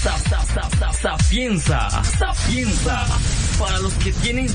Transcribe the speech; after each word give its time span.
Sapienza, 0.00 1.90
sapienza, 2.18 3.06
para 3.58 3.78
los 3.80 3.92
que 3.94 4.12
tienen 4.14 4.48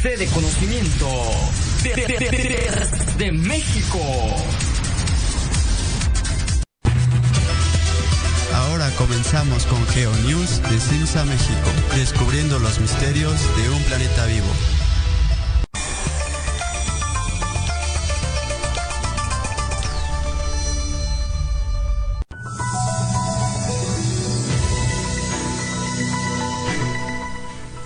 sede 0.00 0.16
de 0.18 0.26
conocimiento 0.28 1.08
de, 1.82 1.96
de, 1.96 2.06
de, 2.06 2.88
de 3.18 3.32
México. 3.32 3.98
Ahora 8.54 8.88
comenzamos 8.96 9.66
con 9.66 9.84
Geo 9.88 10.12
News 10.26 10.62
de 10.70 10.78
Simsa 10.78 11.24
México, 11.24 11.70
descubriendo 11.96 12.60
los 12.60 12.78
misterios 12.78 13.34
de 13.56 13.70
un 13.70 13.82
planeta 13.84 14.26
vivo. 14.26 14.46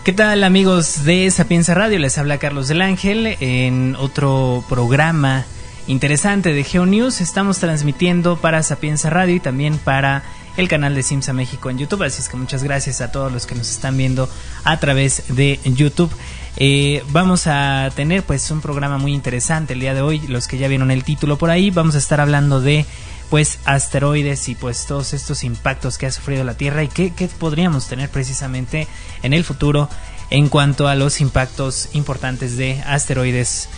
¿Qué 0.05 0.13
tal 0.13 0.45
amigos 0.45 1.05
de 1.05 1.31
Sapienza 1.31 1.73
Radio? 1.73 1.99
Les 1.99 2.19
habla 2.19 2.37
Carlos 2.37 2.69
del 2.69 2.83
Ángel 2.83 3.39
en 3.41 3.97
otro 3.97 4.62
programa 4.69 5.47
interesante 5.87 6.53
de 6.53 6.62
GeoNews. 6.62 7.23
Estamos 7.23 7.59
transmitiendo 7.59 8.37
para 8.37 8.62
Sapienza 8.62 9.09
Radio 9.09 9.37
y 9.37 9.41
también 9.41 9.79
para 9.79 10.23
el 10.59 10.69
canal 10.69 10.95
de 10.95 11.03
Simsa 11.03 11.33
México 11.33 11.71
en 11.71 11.79
YouTube. 11.79 12.03
Así 12.03 12.21
es 12.21 12.29
que 12.29 12.37
muchas 12.37 12.62
gracias 12.62 13.01
a 13.01 13.12
todos 13.12 13.33
los 13.33 13.47
que 13.47 13.55
nos 13.55 13.71
están 13.71 13.97
viendo 13.97 14.29
a 14.65 14.79
través 14.79 15.25
de 15.29 15.59
YouTube. 15.65 16.12
Eh, 16.59 17.03
vamos 17.09 17.47
a 17.47 17.91
tener 17.97 18.25
pues 18.25 18.51
un 18.51 18.61
programa 18.61 18.98
muy 18.98 19.15
interesante 19.15 19.73
el 19.73 19.81
día 19.81 19.95
de 19.95 20.03
hoy. 20.03 20.21
Los 20.29 20.48
que 20.48 20.59
ya 20.59 20.69
vieron 20.69 20.91
el 20.91 21.03
título 21.03 21.39
por 21.39 21.48
ahí, 21.48 21.71
vamos 21.71 21.95
a 21.95 21.98
estar 21.98 22.21
hablando 22.21 22.61
de 22.61 22.84
pues 23.30 23.59
asteroides 23.64 24.48
y 24.48 24.55
pues 24.55 24.87
todos 24.87 25.14
estos 25.14 25.45
impactos 25.45 25.98
que 25.98 26.06
ha 26.06 26.12
sufrido 26.12 26.45
la 26.45 26.55
Tierra 26.55 26.83
y 26.83 26.88
qué, 26.88 27.12
podríamos 27.38 27.88
tener 27.88 28.09
precisamente 28.09 28.87
en 29.22 29.33
el 29.33 29.44
futuro 29.44 29.89
en 30.31 30.48
cuanto 30.48 30.89
a 30.89 30.94
los 30.94 31.20
impactos 31.20 31.89
importantes 31.92 32.56
de 32.56 32.83
asteroides 32.86 33.69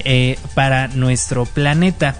eh, 0.00 0.38
para 0.54 0.88
nuestro 0.88 1.46
planeta. 1.46 2.16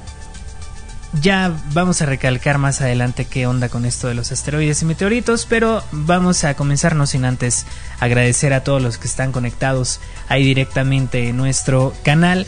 Ya 1.22 1.52
vamos 1.72 2.02
a 2.02 2.06
recalcar 2.06 2.58
más 2.58 2.82
adelante 2.82 3.24
qué 3.24 3.46
onda 3.46 3.68
con 3.68 3.86
esto 3.86 4.08
de 4.08 4.14
los 4.14 4.32
asteroides 4.32 4.82
y 4.82 4.84
meteoritos, 4.84 5.46
pero 5.48 5.82
vamos 5.92 6.44
a 6.44 6.54
comenzarnos 6.54 7.10
sin 7.10 7.24
antes 7.24 7.64
agradecer 8.00 8.52
a 8.52 8.64
todos 8.64 8.82
los 8.82 8.98
que 8.98 9.06
están 9.06 9.32
conectados 9.32 10.00
ahí 10.28 10.44
directamente 10.44 11.28
en 11.28 11.36
nuestro 11.36 11.94
canal 12.02 12.46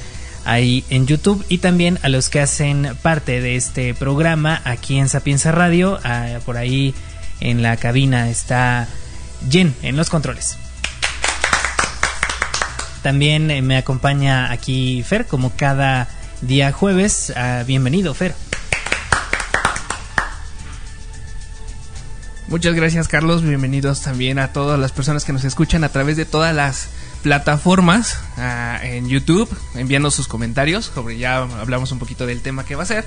ahí 0.48 0.82
en 0.88 1.06
YouTube 1.06 1.44
y 1.50 1.58
también 1.58 1.98
a 2.02 2.08
los 2.08 2.30
que 2.30 2.40
hacen 2.40 2.96
parte 3.02 3.42
de 3.42 3.56
este 3.56 3.92
programa 3.92 4.62
aquí 4.64 4.98
en 4.98 5.10
Sapienza 5.10 5.52
Radio. 5.52 6.00
Ah, 6.04 6.38
por 6.46 6.56
ahí 6.56 6.94
en 7.40 7.62
la 7.62 7.76
cabina 7.76 8.30
está 8.30 8.88
Jen 9.50 9.74
en 9.82 9.96
los 9.96 10.08
controles. 10.08 10.56
También 13.02 13.50
eh, 13.50 13.60
me 13.60 13.76
acompaña 13.76 14.50
aquí 14.50 15.04
Fer 15.06 15.26
como 15.26 15.52
cada 15.54 16.08
día 16.40 16.72
jueves. 16.72 17.30
Ah, 17.36 17.62
bienvenido 17.66 18.14
Fer. 18.14 18.34
Muchas 22.48 22.74
gracias 22.74 23.06
Carlos, 23.08 23.42
bienvenidos 23.42 24.00
también 24.00 24.38
a 24.38 24.54
todas 24.54 24.80
las 24.80 24.92
personas 24.92 25.26
que 25.26 25.34
nos 25.34 25.44
escuchan 25.44 25.84
a 25.84 25.90
través 25.90 26.16
de 26.16 26.24
todas 26.24 26.54
las 26.54 26.88
plataformas 27.22 28.18
uh, 28.36 28.84
en 28.84 29.08
YouTube, 29.08 29.48
enviando 29.74 30.10
sus 30.10 30.28
comentarios 30.28 30.92
sobre 30.94 31.18
ya 31.18 31.38
hablamos 31.38 31.92
un 31.92 31.98
poquito 31.98 32.26
del 32.26 32.40
tema 32.40 32.64
que 32.64 32.76
va 32.76 32.84
a 32.84 32.86
ser 32.86 33.04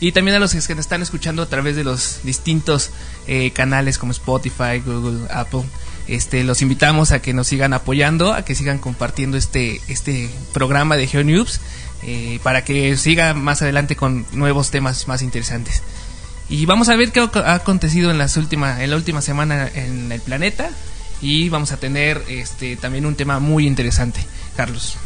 y 0.00 0.12
también 0.12 0.36
a 0.36 0.40
los 0.40 0.52
que 0.52 0.74
nos 0.74 0.84
están 0.84 1.02
escuchando 1.02 1.42
a 1.42 1.46
través 1.46 1.76
de 1.76 1.84
los 1.84 2.20
distintos 2.24 2.90
eh, 3.26 3.52
canales 3.52 3.98
como 3.98 4.12
Spotify, 4.12 4.80
Google, 4.84 5.26
Apple. 5.30 5.62
Este, 6.06 6.44
los 6.44 6.60
invitamos 6.60 7.12
a 7.12 7.22
que 7.22 7.32
nos 7.32 7.46
sigan 7.46 7.72
apoyando, 7.72 8.34
a 8.34 8.44
que 8.44 8.54
sigan 8.54 8.78
compartiendo 8.78 9.38
este, 9.38 9.80
este 9.88 10.28
programa 10.52 10.96
de 10.96 11.06
GeoNews 11.06 11.60
eh, 12.02 12.38
para 12.42 12.64
que 12.64 12.96
siga 12.98 13.32
más 13.32 13.62
adelante 13.62 13.96
con 13.96 14.26
nuevos 14.32 14.70
temas 14.70 15.08
más 15.08 15.22
interesantes. 15.22 15.82
Y 16.50 16.66
vamos 16.66 16.90
a 16.90 16.96
ver 16.96 17.10
qué 17.10 17.20
ha 17.20 17.54
acontecido 17.54 18.10
en, 18.10 18.18
las 18.18 18.36
últimas, 18.36 18.80
en 18.80 18.90
la 18.90 18.96
última 18.96 19.22
semana 19.22 19.70
en 19.74 20.12
el 20.12 20.20
planeta 20.20 20.68
y 21.24 21.48
vamos 21.48 21.72
a 21.72 21.78
tener 21.78 22.22
este 22.28 22.76
también 22.76 23.06
un 23.06 23.14
tema 23.14 23.40
muy 23.40 23.66
interesante, 23.66 24.20
Carlos. 24.56 24.98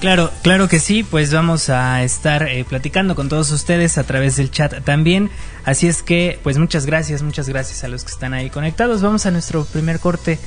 Claro, 0.00 0.32
claro 0.42 0.68
que 0.68 0.80
sí, 0.80 1.04
pues 1.04 1.32
vamos 1.32 1.70
a 1.70 2.02
estar 2.02 2.48
eh, 2.48 2.64
platicando 2.64 3.14
con 3.14 3.28
todos 3.28 3.50
ustedes 3.52 3.98
a 3.98 4.04
través 4.04 4.36
del 4.36 4.50
chat 4.50 4.84
también. 4.84 5.30
Así 5.64 5.86
es 5.86 6.02
que, 6.02 6.40
pues 6.42 6.58
muchas 6.58 6.86
gracias, 6.86 7.22
muchas 7.22 7.48
gracias 7.48 7.84
a 7.84 7.88
los 7.88 8.04
que 8.04 8.10
están 8.10 8.34
ahí 8.34 8.50
conectados. 8.50 9.00
Vamos 9.00 9.26
a 9.26 9.30
nuestro 9.30 9.64
primer 9.64 10.00
corte 10.00 10.38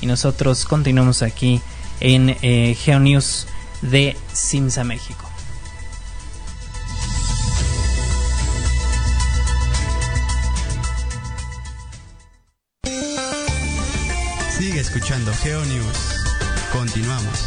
y 0.00 0.06
nosotros 0.06 0.64
continuamos 0.64 1.22
aquí 1.22 1.60
en 2.00 2.36
eh, 2.42 2.76
GeoNews 2.78 3.48
de 3.82 4.16
Simsa 4.32 4.84
México. 4.84 5.25
Escuchando 14.86 15.32
GeoNews. 15.42 16.22
Continuamos. 16.72 17.44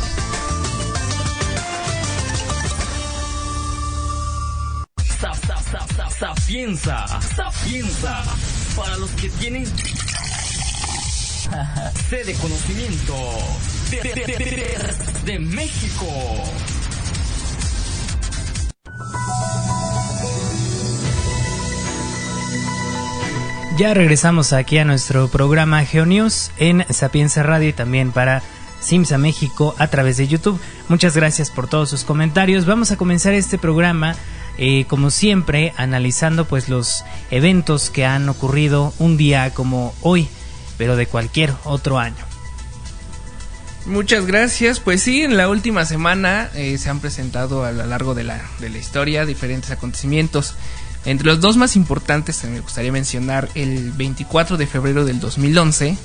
Sapienza, 6.19 7.07
sapienza, 7.21 8.23
para 8.75 8.97
los 8.97 9.09
que 9.11 9.29
tienen 9.29 9.65
sede 12.09 12.33
conocimiento 12.35 13.15
de 15.23 15.39
México. 15.39 16.05
Ya 23.79 23.93
regresamos 23.93 24.51
aquí 24.51 24.77
a 24.77 24.83
nuestro 24.83 25.29
programa 25.29 25.85
GeoNews 25.85 26.51
en 26.57 26.85
Sapienza 26.89 27.43
Radio 27.43 27.69
y 27.69 27.71
también 27.71 28.11
para 28.11 28.43
Simsa 28.81 29.17
México 29.17 29.73
a 29.77 29.87
través 29.87 30.17
de 30.17 30.27
YouTube. 30.27 30.59
Muchas 30.89 31.15
gracias 31.15 31.49
por 31.49 31.69
todos 31.69 31.89
sus 31.89 32.03
comentarios. 32.03 32.65
Vamos 32.65 32.91
a 32.91 32.97
comenzar 32.97 33.33
este 33.33 33.57
programa 33.57 34.17
eh, 34.57 34.83
como 34.89 35.11
siempre 35.11 35.73
analizando 35.77 36.43
pues 36.43 36.67
los 36.67 37.05
eventos 37.31 37.89
que 37.89 38.05
han 38.05 38.27
ocurrido 38.27 38.93
un 38.99 39.15
día 39.15 39.53
como 39.53 39.95
hoy, 40.01 40.27
pero 40.77 40.97
de 40.97 41.07
cualquier 41.07 41.53
otro 41.63 41.99
año. 41.99 42.25
Muchas 43.85 44.25
gracias. 44.25 44.81
Pues 44.81 45.03
sí, 45.03 45.21
en 45.21 45.37
la 45.37 45.47
última 45.47 45.85
semana 45.85 46.49
eh, 46.53 46.77
se 46.77 46.89
han 46.89 46.99
presentado 46.99 47.63
a 47.63 47.71
lo 47.71 47.85
largo 47.85 48.13
de 48.13 48.25
la, 48.25 48.41
de 48.59 48.71
la 48.71 48.77
historia 48.77 49.25
diferentes 49.25 49.71
acontecimientos. 49.71 50.57
Entre 51.09 51.25
los 51.25 51.41
dos 51.41 51.57
más 51.57 51.75
importantes, 51.75 52.43
me 52.43 52.59
gustaría 52.59 52.91
mencionar 52.91 53.49
el 53.55 53.91
24 53.93 54.57
de 54.57 54.67
febrero 54.67 55.05
del 55.05 55.19
2011, 55.19 55.97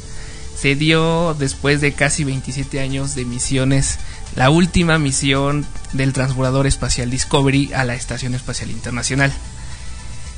se 0.58 0.76
dio 0.76 1.36
después 1.38 1.82
de 1.82 1.92
casi 1.92 2.24
27 2.24 2.80
años 2.80 3.14
de 3.14 3.26
misiones 3.26 3.98
la 4.34 4.48
última 4.48 4.98
misión 4.98 5.66
del 5.92 6.14
transbordador 6.14 6.66
espacial 6.66 7.10
Discovery 7.10 7.74
a 7.74 7.84
la 7.84 7.94
Estación 7.94 8.34
Espacial 8.34 8.70
Internacional. 8.70 9.30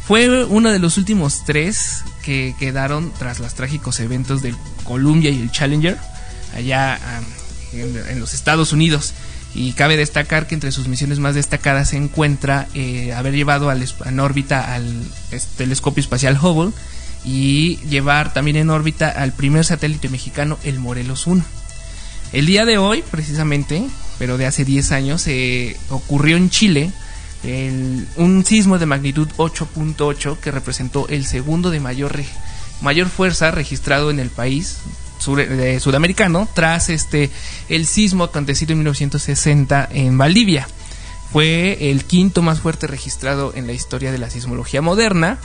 Fue 0.05 0.44
uno 0.44 0.72
de 0.72 0.81
los 0.81 0.99
últimos 0.99 1.44
tres 1.44 2.03
que 2.25 2.56
quedaron 2.59 3.12
tras 3.21 3.38
los 3.38 3.55
trágicos 3.55 4.00
eventos 4.00 4.43
del 4.43 4.56
Columbia 4.82 5.31
y 5.31 5.43
el 5.43 5.53
Challenger 5.53 5.97
allá 6.56 6.99
en 7.72 8.19
los 8.19 8.34
Estados 8.34 8.72
Unidos. 8.72 9.15
Y 9.55 9.73
cabe 9.73 9.97
destacar 9.97 10.47
que 10.47 10.55
entre 10.55 10.73
sus 10.73 10.89
misiones 10.89 11.19
más 11.19 11.34
destacadas 11.34 11.91
se 11.91 11.97
encuentra 11.97 12.69
eh, 12.75 13.15
haber 13.15 13.34
llevado 13.34 13.73
en 13.73 14.21
órbita 14.21 14.75
al 14.75 14.84
telescopio 15.57 16.03
espacial 16.03 16.39
Hubble 16.41 16.73
y 17.25 17.79
llevar 17.88 18.32
también 18.32 18.56
en 18.56 18.70
órbita 18.70 19.09
al 19.09 19.32
primer 19.32 19.65
satélite 19.65 20.09
mexicano, 20.09 20.59
el 20.62 20.79
Morelos 20.79 21.26
1. 21.26 21.43
El 22.32 22.47
día 22.47 22.65
de 22.65 22.76
hoy, 22.76 23.03
precisamente, 23.11 23.87
pero 24.19 24.37
de 24.37 24.47
hace 24.47 24.65
10 24.65 24.93
años, 24.93 25.26
ocurrió 25.91 26.37
en 26.37 26.50
Chile 26.50 26.93
un 28.17 28.44
sismo 28.44 28.79
de 28.79 28.87
magnitud 28.87 29.29
8.8 29.37 30.38
que 30.38 30.50
representó 30.50 31.06
el 31.09 31.25
segundo 31.25 31.70
de 31.70 31.81
mayor, 31.81 32.17
mayor 32.81 33.09
fuerza 33.09 33.50
registrado 33.50 34.11
en 34.11 34.19
el 34.19 34.31
país, 34.31 34.79
sudamericano 35.19 36.49
tras 36.53 36.89
este 36.89 37.31
el 37.69 37.87
sismo 37.87 38.25
acontecido 38.25 38.73
en 38.73 38.79
1960 38.79 39.89
en 39.93 40.19
Valdivia. 40.19 40.69
Fue 41.33 41.91
el 41.91 42.05
quinto 42.05 42.43
más 42.43 42.61
fuerte 42.61 42.87
registrado 42.87 43.53
en 43.55 43.67
la 43.67 43.73
historia 43.73 44.13
de 44.13 44.19
la 44.19 44.31
sismología 44.31 44.81
moderna 44.81 45.39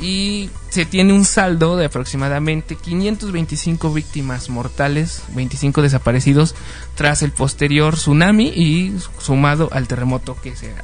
y 0.00 0.50
se 0.68 0.84
tiene 0.84 1.12
un 1.12 1.24
saldo 1.24 1.76
de 1.76 1.86
aproximadamente 1.86 2.76
525 2.76 3.92
víctimas 3.92 4.48
mortales, 4.48 5.22
25 5.34 5.82
desaparecidos 5.82 6.54
tras 6.94 7.22
el 7.22 7.30
posterior 7.30 7.94
tsunami 7.94 8.48
y 8.48 8.94
sumado 9.18 9.68
al 9.72 9.86
terremoto 9.86 10.36
que 10.42 10.56
se, 10.56 10.74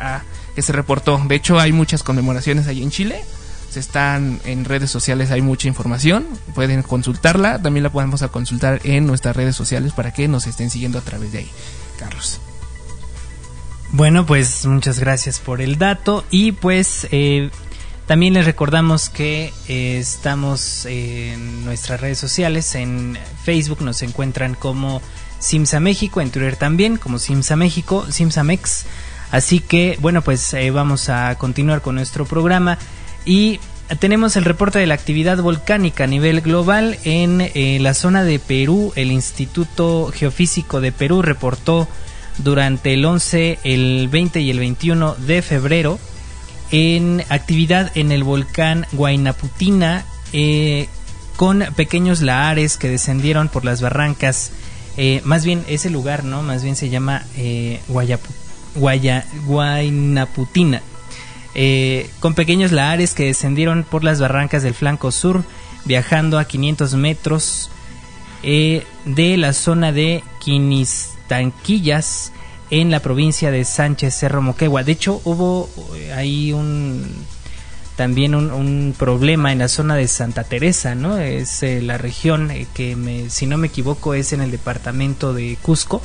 que 0.55 0.63
se 0.63 0.73
reportó. 0.73 1.21
De 1.27 1.35
hecho, 1.35 1.59
hay 1.59 1.73
muchas 1.73 2.03
conmemoraciones 2.03 2.69
allí 2.69 2.83
en 2.83 2.91
Chile 2.91 3.25
Se 3.71 3.81
están 3.81 4.41
en 4.45 4.65
redes 4.65 4.91
sociales, 4.91 5.31
hay 5.31 5.43
mucha 5.43 5.69
información, 5.69 6.27
pueden 6.55 6.83
consultarla, 6.83 7.61
también 7.61 7.85
la 7.85 7.91
podemos 7.91 8.23
consultar 8.31 8.81
en 8.85 9.07
nuestras 9.07 9.37
redes 9.37 9.57
sociales 9.57 9.93
para 9.93 10.13
que 10.13 10.27
nos 10.27 10.47
estén 10.47 10.71
siguiendo 10.71 10.99
a 10.99 11.03
través 11.03 11.33
de 11.33 11.39
ahí. 11.39 11.51
Carlos. 11.99 12.41
Bueno, 13.93 14.27
pues 14.27 14.67
muchas 14.67 14.99
gracias 14.99 15.39
por 15.39 15.61
el 15.61 15.79
dato 15.79 16.25
y 16.31 16.53
pues 16.53 17.09
eh, 17.11 17.51
también 18.07 18.35
les 18.35 18.45
recordamos 18.45 19.09
que 19.09 19.53
eh, 19.67 19.99
estamos 19.99 20.87
en 20.87 21.65
nuestras 21.65 22.01
redes 22.01 22.19
sociales, 22.19 22.75
en 22.75 23.19
Facebook 23.45 23.83
nos 23.83 24.03
encuentran 24.03 24.55
como 24.55 25.01
Simsa 25.39 25.81
México, 25.81 26.21
en 26.21 26.31
Twitter 26.31 26.57
también 26.57 26.97
como 26.97 27.19
Simsa 27.19 27.57
México, 27.57 28.07
Simsamex. 28.11 28.87
Así 29.31 29.61
que 29.61 29.99
bueno, 30.01 30.23
pues 30.23 30.53
eh, 30.55 30.71
vamos 30.71 31.09
a 31.09 31.35
continuar 31.37 31.81
con 31.81 31.95
nuestro 31.95 32.25
programa 32.25 32.79
y 33.25 33.61
tenemos 34.01 34.37
el 34.37 34.45
reporte 34.45 34.79
de 34.79 34.87
la 34.87 34.95
actividad 34.95 35.39
volcánica 35.39 36.05
a 36.05 36.07
nivel 36.07 36.41
global 36.41 36.99
en 37.05 37.41
eh, 37.41 37.79
la 37.81 37.95
zona 37.95 38.23
de 38.25 38.39
Perú. 38.39 38.93
El 38.97 39.11
Instituto 39.11 40.13
Geofísico 40.15 40.81
de 40.81 40.93
Perú 40.93 41.23
reportó 41.23 41.89
durante 42.39 42.95
el 42.95 43.05
11, 43.05 43.59
el 43.65 44.09
20 44.09 44.41
y 44.41 44.51
el 44.51 44.59
21 44.59 45.15
de 45.15 45.43
febrero 45.43 45.99
en 46.71 47.25
actividad 47.29 47.91
en 47.97 48.13
el 48.13 48.25
volcán 48.25 48.87
Guaynaputina 48.93 50.05
eh, 50.33 50.89
con 51.37 51.65
pequeños 51.77 52.21
lahares 52.21 52.77
que 52.77 52.89
descendieron 52.89 53.49
por 53.49 53.65
las 53.65 53.81
barrancas. 53.81 54.51
Eh, 54.97 55.21
más 55.25 55.45
bien 55.45 55.65
ese 55.69 55.91
lugar, 55.91 56.25
¿no? 56.25 56.43
Más 56.43 56.65
bien 56.65 56.75
se 56.77 56.89
llama 56.89 57.25
eh, 57.37 57.81
Guaynaputina. 59.47 60.83
Eh, 61.61 62.09
con 62.21 62.35
pequeños 62.35 62.71
lahares 62.71 63.15
que 63.15 63.25
descendieron 63.25 63.83
por 63.83 64.05
las 64.05 64.21
barrancas 64.21 64.63
del 64.63 64.75
flanco 64.75 65.11
sur, 65.11 65.43
viajando 65.85 66.39
a 66.39 66.45
500 66.45 66.95
metros 66.95 67.71
de 68.43 69.37
la 69.37 69.53
zona 69.53 69.91
de 69.91 70.23
Quinistanquillas 70.39 72.31
en 72.71 72.91
la 72.91 73.01
provincia 73.01 73.51
de 73.51 73.65
Sánchez 73.65 74.15
Cerro 74.15 74.43
Moquegua. 74.43 74.85
De 74.85 74.93
hecho, 74.93 75.21
hubo 75.25 75.69
eh, 75.97 76.13
ahí 76.13 76.55
también 77.97 78.35
un, 78.35 78.95
problema 78.97 79.53
en 79.53 79.59
la 79.59 79.69
zona 79.69 79.97
de 79.97 80.07
Santa 80.07 80.45
Teresa, 80.45 80.95
¿no? 80.95 81.19
Es 81.19 81.63
eh, 81.63 81.81
la 81.81 81.99
región 81.99 82.51
eh, 82.51 82.67
que, 82.75 83.27
si 83.29 83.47
no 83.47 83.57
me 83.57 83.69
equivoco, 83.69 84.15
es 84.15 84.33
en 84.33 84.41
el 84.41 84.51
departamento 84.51 85.33
de 85.33 85.57
Cusco, 85.63 86.03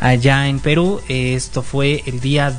allá 0.00 0.48
en 0.48 0.60
Perú. 0.60 1.00
esto 1.08 1.62
fue 1.62 2.02
el 2.06 2.20
día 2.20 2.52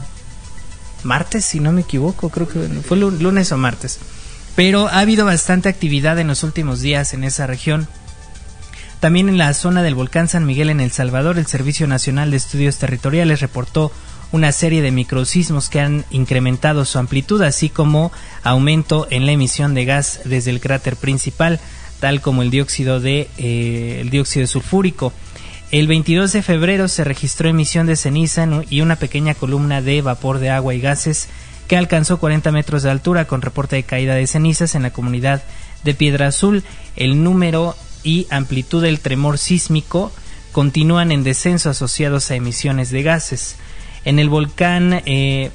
martes, 1.04 1.46
si 1.46 1.60
no 1.60 1.72
me 1.72 1.82
equivoco, 1.82 2.30
creo 2.30 2.48
que 2.48 2.60
fue 2.82 2.98
lunes 2.98 3.52
o 3.52 3.58
martes. 3.58 4.00
Pero 4.56 4.88
ha 4.88 5.00
habido 5.00 5.26
bastante 5.26 5.70
actividad 5.70 6.18
en 6.20 6.28
los 6.28 6.44
últimos 6.44 6.82
días 6.82 7.14
en 7.14 7.24
esa 7.24 7.48
región. 7.48 7.88
También 9.00 9.30
en 9.30 9.38
la 9.38 9.54
zona 9.54 9.84
del 9.84 9.94
volcán 9.94 10.28
San 10.28 10.46
Miguel 10.46 10.70
en 10.72 10.80
El 10.80 10.92
Salvador, 10.92 11.38
el 11.38 11.46
Servicio 11.46 11.86
Nacional 11.86 12.32
de 12.32 12.38
Estudios 12.38 12.78
Territoriales 12.78 13.42
reportó 13.42 13.92
una 14.32 14.52
serie 14.52 14.82
de 14.82 14.92
microsismos 14.92 15.70
que 15.70 15.80
han 15.80 16.06
incrementado 16.10 16.84
su 16.86 16.98
amplitud, 16.98 17.42
así 17.44 17.70
como 17.70 18.12
aumento 18.44 19.08
en 19.10 19.26
la 19.26 19.32
emisión 19.32 19.74
de 19.74 19.86
gas 19.86 20.22
desde 20.26 20.52
el 20.52 20.60
cráter 20.60 20.96
principal, 20.96 21.60
tal 22.00 22.22
como 22.22 22.42
el 22.42 22.50
dióxido 22.50 23.00
de 23.00 23.30
eh, 23.38 24.00
el 24.02 24.10
dióxido 24.10 24.48
sulfúrico. 24.48 25.14
El 25.70 25.88
22 25.88 26.32
de 26.32 26.42
febrero 26.42 26.88
se 26.88 27.04
registró 27.04 27.50
emisión 27.50 27.88
de 27.88 27.98
ceniza 27.98 28.48
y 28.70 28.80
una 28.80 28.96
pequeña 28.96 29.36
columna 29.36 29.82
de 29.82 30.02
vapor 30.02 30.40
de 30.40 30.50
agua 30.50 30.74
y 30.74 30.80
gases 30.80 31.28
que 31.68 31.76
alcanzó 31.76 32.20
40 32.20 32.54
metros 32.54 32.84
de 32.84 32.92
altura 32.92 33.26
con 33.26 33.42
reporte 33.42 33.76
de 33.76 33.84
caída 33.84 34.16
de 34.16 34.28
cenizas 34.28 34.76
en 34.76 34.84
la 34.84 34.94
comunidad 34.94 35.44
de 35.84 35.94
Piedra 35.94 36.28
Azul. 36.28 36.64
El 36.96 37.22
número 37.22 37.76
y 38.02 38.28
amplitud 38.30 38.82
del 38.82 39.02
tremor 39.02 39.38
sísmico 39.38 40.14
continúan 40.54 41.12
en 41.12 41.26
descenso 41.26 41.70
asociados 41.70 42.32
a 42.32 42.36
emisiones 42.36 42.90
de 42.90 43.04
gases. 43.04 43.58
En 44.06 44.20
el 44.20 44.30
volcán 44.30 45.02
eh, 45.06 45.52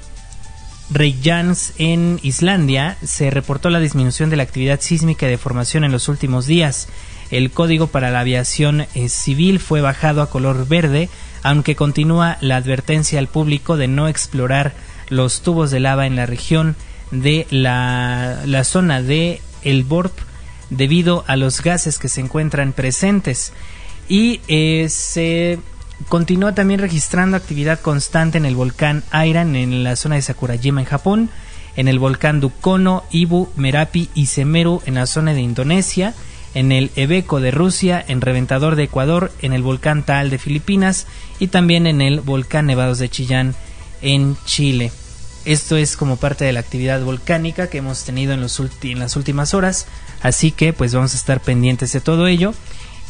Reykjanes 0.90 1.72
en 1.78 2.20
Islandia 2.22 2.98
se 3.02 3.30
reportó 3.30 3.70
la 3.70 3.80
disminución 3.80 4.28
de 4.28 4.36
la 4.36 4.42
actividad 4.42 4.80
sísmica 4.82 5.26
de 5.26 5.38
formación 5.38 5.84
en 5.84 5.92
los 5.92 6.08
últimos 6.08 6.44
días. 6.44 6.88
El 7.32 7.50
código 7.50 7.86
para 7.86 8.10
la 8.10 8.20
aviación 8.20 8.82
eh, 8.94 9.08
civil 9.08 9.58
fue 9.58 9.80
bajado 9.80 10.20
a 10.20 10.28
color 10.28 10.68
verde, 10.68 11.08
aunque 11.42 11.74
continúa 11.74 12.36
la 12.42 12.56
advertencia 12.56 13.18
al 13.18 13.26
público 13.26 13.78
de 13.78 13.88
no 13.88 14.06
explorar 14.06 14.74
los 15.08 15.40
tubos 15.40 15.70
de 15.70 15.80
lava 15.80 16.06
en 16.06 16.14
la 16.14 16.26
región 16.26 16.76
de 17.10 17.46
la, 17.50 18.62
zona 18.64 19.00
de 19.00 19.40
El 19.62 19.82
Borp 19.82 20.12
debido 20.68 21.24
a 21.26 21.36
los 21.36 21.62
gases 21.62 21.98
que 21.98 22.10
se 22.10 22.20
encuentran 22.20 22.74
presentes. 22.74 23.54
Y 24.10 24.42
eh, 24.48 24.88
se 24.90 25.58
continúa 26.10 26.54
también 26.54 26.80
registrando 26.80 27.38
actividad 27.38 27.80
constante 27.80 28.36
en 28.36 28.44
el 28.44 28.56
volcán 28.56 29.04
Airan 29.10 29.56
en 29.56 29.84
la 29.84 29.96
zona 29.96 30.16
de 30.16 30.22
Sakurajima 30.22 30.82
en 30.82 30.86
Japón, 30.86 31.30
en 31.76 31.88
el 31.88 31.98
volcán 31.98 32.40
Dukono, 32.40 33.04
Ibu, 33.10 33.48
Merapi 33.56 34.10
y 34.14 34.26
Semeru 34.26 34.82
en 34.84 34.96
la 34.96 35.06
zona 35.06 35.32
de 35.32 35.40
Indonesia, 35.40 36.14
en 36.54 36.72
el 36.72 36.90
Ebeco 36.96 37.40
de 37.40 37.50
Rusia, 37.50 38.04
en 38.06 38.20
Reventador 38.20 38.76
de 38.76 38.84
Ecuador, 38.84 39.32
en 39.40 39.52
el 39.52 39.62
volcán 39.62 40.04
Taal 40.04 40.30
de 40.30 40.38
Filipinas 40.38 41.06
y 41.38 41.48
también 41.48 41.86
en 41.86 42.00
el 42.00 42.20
volcán 42.20 42.66
Nevados 42.66 42.98
de 42.98 43.08
Chillán 43.08 43.54
en 44.02 44.36
Chile. 44.44 44.92
Esto 45.44 45.76
es 45.76 45.96
como 45.96 46.16
parte 46.16 46.44
de 46.44 46.52
la 46.52 46.60
actividad 46.60 47.02
volcánica 47.02 47.68
que 47.68 47.78
hemos 47.78 48.04
tenido 48.04 48.32
en, 48.32 48.40
en 48.40 48.98
las 48.98 49.16
últimas 49.16 49.54
horas. 49.54 49.86
Así 50.22 50.52
que 50.52 50.72
pues 50.72 50.94
vamos 50.94 51.14
a 51.14 51.16
estar 51.16 51.40
pendientes 51.40 51.92
de 51.92 52.00
todo 52.00 52.26
ello. 52.26 52.54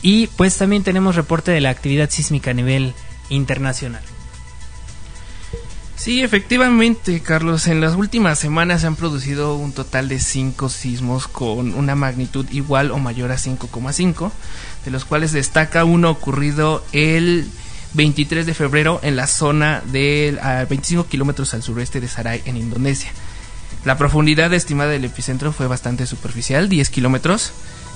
Y 0.00 0.28
pues 0.28 0.56
también 0.56 0.82
tenemos 0.82 1.14
reporte 1.14 1.50
de 1.50 1.60
la 1.60 1.70
actividad 1.70 2.10
sísmica 2.10 2.52
a 2.52 2.54
nivel 2.54 2.94
internacional. 3.28 4.02
Sí, 6.02 6.20
efectivamente, 6.20 7.20
Carlos. 7.20 7.68
En 7.68 7.80
las 7.80 7.94
últimas 7.94 8.36
semanas 8.36 8.80
se 8.80 8.88
han 8.88 8.96
producido 8.96 9.54
un 9.54 9.70
total 9.70 10.08
de 10.08 10.18
5 10.18 10.68
sismos 10.68 11.28
con 11.28 11.74
una 11.74 11.94
magnitud 11.94 12.44
igual 12.50 12.90
o 12.90 12.98
mayor 12.98 13.30
a 13.30 13.36
5,5, 13.36 14.32
de 14.84 14.90
los 14.90 15.04
cuales 15.04 15.30
destaca 15.30 15.84
uno 15.84 16.10
ocurrido 16.10 16.84
el 16.90 17.48
23 17.94 18.46
de 18.46 18.52
febrero 18.52 18.98
en 19.04 19.14
la 19.14 19.28
zona 19.28 19.80
de 19.92 20.36
25 20.68 21.06
kilómetros 21.06 21.54
al 21.54 21.62
sureste 21.62 22.00
de 22.00 22.08
Sarai, 22.08 22.42
en 22.46 22.56
Indonesia. 22.56 23.12
La 23.84 23.96
profundidad 23.96 24.52
estimada 24.54 24.90
del 24.90 25.04
epicentro 25.04 25.52
fue 25.52 25.68
bastante 25.68 26.08
superficial, 26.08 26.68
10 26.68 26.90
kilómetros, 26.90 27.52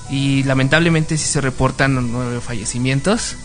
y 0.09 0.43
lamentablemente 0.43 1.17
sí 1.17 1.25
se 1.27 1.41
reportan 1.41 2.09
nueve 2.13 2.39
fallecimientos 2.39 3.35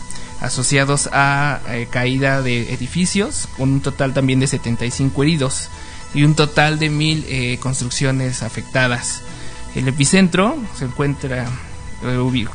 asociados 0.41 1.09
a 1.11 1.61
eh, 1.69 1.87
caída 1.89 2.41
de 2.41 2.73
edificios, 2.73 3.47
con 3.57 3.69
un 3.71 3.81
total 3.81 4.13
también 4.13 4.39
de 4.39 4.47
75 4.47 5.23
heridos 5.23 5.69
y 6.13 6.23
un 6.23 6.35
total 6.35 6.79
de 6.79 6.89
mil 6.89 7.25
eh, 7.27 7.57
construcciones 7.59 8.43
afectadas. 8.43 9.21
El 9.75 9.87
epicentro 9.87 10.57
se 10.77 10.85
encuentra, 10.85 11.45
eh, 12.03 12.47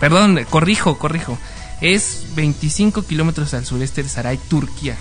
perdón, 0.00 0.44
corrijo, 0.48 0.98
corrijo, 0.98 1.38
es 1.80 2.26
25 2.34 3.02
kilómetros 3.02 3.52
al 3.54 3.66
sureste 3.66 4.02
de 4.02 4.08
Saray, 4.08 4.38
Turquía. 4.38 4.96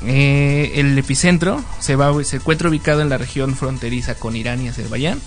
El 0.00 0.96
epicentro 0.96 1.62
se, 1.80 1.96
se 2.24 2.36
encuentra 2.36 2.68
ubicado 2.68 3.00
en 3.00 3.08
la 3.08 3.18
región 3.18 3.56
fronteriza 3.56 4.14
con 4.14 4.36
Irán 4.36 4.62
y 4.62 4.68
Azerbaiyán, 4.68 5.20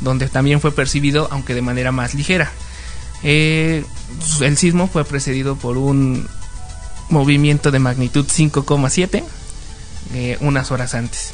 donde 0.00 0.28
también 0.28 0.60
fue 0.60 0.72
percibido, 0.72 1.28
aunque 1.30 1.54
de 1.54 1.62
manera 1.62 1.92
más 1.92 2.14
ligera. 2.14 2.50
Eh, 3.22 3.84
el 4.40 4.56
sismo 4.56 4.86
fue 4.86 5.04
precedido 5.04 5.56
por 5.56 5.76
un 5.76 6.26
movimiento 7.10 7.70
de 7.70 7.78
magnitud 7.78 8.26
5,7 8.26 9.24
eh, 10.14 10.36
unas 10.40 10.70
horas 10.70 10.94
antes. 10.94 11.32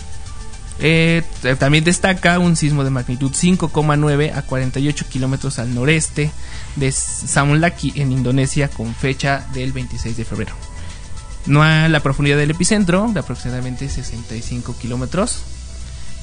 también 1.59 1.85
destaca 1.85 2.39
un 2.39 2.57
sismo 2.57 2.85
de 2.85 2.91
magnitud 2.91 3.33
5,9 3.33 4.37
a 4.37 4.43
48 4.43 5.07
kilómetros 5.09 5.59
al 5.59 5.75
noreste 5.75 6.31
de 6.77 6.91
Saunlaki 6.91 7.93
en 7.97 8.13
Indonesia 8.13 8.69
con 8.69 8.95
fecha 8.95 9.47
del 9.53 9.73
26 9.73 10.17
de 10.17 10.25
febrero 10.25 10.55
no 11.47 11.63
a 11.63 11.89
la 11.89 12.01
profundidad 12.01 12.37
del 12.37 12.51
epicentro, 12.51 13.11
de 13.13 13.21
aproximadamente 13.21 13.89
65 13.89 14.77
kilómetros, 14.81 15.43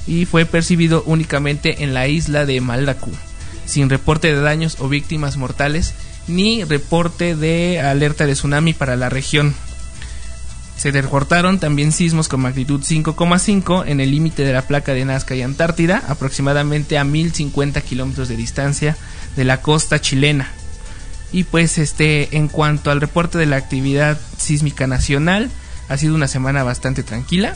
y 0.06 0.24
fue 0.24 0.44
percibido 0.46 1.04
únicamente 1.06 1.84
en 1.84 1.94
la 1.94 2.08
isla 2.08 2.44
de 2.44 2.60
Malacu, 2.60 3.10
sin 3.66 3.90
reporte 3.90 4.34
de 4.34 4.40
daños 4.40 4.76
o 4.80 4.88
víctimas 4.88 5.36
mortales, 5.36 5.94
ni 6.28 6.64
reporte 6.64 7.36
de 7.36 7.80
alerta 7.80 8.26
de 8.26 8.34
tsunami 8.34 8.72
para 8.74 8.96
la 8.96 9.08
región. 9.08 9.54
Se 10.76 10.90
reportaron 10.90 11.60
también 11.60 11.92
sismos 11.92 12.28
con 12.28 12.40
magnitud 12.40 12.80
5,5 12.82 13.84
en 13.86 14.00
el 14.00 14.10
límite 14.10 14.44
de 14.44 14.52
la 14.52 14.62
placa 14.62 14.94
de 14.94 15.04
Nazca 15.04 15.36
y 15.36 15.42
Antártida, 15.42 16.02
aproximadamente 16.08 16.98
a 16.98 17.04
1050 17.04 17.80
kilómetros 17.82 18.28
de 18.28 18.36
distancia 18.36 18.96
de 19.36 19.44
la 19.44 19.60
costa 19.60 20.00
chilena. 20.00 20.50
Y 21.30 21.44
pues 21.44 21.78
este, 21.78 22.36
en 22.36 22.48
cuanto 22.48 22.90
al 22.90 23.00
reporte 23.00 23.38
de 23.38 23.46
la 23.46 23.56
actividad 23.56 24.18
sísmica 24.36 24.86
nacional, 24.86 25.50
ha 25.88 25.96
sido 25.96 26.14
una 26.14 26.26
semana 26.26 26.62
bastante 26.64 27.02
tranquila, 27.02 27.54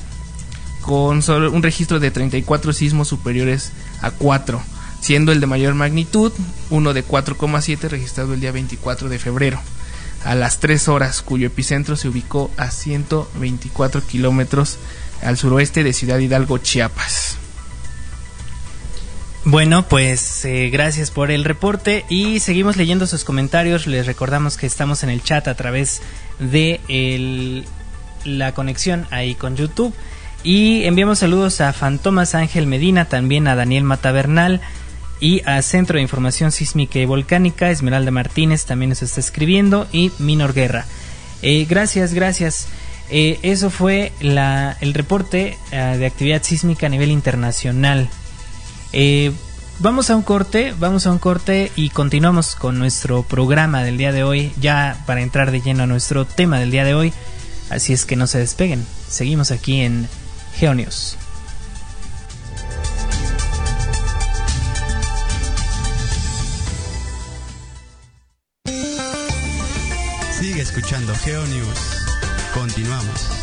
con 0.82 1.20
solo 1.22 1.50
un 1.50 1.62
registro 1.62 1.98
de 1.98 2.10
34 2.10 2.72
sismos 2.72 3.08
superiores 3.08 3.72
a 4.02 4.12
4, 4.12 4.62
siendo 5.00 5.32
el 5.32 5.40
de 5.40 5.46
mayor 5.46 5.74
magnitud 5.74 6.32
uno 6.70 6.94
de 6.94 7.04
4,7 7.04 7.88
registrado 7.88 8.34
el 8.34 8.40
día 8.40 8.52
24 8.52 9.08
de 9.08 9.18
febrero 9.18 9.60
a 10.24 10.34
las 10.34 10.58
3 10.58 10.88
horas, 10.88 11.22
cuyo 11.22 11.46
epicentro 11.46 11.96
se 11.96 12.08
ubicó 12.08 12.50
a 12.56 12.70
124 12.70 14.02
kilómetros 14.06 14.78
al 15.22 15.36
suroeste 15.36 15.84
de 15.84 15.92
Ciudad 15.92 16.18
Hidalgo, 16.18 16.58
Chiapas. 16.58 17.38
Bueno, 19.44 19.86
pues 19.86 20.44
eh, 20.44 20.70
gracias 20.70 21.12
por 21.12 21.30
el 21.30 21.44
reporte 21.44 22.04
y 22.08 22.40
seguimos 22.40 22.76
leyendo 22.76 23.06
sus 23.06 23.22
comentarios. 23.22 23.86
Les 23.86 24.04
recordamos 24.04 24.56
que 24.56 24.66
estamos 24.66 25.04
en 25.04 25.10
el 25.10 25.22
chat 25.22 25.46
a 25.46 25.54
través 25.54 26.02
de 26.40 26.80
el, 26.88 27.64
la 28.24 28.52
conexión 28.52 29.06
ahí 29.12 29.36
con 29.36 29.54
YouTube. 29.54 29.94
Y 30.42 30.82
enviamos 30.84 31.20
saludos 31.20 31.60
a 31.60 31.72
Fantomas 31.72 32.34
Ángel 32.34 32.66
Medina, 32.66 33.04
también 33.04 33.46
a 33.46 33.54
Daniel 33.54 33.84
Matavernal 33.84 34.60
y 35.20 35.42
a 35.46 35.62
Centro 35.62 35.96
de 35.96 36.02
Información 36.02 36.52
Sísmica 36.52 36.98
y 36.98 37.06
Volcánica, 37.06 37.70
Esmeralda 37.70 38.10
Martínez 38.10 38.64
también 38.64 38.90
nos 38.90 39.02
está 39.02 39.20
escribiendo 39.20 39.86
y 39.92 40.12
Minor 40.18 40.52
Guerra. 40.52 40.86
Eh, 41.42 41.66
gracias, 41.68 42.14
gracias. 42.14 42.68
Eh, 43.08 43.38
eso 43.42 43.70
fue 43.70 44.12
la, 44.20 44.76
el 44.80 44.94
reporte 44.94 45.56
de 45.70 46.06
actividad 46.06 46.42
sísmica 46.42 46.86
a 46.86 46.90
nivel 46.90 47.10
internacional. 47.10 48.08
Eh, 48.92 49.32
vamos 49.78 50.10
a 50.10 50.16
un 50.16 50.22
corte, 50.22 50.74
vamos 50.78 51.06
a 51.06 51.12
un 51.12 51.18
corte 51.18 51.70
y 51.76 51.90
continuamos 51.90 52.54
con 52.54 52.78
nuestro 52.78 53.22
programa 53.22 53.82
del 53.82 53.98
día 53.98 54.12
de 54.12 54.24
hoy, 54.24 54.52
ya 54.60 55.02
para 55.06 55.20
entrar 55.20 55.50
de 55.50 55.60
lleno 55.60 55.84
a 55.84 55.86
nuestro 55.86 56.24
tema 56.24 56.58
del 56.58 56.70
día 56.70 56.84
de 56.84 56.94
hoy. 56.94 57.12
Así 57.70 57.92
es 57.92 58.04
que 58.04 58.16
no 58.16 58.26
se 58.26 58.38
despeguen. 58.38 58.86
Seguimos 59.08 59.50
aquí 59.50 59.80
en 59.80 60.08
Geonios. 60.56 61.18
Sigue 70.46 70.62
escuchando 70.62 71.12
Geonews. 71.12 72.06
Continuamos. 72.54 73.36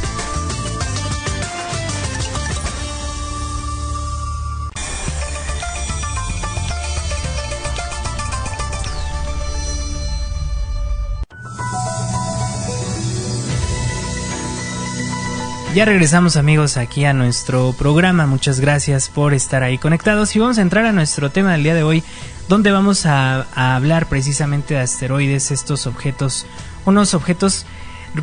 Ya 15.76 15.86
regresamos 15.86 16.38
amigos 16.38 16.78
aquí 16.78 17.04
a 17.04 17.14
nuestro 17.14 17.74
programa, 17.74 18.28
muchas 18.28 18.60
gracias 18.60 19.10
por 19.10 19.34
estar 19.34 19.64
ahí 19.64 19.80
conectados 19.80 20.36
y 20.36 20.40
vamos 20.40 20.60
a 20.60 20.62
entrar 20.62 20.86
a 20.86 20.92
nuestro 20.92 21.32
tema 21.32 21.54
del 21.54 21.64
día 21.64 21.74
de 21.74 21.82
hoy, 21.82 22.04
donde 22.48 22.72
vamos 22.72 23.08
a, 23.08 23.48
hablar 23.56 24.08
precisamente 24.08 24.76
de 24.76 24.82
asteroides, 24.82 25.50
estos 25.50 25.88
objetos, 25.88 26.46
unos 26.86 27.14
objetos 27.14 27.66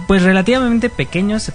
pues 0.07 0.23
relativamente 0.23 0.89
pequeños 0.89 1.51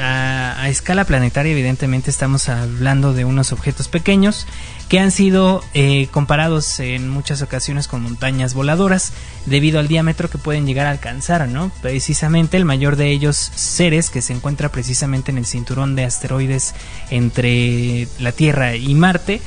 a, 0.00 0.68
escala 0.68 1.04
planetaria 1.04 1.52
evidentemente 1.52 2.10
estamos 2.10 2.48
hablando 2.48 3.14
de 3.14 3.24
unos 3.24 3.52
objetos 3.52 3.86
pequeños 3.86 4.46
que 4.88 4.98
han 4.98 5.12
sido 5.12 5.62
eh, 5.72 6.08
comparados 6.10 6.80
en 6.80 7.08
muchas 7.08 7.40
ocasiones 7.40 7.86
con 7.86 8.02
montañas 8.02 8.54
voladoras 8.54 9.12
debido 9.46 9.78
al 9.78 9.86
diámetro 9.86 10.28
que 10.28 10.38
pueden 10.38 10.66
llegar 10.66 10.86
a 10.86 10.90
alcanzar 10.90 11.48
no 11.48 11.70
precisamente 11.80 12.56
el 12.56 12.64
mayor 12.64 12.96
de 12.96 13.10
ellos 13.10 13.36
Ceres 13.54 14.10
que 14.10 14.22
se 14.22 14.32
encuentra 14.32 14.68
precisamente 14.70 15.30
en 15.30 15.38
el 15.38 15.46
cinturón 15.46 15.94
de 15.94 16.04
asteroides 16.04 16.74
entre 17.10 18.08
la 18.18 18.32
Tierra 18.32 18.74
y 18.74 18.94
Marte 18.94 19.40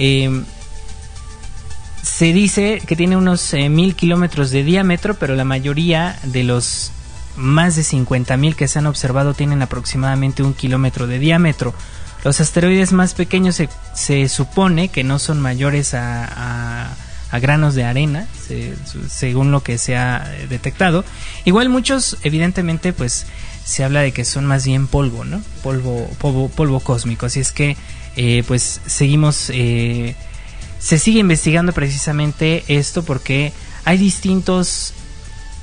eh, 0.00 0.42
se 2.02 2.32
dice 2.32 2.82
que 2.86 2.96
tiene 2.96 3.16
unos 3.16 3.54
eh, 3.54 3.68
mil 3.68 3.94
kilómetros 3.94 4.50
de 4.50 4.64
diámetro, 4.64 5.14
pero 5.14 5.34
la 5.34 5.44
mayoría 5.44 6.18
de 6.24 6.44
los 6.44 6.92
más 7.36 7.76
de 7.76 7.82
50.000 7.82 8.54
que 8.54 8.68
se 8.68 8.78
han 8.78 8.86
observado 8.86 9.34
tienen 9.34 9.62
aproximadamente 9.62 10.42
un 10.42 10.54
kilómetro 10.54 11.06
de 11.06 11.18
diámetro. 11.18 11.74
Los 12.24 12.40
asteroides 12.40 12.92
más 12.92 13.14
pequeños 13.14 13.60
se, 13.94 14.28
supone 14.28 14.88
que 14.88 15.02
no 15.02 15.18
son 15.18 15.40
mayores 15.40 15.94
a, 15.94 16.92
a, 17.30 17.38
granos 17.38 17.74
de 17.74 17.84
arena, 17.84 18.26
según 19.08 19.50
lo 19.50 19.62
que 19.62 19.78
se 19.78 19.96
ha 19.96 20.30
detectado. 20.48 21.04
Igual 21.44 21.68
muchos, 21.68 22.18
evidentemente, 22.22 22.92
pues 22.92 23.26
se 23.64 23.82
habla 23.82 24.00
de 24.00 24.12
que 24.12 24.24
son 24.24 24.44
más 24.44 24.66
bien 24.66 24.86
polvo, 24.86 25.24
¿no? 25.24 25.42
Polvo, 25.62 26.08
polvo, 26.18 26.48
polvo 26.48 26.80
cósmico. 26.80 27.26
Así 27.26 27.40
es 27.40 27.52
que, 27.52 27.76
eh, 28.16 28.44
pues 28.46 28.80
seguimos, 28.86 29.50
eh, 29.50 30.14
se 30.82 30.98
sigue 30.98 31.20
investigando 31.20 31.72
precisamente 31.72 32.64
esto 32.66 33.04
porque 33.04 33.52
hay 33.84 33.98
distintos 33.98 34.92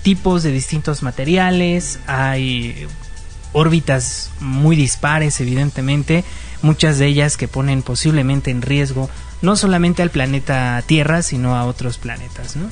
tipos 0.02 0.44
de 0.44 0.52
distintos 0.52 1.04
materiales, 1.04 2.00
hay 2.08 2.88
órbitas 3.52 4.32
muy 4.40 4.76
dispares 4.78 5.42
evidentemente, 5.42 6.24
muchas 6.62 7.00
de 7.00 7.08
ellas 7.08 7.36
que 7.36 7.50
ponen 7.50 7.82
posiblemente 7.82 8.50
en 8.50 8.62
riesgo 8.62 9.10
no 9.42 9.56
solamente 9.56 10.02
al 10.02 10.10
planeta 10.10 10.82
Tierra, 10.86 11.22
sino 11.22 11.56
a 11.56 11.66
otros 11.66 11.98
planetas, 11.98 12.56
¿no? 12.56 12.70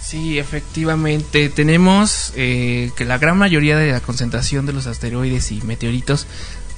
Sí, 0.00 0.38
efectivamente. 0.38 1.48
Tenemos 1.48 2.32
eh, 2.36 2.92
que 2.96 3.04
la 3.04 3.18
gran 3.18 3.38
mayoría 3.38 3.76
de 3.76 3.90
la 3.90 4.00
concentración 4.00 4.66
de 4.66 4.72
los 4.72 4.86
asteroides 4.86 5.50
y 5.50 5.62
meteoritos 5.62 6.26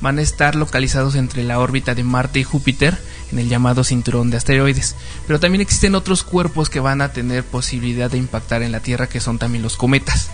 van 0.00 0.18
a 0.18 0.22
estar 0.22 0.54
localizados 0.54 1.14
entre 1.16 1.42
la 1.42 1.58
órbita 1.58 1.94
de 1.94 2.04
Marte 2.04 2.38
y 2.38 2.44
Júpiter 2.44 2.96
en 3.32 3.38
el 3.38 3.48
llamado 3.48 3.84
cinturón 3.84 4.30
de 4.30 4.36
asteroides. 4.36 4.94
Pero 5.26 5.40
también 5.40 5.60
existen 5.60 5.94
otros 5.94 6.22
cuerpos 6.22 6.70
que 6.70 6.80
van 6.80 7.00
a 7.00 7.12
tener 7.12 7.44
posibilidad 7.44 8.10
de 8.10 8.18
impactar 8.18 8.62
en 8.62 8.72
la 8.72 8.80
Tierra 8.80 9.08
que 9.08 9.20
son 9.20 9.38
también 9.38 9.62
los 9.62 9.76
cometas. 9.76 10.30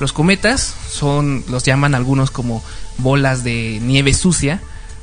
Los 0.00 0.12
cometas 0.12 0.74
son, 0.88 1.44
los 1.48 1.64
llaman 1.64 1.94
algunos 1.94 2.30
como 2.30 2.62
bolas 2.98 3.44
de 3.44 3.78
nieve 3.82 4.14
sucia, 4.14 4.60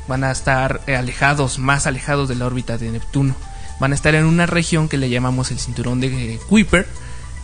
van 0.08 0.24
a 0.24 0.31
estar 0.31 0.81
alejados, 0.88 1.60
más 1.60 1.88
alejados 1.88 2.27
de 2.27 2.36
la 2.36 2.46
órbita 2.46 2.77
de 2.77 2.91
Neptuno. 2.91 3.36
Van 3.79 3.93
a 3.93 3.96
estar 3.96 4.13
en 4.15 4.25
una 4.25 4.46
región 4.46 4.89
que 4.89 4.98
le 4.98 5.10
llamamos 5.10 5.51
el 5.51 5.60
cinturón 5.60 6.01
de 6.01 6.39
Kuiper, 6.50 6.88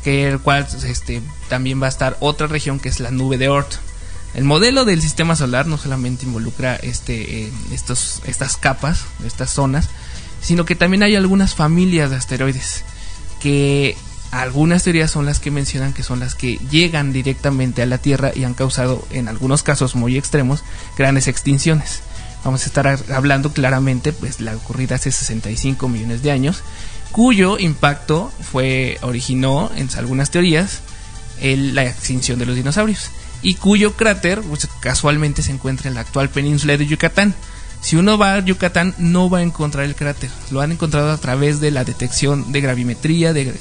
que 0.04 0.28
el 0.28 0.40
cual 0.40 0.68
este, 0.86 1.22
también 1.48 1.82
va 1.82 1.86
a 1.86 1.90
estar 1.90 2.18
otra 2.20 2.48
región 2.48 2.80
que 2.80 2.90
es 2.90 3.00
la 3.00 3.12
nube 3.12 3.38
de 3.38 3.48
Oort. 3.48 3.76
El 4.36 4.44
modelo 4.44 4.84
del 4.84 5.02
sistema 5.02 5.36
solar 5.38 5.66
no 5.66 5.78
solamente 5.78 6.26
involucra 6.26 6.76
este, 6.76 7.46
eh, 7.46 7.52
estos, 7.72 8.22
estas 8.26 8.58
capas, 8.58 9.06
estas 9.26 9.50
zonas, 9.50 9.88
sino 10.42 10.66
que 10.66 10.76
también 10.76 11.04
hay 11.04 11.16
algunas 11.16 11.56
familias 11.56 12.10
de 12.10 12.18
asteroides 12.18 12.84
que 13.40 13.96
algunas 14.32 14.84
teorías 14.84 15.10
son 15.10 15.26
las 15.26 15.40
que 15.40 15.52
mencionan 15.52 15.94
que 15.94 16.04
son 16.04 16.20
las 16.20 16.36
que 16.36 16.60
llegan 16.70 17.14
directamente 17.14 17.82
a 17.82 17.86
la 17.86 17.98
Tierra 17.98 18.32
y 18.36 18.44
han 18.44 18.54
causado 18.54 19.08
en 19.12 19.30
algunos 19.30 19.64
casos 19.64 19.96
muy 19.96 20.18
extremos 20.18 20.64
grandes 20.98 21.30
extinciones. 21.30 22.02
Vamos 22.44 22.64
a 22.64 22.66
estar 22.66 23.00
hablando 23.14 23.54
claramente 23.54 24.12
pues 24.12 24.42
la 24.42 24.56
ocurrida 24.56 24.96
hace 24.96 25.12
65 25.12 25.88
millones 25.88 26.22
de 26.22 26.32
años, 26.32 26.62
cuyo 27.12 27.58
impacto 27.58 28.32
fue 28.52 28.98
originó 29.02 29.72
en 29.76 29.90
algunas 29.98 30.30
teorías 30.30 30.82
la 31.42 31.86
extinción 31.86 32.38
de 32.38 32.46
los 32.46 32.56
dinosaurios 32.56 33.10
y 33.46 33.54
cuyo 33.54 33.94
cráter 33.94 34.42
pues, 34.42 34.68
casualmente 34.80 35.44
se 35.44 35.52
encuentra 35.52 35.88
en 35.88 35.94
la 35.94 36.02
actual 36.02 36.30
península 36.30 36.78
de 36.78 36.88
Yucatán. 36.88 37.36
Si 37.80 37.96
uno 37.96 38.18
va 38.18 38.34
a 38.34 38.40
Yucatán 38.40 38.96
no 38.98 39.30
va 39.30 39.38
a 39.38 39.44
encontrar 39.44 39.86
el 39.86 39.94
cráter, 39.94 40.32
lo 40.50 40.62
han 40.62 40.72
encontrado 40.72 41.12
a 41.12 41.18
través 41.20 41.60
de 41.60 41.70
la 41.70 41.84
detección 41.84 42.52
de 42.52 42.62
gravimetría, 42.62 43.34
de, 43.34 43.54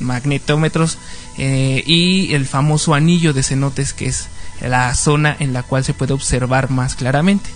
magnetómetros 0.00 0.96
eh, 1.36 1.84
y 1.86 2.32
el 2.32 2.46
famoso 2.46 2.94
anillo 2.94 3.34
de 3.34 3.42
cenotes 3.42 3.92
que 3.92 4.06
es 4.06 4.28
la 4.62 4.94
zona 4.94 5.36
en 5.38 5.52
la 5.52 5.62
cual 5.62 5.84
se 5.84 5.92
puede 5.92 6.14
observar 6.14 6.70
más 6.70 6.94
claramente. 6.94 7.50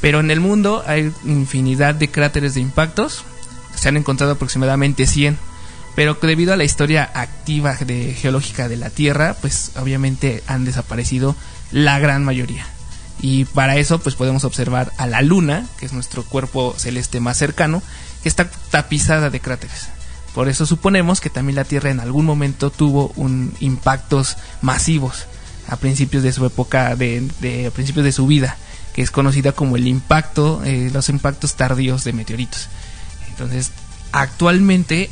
Pero 0.00 0.20
en 0.20 0.30
el 0.30 0.40
mundo 0.40 0.82
hay 0.86 1.12
infinidad 1.26 1.94
de 1.94 2.10
cráteres 2.10 2.54
de 2.54 2.62
impactos, 2.62 3.24
se 3.74 3.90
han 3.90 3.98
encontrado 3.98 4.32
aproximadamente 4.32 5.06
100 5.06 5.49
pero 5.94 6.14
debido 6.14 6.52
a 6.52 6.56
la 6.56 6.64
historia 6.64 7.10
activa 7.14 7.74
de 7.74 8.14
geológica 8.14 8.68
de 8.68 8.76
la 8.76 8.90
Tierra, 8.90 9.36
pues 9.40 9.72
obviamente 9.76 10.42
han 10.46 10.64
desaparecido 10.64 11.36
la 11.72 11.98
gran 11.98 12.24
mayoría. 12.24 12.66
Y 13.20 13.44
para 13.44 13.76
eso 13.76 13.98
pues 13.98 14.14
podemos 14.14 14.44
observar 14.44 14.92
a 14.96 15.06
la 15.06 15.22
Luna, 15.22 15.66
que 15.78 15.86
es 15.86 15.92
nuestro 15.92 16.24
cuerpo 16.24 16.74
celeste 16.76 17.20
más 17.20 17.36
cercano, 17.36 17.82
que 18.22 18.28
está 18.28 18.50
tapizada 18.70 19.30
de 19.30 19.40
cráteres. 19.40 19.88
Por 20.34 20.48
eso 20.48 20.64
suponemos 20.64 21.20
que 21.20 21.30
también 21.30 21.56
la 21.56 21.64
Tierra 21.64 21.90
en 21.90 22.00
algún 22.00 22.24
momento 22.24 22.70
tuvo 22.70 23.12
un 23.16 23.52
impactos 23.60 24.36
masivos 24.62 25.26
a 25.68 25.76
principios 25.76 26.22
de 26.22 26.32
su 26.32 26.44
época, 26.46 26.96
de, 26.96 27.66
a 27.66 27.70
principios 27.70 28.04
de 28.04 28.12
su 28.12 28.26
vida, 28.26 28.56
que 28.94 29.02
es 29.02 29.10
conocida 29.10 29.52
como 29.52 29.76
el 29.76 29.86
impacto, 29.86 30.62
eh, 30.64 30.90
los 30.92 31.08
impactos 31.08 31.54
tardíos 31.54 32.04
de 32.04 32.12
meteoritos. 32.12 32.68
Entonces, 33.28 33.70
actualmente 34.12 35.10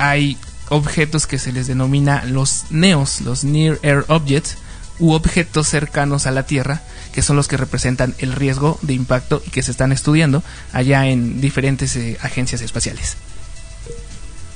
hay 0.00 0.38
objetos 0.70 1.26
que 1.26 1.38
se 1.38 1.52
les 1.52 1.66
denomina 1.66 2.24
los 2.24 2.64
NEOS, 2.70 3.20
los 3.20 3.44
Near 3.44 3.78
Air 3.82 4.04
Objects, 4.08 4.56
u 4.98 5.12
objetos 5.12 5.68
cercanos 5.68 6.26
a 6.26 6.30
la 6.30 6.44
Tierra, 6.44 6.82
que 7.12 7.22
son 7.22 7.36
los 7.36 7.48
que 7.48 7.56
representan 7.56 8.14
el 8.18 8.32
riesgo 8.32 8.78
de 8.82 8.94
impacto 8.94 9.42
y 9.46 9.50
que 9.50 9.62
se 9.62 9.70
están 9.70 9.92
estudiando 9.92 10.42
allá 10.72 11.06
en 11.06 11.40
diferentes 11.40 11.96
eh, 11.96 12.18
agencias 12.22 12.62
espaciales. 12.62 13.16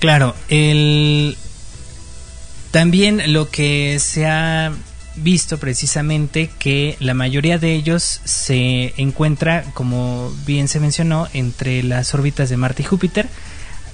Claro, 0.00 0.34
el 0.48 1.36
también 2.70 3.32
lo 3.32 3.50
que 3.50 3.98
se 4.00 4.26
ha 4.26 4.72
visto 5.16 5.58
precisamente 5.58 6.50
que 6.58 6.96
la 7.00 7.14
mayoría 7.14 7.58
de 7.58 7.72
ellos 7.74 8.20
se 8.24 8.94
encuentra, 8.96 9.64
como 9.74 10.32
bien 10.46 10.68
se 10.68 10.80
mencionó, 10.80 11.28
entre 11.34 11.82
las 11.82 12.14
órbitas 12.14 12.50
de 12.50 12.56
Marte 12.56 12.82
y 12.82 12.86
Júpiter. 12.86 13.28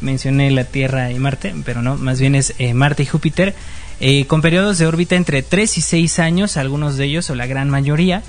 Mencioné 0.00 0.50
la 0.50 0.64
Tierra 0.64 1.11
y 1.11 1.19
Marte, 1.19 1.54
pero 1.64 1.83
no, 1.83 1.97
más 1.97 2.21
bien 2.21 2.35
es 2.35 2.54
eh, 2.59 2.75
Marte 2.75 3.02
y 3.02 3.07
Júpiter, 3.07 3.54
eh, 4.00 4.26
con 4.26 4.40
periodos 4.40 4.78
de 4.78 4.87
órbita 4.87 5.16
entre 5.16 5.42
3 5.42 5.78
y 5.78 5.80
6 5.80 6.19
años, 6.19 6.57
algunos 6.57 6.97
de 6.97 7.04
ellos 7.04 7.28
o 7.30 7.35
la 7.35 7.47
gran 7.47 7.69
mayoría, 7.69 8.23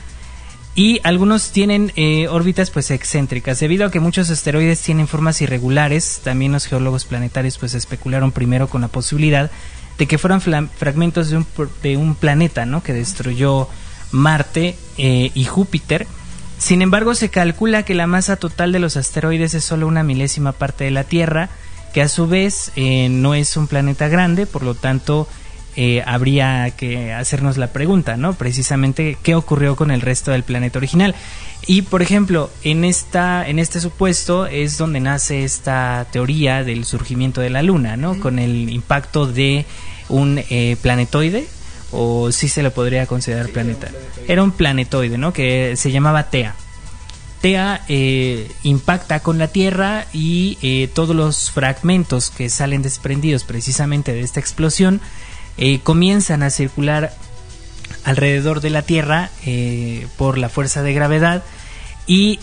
y 0.73 1.01
algunos 1.03 1.51
tienen 1.51 1.91
eh, 1.95 2.27
órbitas 2.27 2.71
pues 2.71 2.91
excéntricas. 2.91 3.59
Debido 3.59 3.85
a 3.85 3.91
que 3.91 3.99
muchos 3.99 4.29
asteroides 4.29 4.81
tienen 4.81 5.07
formas 5.07 5.41
irregulares, 5.41 6.21
también 6.23 6.51
los 6.53 6.65
geólogos 6.65 7.05
planetarios 7.05 7.57
pues 7.57 7.73
especularon 7.73 8.31
primero 8.31 8.69
con 8.69 8.81
la 8.81 8.87
posibilidad 8.87 9.51
de 9.97 10.07
que 10.07 10.17
fueran 10.17 10.41
fragmentos 10.41 11.29
de 11.29 11.37
un, 11.37 11.47
de 11.83 11.97
un, 11.97 12.15
planeta, 12.15 12.65
¿no? 12.65 12.81
Que 12.81 12.93
destruyó 12.93 13.67
Marte 14.11 14.75
eh, 14.97 15.31
y 15.33 15.45
Júpiter. 15.45 16.07
Sin 16.61 16.83
embargo, 16.83 17.15
se 17.15 17.29
calcula 17.29 17.81
que 17.81 17.95
la 17.95 18.05
masa 18.05 18.35
total 18.35 18.71
de 18.71 18.77
los 18.77 18.95
asteroides 18.95 19.55
es 19.55 19.63
solo 19.63 19.87
una 19.87 20.03
milésima 20.03 20.51
parte 20.51 20.83
de 20.83 20.91
la 20.91 21.03
Tierra, 21.03 21.49
que 21.91 22.03
a 22.03 22.07
su 22.07 22.27
vez 22.27 22.71
eh, 22.75 23.09
no 23.09 23.33
es 23.33 23.57
un 23.57 23.65
planeta 23.65 24.09
grande, 24.09 24.45
por 24.45 24.61
lo 24.61 24.75
tanto 24.75 25.27
eh, 25.75 26.03
habría 26.05 26.69
que 26.69 27.13
hacernos 27.13 27.57
la 27.57 27.73
pregunta, 27.73 28.15
¿no? 28.15 28.33
Precisamente 28.33 29.17
qué 29.23 29.33
ocurrió 29.33 29.75
con 29.75 29.89
el 29.89 30.01
resto 30.01 30.29
del 30.29 30.43
planeta 30.43 30.77
original. 30.77 31.15
Y 31.65 31.81
por 31.81 32.03
ejemplo, 32.03 32.51
en 32.63 32.85
esta, 32.85 33.49
en 33.49 33.57
este 33.57 33.79
supuesto 33.79 34.45
es 34.45 34.77
donde 34.77 34.99
nace 34.99 35.43
esta 35.43 36.05
teoría 36.11 36.63
del 36.63 36.85
surgimiento 36.85 37.41
de 37.41 37.49
la 37.49 37.63
Luna, 37.63 37.97
¿no? 37.97 38.19
Con 38.19 38.37
el 38.37 38.69
impacto 38.69 39.25
de 39.25 39.65
un 40.09 40.39
eh, 40.51 40.77
planetoide 40.79 41.47
o 41.91 42.31
si 42.31 42.47
se 42.47 42.63
lo 42.63 42.71
podría 42.71 43.05
considerar 43.07 43.49
planeta. 43.49 43.89
Era 44.27 44.43
un 44.43 44.51
planetoide, 44.51 45.17
¿no? 45.17 45.33
Que 45.33 45.75
se 45.75 45.91
llamaba 45.91 46.29
Tea. 46.29 46.55
Tea 47.41 47.83
eh, 47.87 48.51
impacta 48.63 49.21
con 49.21 49.37
la 49.37 49.47
Tierra 49.47 50.05
y 50.13 50.87
todos 50.93 51.15
los 51.15 51.49
fragmentos 51.49 52.29
que 52.29 52.49
salen 52.49 52.83
desprendidos 52.83 53.43
precisamente 53.43 54.13
de 54.13 54.21
esta 54.21 54.39
explosión 54.39 55.01
eh, 55.57 55.79
comienzan 55.81 56.43
a 56.43 56.49
circular 56.49 57.13
alrededor 58.03 58.61
de 58.61 58.69
la 58.69 58.81
Tierra 58.81 59.29
eh, 59.45 60.07
por 60.17 60.37
la 60.37 60.49
fuerza 60.49 60.81
de 60.81 60.93
gravedad 60.93 61.43
y 62.07 62.39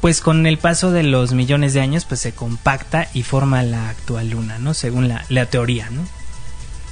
pues 0.00 0.20
con 0.20 0.46
el 0.46 0.58
paso 0.58 0.90
de 0.90 1.04
los 1.04 1.32
millones 1.32 1.72
de 1.72 1.80
años 1.80 2.04
pues 2.04 2.20
se 2.20 2.32
compacta 2.32 3.08
y 3.14 3.22
forma 3.22 3.62
la 3.62 3.88
actual 3.88 4.30
luna, 4.30 4.58
¿no? 4.58 4.74
Según 4.74 5.08
la, 5.08 5.24
la 5.28 5.46
teoría, 5.46 5.88
¿no? 5.90 6.02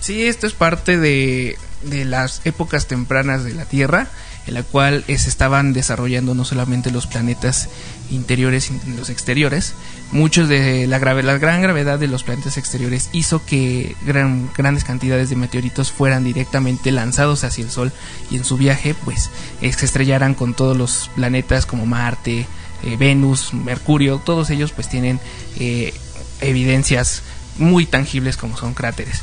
Sí, 0.01 0.25
esto 0.27 0.47
es 0.47 0.55
parte 0.55 0.97
de, 0.97 1.59
de 1.85 2.05
las 2.05 2.41
épocas 2.45 2.87
tempranas 2.87 3.45
de 3.45 3.55
la 3.55 3.65
Tierra 3.65 4.09
en 4.47 4.55
la 4.55 4.63
cual 4.63 5.05
se 5.07 5.15
estaban 5.15 5.73
desarrollando 5.73 6.35
no 6.35 6.45
solamente 6.45 6.91
los 6.91 7.07
planetas 7.07 7.69
interiores 8.11 8.71
y 8.71 8.91
los 8.91 9.09
exteriores, 9.09 9.75
muchos 10.11 10.49
de 10.49 10.87
la, 10.87 10.99
la 10.99 11.39
gran 11.39 11.63
gravedad 11.63 11.99
de 11.99 12.09
los 12.09 12.25
planetas 12.25 12.59
exteriores 12.59 13.09
hizo 13.13 13.45
que 13.45 13.95
gran, 14.05 14.51
grandes 14.57 14.85
cantidades 14.85 15.31
de 15.31 15.37
meteoritos 15.37 15.93
fueran 15.93 16.25
directamente 16.25 16.91
lanzados 16.91 17.45
hacia 17.45 17.65
el 17.65 17.71
Sol 17.71 17.93
y 18.31 18.37
en 18.37 18.45
su 18.45 18.57
viaje 18.57 18.95
pues 19.05 19.31
se 19.61 19.85
estrellaran 19.85 20.35
con 20.35 20.55
todos 20.55 20.77
los 20.77 21.11
planetas 21.15 21.65
como 21.65 21.87
Marte, 21.87 22.47
eh, 22.83 22.97
Venus, 22.99 23.55
Mercurio, 23.55 24.21
todos 24.25 24.51
ellos 24.51 24.73
pues 24.73 24.89
tienen 24.89 25.21
eh, 25.59 25.95
evidencias 26.41 27.23
muy 27.59 27.87
tangibles 27.87 28.37
como 28.37 28.57
son 28.57 28.75
cráteres. 28.75 29.23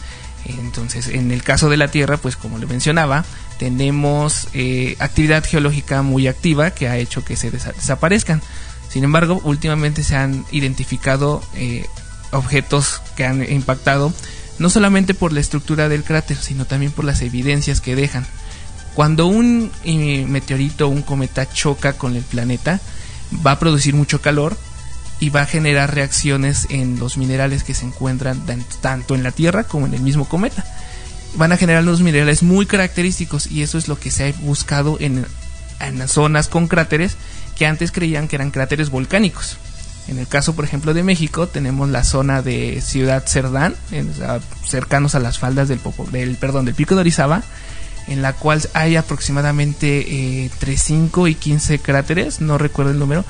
Entonces, 0.57 1.07
en 1.07 1.31
el 1.31 1.43
caso 1.43 1.69
de 1.69 1.77
la 1.77 1.89
Tierra, 1.89 2.17
pues 2.17 2.35
como 2.35 2.57
le 2.57 2.65
mencionaba, 2.65 3.25
tenemos 3.57 4.47
eh, 4.53 4.95
actividad 4.99 5.43
geológica 5.43 6.01
muy 6.01 6.27
activa 6.27 6.71
que 6.71 6.87
ha 6.87 6.97
hecho 6.97 7.23
que 7.23 7.35
se 7.35 7.51
desaparezcan. 7.51 8.41
Sin 8.89 9.03
embargo, 9.03 9.39
últimamente 9.43 10.03
se 10.03 10.15
han 10.15 10.45
identificado 10.51 11.43
eh, 11.55 11.85
objetos 12.31 13.01
que 13.15 13.25
han 13.25 13.49
impactado 13.51 14.13
no 14.57 14.69
solamente 14.69 15.13
por 15.13 15.31
la 15.31 15.39
estructura 15.39 15.87
del 15.87 16.03
cráter, 16.03 16.37
sino 16.37 16.65
también 16.65 16.91
por 16.91 17.05
las 17.05 17.21
evidencias 17.21 17.79
que 17.79 17.95
dejan. 17.95 18.25
Cuando 18.93 19.25
un 19.27 19.71
eh, 19.85 20.25
meteorito 20.27 20.87
o 20.87 20.89
un 20.89 21.01
cometa 21.01 21.49
choca 21.49 21.93
con 21.93 22.15
el 22.15 22.23
planeta, 22.23 22.81
va 23.45 23.53
a 23.53 23.59
producir 23.59 23.95
mucho 23.95 24.21
calor 24.21 24.57
y 25.19 25.29
va 25.29 25.41
a 25.41 25.45
generar 25.45 25.93
reacciones 25.93 26.67
en 26.69 26.99
los 26.99 27.17
minerales 27.17 27.63
que 27.63 27.73
se 27.73 27.85
encuentran 27.85 28.41
tanto 28.81 29.15
en 29.15 29.23
la 29.23 29.31
Tierra 29.31 29.65
como 29.65 29.85
en 29.85 29.93
el 29.93 30.01
mismo 30.01 30.27
cometa 30.27 30.65
van 31.35 31.51
a 31.51 31.57
generar 31.57 31.83
unos 31.83 32.01
minerales 32.01 32.43
muy 32.43 32.65
característicos 32.65 33.47
y 33.47 33.61
eso 33.61 33.77
es 33.77 33.87
lo 33.87 33.99
que 33.99 34.11
se 34.11 34.27
ha 34.27 34.33
buscado 34.41 34.97
en, 34.99 35.25
en 35.79 36.07
zonas 36.07 36.47
con 36.47 36.67
cráteres 36.67 37.15
que 37.57 37.65
antes 37.65 37.91
creían 37.91 38.27
que 38.27 38.35
eran 38.35 38.51
cráteres 38.51 38.89
volcánicos. 38.89 39.57
En 40.07 40.17
el 40.17 40.27
caso, 40.27 40.55
por 40.55 40.65
ejemplo, 40.65 40.95
de 40.95 41.03
México, 41.03 41.47
tenemos 41.47 41.87
la 41.89 42.03
zona 42.03 42.41
de 42.41 42.81
Ciudad 42.81 43.27
Cerdán, 43.27 43.75
cercanos 44.65 45.13
a 45.13 45.19
las 45.19 45.37
faldas 45.37 45.67
del, 45.67 45.79
del, 46.11 46.35
perdón, 46.35 46.65
del 46.65 46.73
Pico 46.73 46.95
de 46.95 47.01
Orizaba, 47.01 47.43
en 48.07 48.23
la 48.23 48.33
cual 48.33 48.67
hay 48.73 48.95
aproximadamente 48.95 49.99
eh, 49.99 50.45
entre 50.45 50.77
5 50.77 51.27
y 51.27 51.35
15 51.35 51.77
cráteres, 51.77 52.41
no 52.41 52.57
recuerdo 52.57 52.91
el 52.91 52.97
número, 52.97 53.23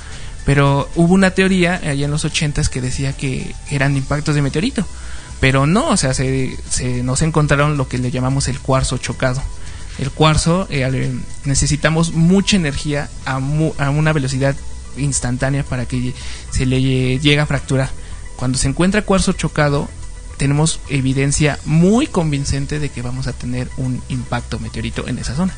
pero 0.46 0.90
hubo 0.96 1.14
una 1.14 1.32
teoría 1.32 1.76
allá 1.76 2.06
en 2.06 2.12
los 2.12 2.26
80 2.26 2.64
que 2.64 2.82
decía 2.82 3.14
que 3.14 3.56
eran 3.70 3.96
impactos 3.98 4.36
de 4.36 4.42
meteorito. 4.42 4.86
Pero 5.40 5.66
no, 5.66 5.90
o 5.90 5.98
sea, 5.98 6.14
se, 6.14 6.58
se 6.70 7.02
nos 7.04 7.22
encontraron 7.22 7.78
lo 7.78 7.88
que 7.88 7.98
le 7.98 8.12
llamamos 8.12 8.48
el 8.48 8.60
cuarzo 8.60 8.98
chocado. 8.98 9.42
El 10.00 10.12
cuarzo 10.12 10.68
eh, 10.70 11.14
necesitamos 11.46 12.14
mucha 12.14 12.56
energía 12.56 13.10
a, 13.26 13.36
a, 13.36 13.90
una 13.90 14.14
velocidad 14.14 14.56
instantánea 14.98 15.64
para 15.64 15.86
que 15.86 16.14
se 16.52 16.66
le 16.66 16.82
llegue 16.82 17.40
a 17.40 17.46
fracturar. 17.46 17.90
Cuando 18.36 18.58
se 18.58 18.68
encuentra 18.70 19.02
cuarzo 19.02 19.34
chocado, 19.34 19.90
tenemos 20.38 20.80
evidencia 20.90 21.60
muy 21.66 22.08
convincente 22.08 22.80
de 22.80 22.90
que 22.90 23.02
vamos 23.02 23.28
a 23.28 23.34
tener 23.34 23.70
un 23.76 24.02
impacto 24.08 24.58
meteorito 24.60 25.08
en 25.08 25.20
esa 25.20 25.36
zona. 25.36 25.54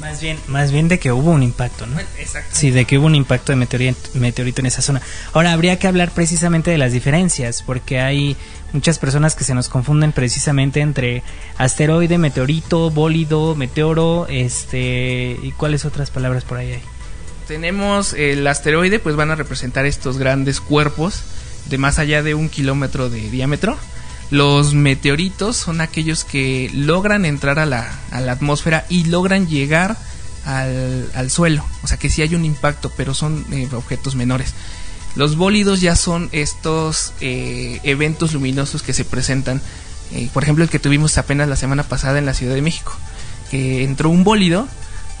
Más 0.00 0.20
bien, 0.20 0.38
más 0.48 0.72
bien 0.72 0.88
de 0.88 0.98
que 0.98 1.12
hubo 1.12 1.30
un 1.30 1.42
impacto, 1.42 1.86
¿no? 1.86 1.98
Exacto. 2.18 2.50
Sí, 2.52 2.70
de 2.70 2.84
que 2.84 2.98
hubo 2.98 3.06
un 3.06 3.14
impacto 3.14 3.52
de 3.52 3.56
meteorito, 3.56 4.10
meteorito 4.14 4.60
en 4.60 4.66
esa 4.66 4.82
zona. 4.82 5.00
Ahora 5.32 5.52
habría 5.52 5.78
que 5.78 5.86
hablar 5.86 6.10
precisamente 6.10 6.70
de 6.70 6.78
las 6.78 6.92
diferencias, 6.92 7.62
porque 7.62 8.00
hay 8.00 8.36
muchas 8.72 8.98
personas 8.98 9.36
que 9.36 9.44
se 9.44 9.54
nos 9.54 9.68
confunden 9.68 10.12
precisamente 10.12 10.80
entre 10.80 11.22
asteroide, 11.58 12.18
meteorito, 12.18 12.90
bólido, 12.90 13.54
meteoro, 13.54 14.26
este, 14.28 15.38
y 15.40 15.52
cuáles 15.52 15.84
otras 15.84 16.10
palabras 16.10 16.42
por 16.44 16.58
ahí 16.58 16.72
hay. 16.72 16.82
Tenemos 17.46 18.14
el 18.14 18.44
asteroide, 18.46 18.98
pues 18.98 19.14
van 19.14 19.30
a 19.30 19.36
representar 19.36 19.86
estos 19.86 20.18
grandes 20.18 20.60
cuerpos 20.60 21.22
de 21.66 21.78
más 21.78 21.98
allá 21.98 22.22
de 22.22 22.34
un 22.34 22.48
kilómetro 22.48 23.10
de 23.10 23.30
diámetro 23.30 23.78
los 24.30 24.74
meteoritos 24.74 25.56
son 25.56 25.80
aquellos 25.80 26.24
que 26.24 26.70
logran 26.72 27.24
entrar 27.24 27.58
a 27.58 27.66
la, 27.66 27.90
atmósfera 28.10 28.86
y 28.88 29.04
logran 29.04 29.46
llegar 29.46 29.96
al, 30.44 31.30
suelo. 31.30 31.64
O 31.82 31.86
sea 31.86 31.98
que 31.98 32.10
sí 32.10 32.22
hay 32.22 32.34
un 32.34 32.44
impacto, 32.44 32.90
pero 32.96 33.14
son 33.14 33.44
eh, 33.52 33.68
objetos 33.72 34.14
menores. 34.14 34.54
Los 35.14 35.36
bólidos 35.36 35.80
ya 35.80 35.94
son 35.94 36.28
estos 36.32 37.12
eh, 37.20 37.80
eventos 37.84 38.32
luminosos 38.32 38.82
que 38.82 38.92
se 38.92 39.04
presentan. 39.04 39.60
Eh, 40.12 40.28
por 40.32 40.42
ejemplo, 40.42 40.64
el 40.64 40.70
que 40.70 40.78
tuvimos 40.78 41.16
apenas 41.18 41.48
la 41.48 41.56
semana 41.56 41.84
pasada 41.84 42.18
en 42.18 42.26
la 42.26 42.34
Ciudad 42.34 42.54
de 42.54 42.62
México. 42.62 42.96
Que 43.50 43.84
entró 43.84 44.10
un 44.10 44.24
bólido, 44.24 44.66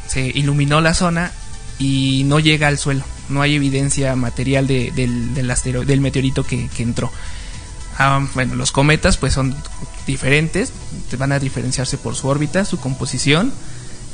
se 0.08 0.26
iluminó 0.26 0.80
la 0.80 0.94
zona 0.94 1.30
y 1.78 2.22
no 2.26 2.40
llega 2.40 2.68
al 2.68 2.78
suelo. 2.78 3.04
No 3.28 3.42
hay 3.42 3.54
evidencia 3.54 4.16
material 4.16 4.66
del, 4.66 5.34
del 5.34 6.00
meteorito 6.00 6.44
que 6.44 6.68
entró. 6.78 7.12
Ah, 7.98 8.26
bueno, 8.34 8.54
los 8.56 8.72
cometas 8.72 9.16
pues 9.16 9.34
son 9.34 9.54
diferentes, 10.06 10.72
van 11.18 11.32
a 11.32 11.38
diferenciarse 11.38 11.96
por 11.96 12.16
su 12.16 12.28
órbita, 12.28 12.64
su 12.64 12.78
composición 12.78 13.52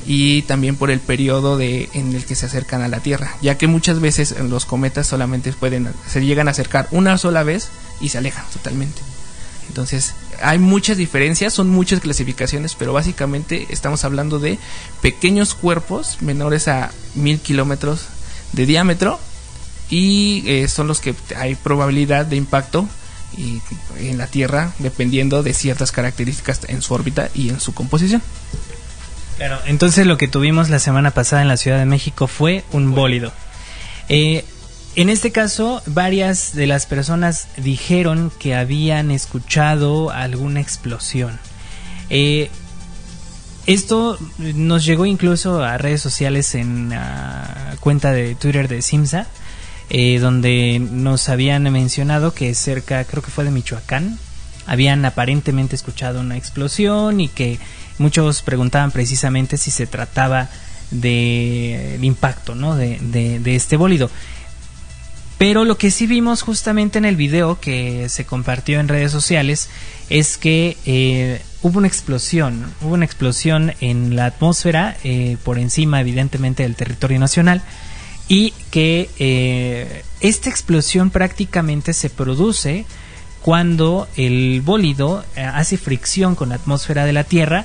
y 0.06 0.42
también 0.42 0.76
por 0.76 0.90
el 0.90 1.00
periodo 1.00 1.56
de, 1.56 1.88
en 1.94 2.14
el 2.14 2.24
que 2.24 2.34
se 2.34 2.46
acercan 2.46 2.82
a 2.82 2.88
la 2.88 3.00
Tierra, 3.00 3.36
ya 3.42 3.58
que 3.58 3.66
muchas 3.66 4.00
veces 4.00 4.38
los 4.40 4.66
cometas 4.66 5.06
solamente 5.06 5.52
pueden, 5.52 5.92
se 6.08 6.24
llegan 6.24 6.48
a 6.48 6.52
acercar 6.52 6.88
una 6.90 7.18
sola 7.18 7.42
vez 7.42 7.68
y 8.00 8.08
se 8.10 8.18
alejan 8.18 8.44
totalmente. 8.52 9.00
Entonces, 9.68 10.14
hay 10.42 10.58
muchas 10.58 10.96
diferencias, 10.96 11.52
son 11.52 11.68
muchas 11.68 12.00
clasificaciones, 12.00 12.74
pero 12.74 12.92
básicamente 12.92 13.66
estamos 13.70 14.04
hablando 14.04 14.38
de 14.38 14.58
pequeños 15.00 15.54
cuerpos 15.54 16.18
menores 16.22 16.66
a 16.66 16.90
mil 17.14 17.38
kilómetros 17.38 18.06
de 18.52 18.66
diámetro 18.66 19.20
y 19.88 20.42
eh, 20.46 20.66
son 20.68 20.88
los 20.88 21.00
que 21.00 21.14
hay 21.36 21.54
probabilidad 21.54 22.26
de 22.26 22.36
impacto 22.36 22.88
y 23.36 23.60
en 23.98 24.18
la 24.18 24.26
Tierra 24.26 24.72
dependiendo 24.78 25.42
de 25.42 25.54
ciertas 25.54 25.92
características 25.92 26.60
en 26.68 26.82
su 26.82 26.94
órbita 26.94 27.28
y 27.34 27.48
en 27.48 27.60
su 27.60 27.74
composición. 27.74 28.22
Claro, 29.36 29.58
entonces 29.66 30.06
lo 30.06 30.18
que 30.18 30.28
tuvimos 30.28 30.68
la 30.68 30.78
semana 30.78 31.12
pasada 31.12 31.42
en 31.42 31.48
la 31.48 31.56
Ciudad 31.56 31.78
de 31.78 31.86
México 31.86 32.26
fue 32.26 32.64
un 32.72 32.94
bólido. 32.94 33.32
Eh, 34.08 34.44
en 34.96 35.08
este 35.08 35.30
caso, 35.30 35.82
varias 35.86 36.54
de 36.54 36.66
las 36.66 36.84
personas 36.86 37.48
dijeron 37.56 38.32
que 38.38 38.54
habían 38.54 39.10
escuchado 39.10 40.10
alguna 40.10 40.60
explosión. 40.60 41.38
Eh, 42.10 42.50
esto 43.66 44.18
nos 44.38 44.84
llegó 44.84 45.06
incluso 45.06 45.62
a 45.62 45.78
redes 45.78 46.02
sociales 46.02 46.54
en 46.54 46.90
la 46.90 47.76
cuenta 47.78 48.12
de 48.12 48.34
Twitter 48.34 48.66
de 48.66 48.82
Simsa, 48.82 49.28
eh, 49.90 50.20
donde 50.20 50.78
nos 50.78 51.28
habían 51.28 51.64
mencionado 51.64 52.32
que 52.32 52.54
cerca, 52.54 53.04
creo 53.04 53.22
que 53.22 53.30
fue 53.32 53.44
de 53.44 53.50
Michoacán, 53.50 54.18
habían 54.66 55.04
aparentemente 55.04 55.74
escuchado 55.74 56.20
una 56.20 56.36
explosión 56.36 57.20
y 57.20 57.26
que 57.26 57.58
muchos 57.98 58.42
preguntaban 58.42 58.92
precisamente 58.92 59.56
si 59.56 59.72
se 59.72 59.88
trataba 59.88 60.48
del 60.92 62.04
impacto 62.04 62.54
¿no? 62.54 62.76
de, 62.76 62.98
de, 63.00 63.54
este 63.56 63.76
bólido. 63.76 64.10
Pero 65.38 65.64
lo 65.64 65.76
que 65.76 65.90
sí 65.90 66.06
vimos 66.06 66.42
justamente 66.42 66.98
en 66.98 67.04
el 67.04 67.16
video 67.16 67.58
que 67.58 68.08
se 68.08 68.24
compartió 68.24 68.78
en 68.78 68.86
redes 68.86 69.10
sociales 69.10 69.70
es 70.08 70.36
que 70.36 70.76
eh, 70.86 71.42
hubo 71.62 71.78
una 71.78 71.88
explosión, 71.88 72.72
hubo 72.80 72.94
una 72.94 73.06
explosión 73.06 73.72
en 73.80 74.14
la 74.14 74.26
atmósfera 74.26 74.96
eh, 75.02 75.36
por 75.42 75.58
encima 75.58 76.00
evidentemente 76.00 76.62
del 76.62 76.76
territorio 76.76 77.18
nacional 77.18 77.62
y 78.30 78.54
que 78.70 79.10
eh, 79.18 80.04
esta 80.20 80.48
explosión 80.48 81.10
prácticamente 81.10 81.92
se 81.92 82.08
produce 82.10 82.86
cuando 83.42 84.06
el 84.16 84.62
bólido 84.64 85.24
hace 85.34 85.76
fricción 85.76 86.36
con 86.36 86.50
la 86.50 86.54
atmósfera 86.54 87.04
de 87.04 87.12
la 87.12 87.24
Tierra 87.24 87.64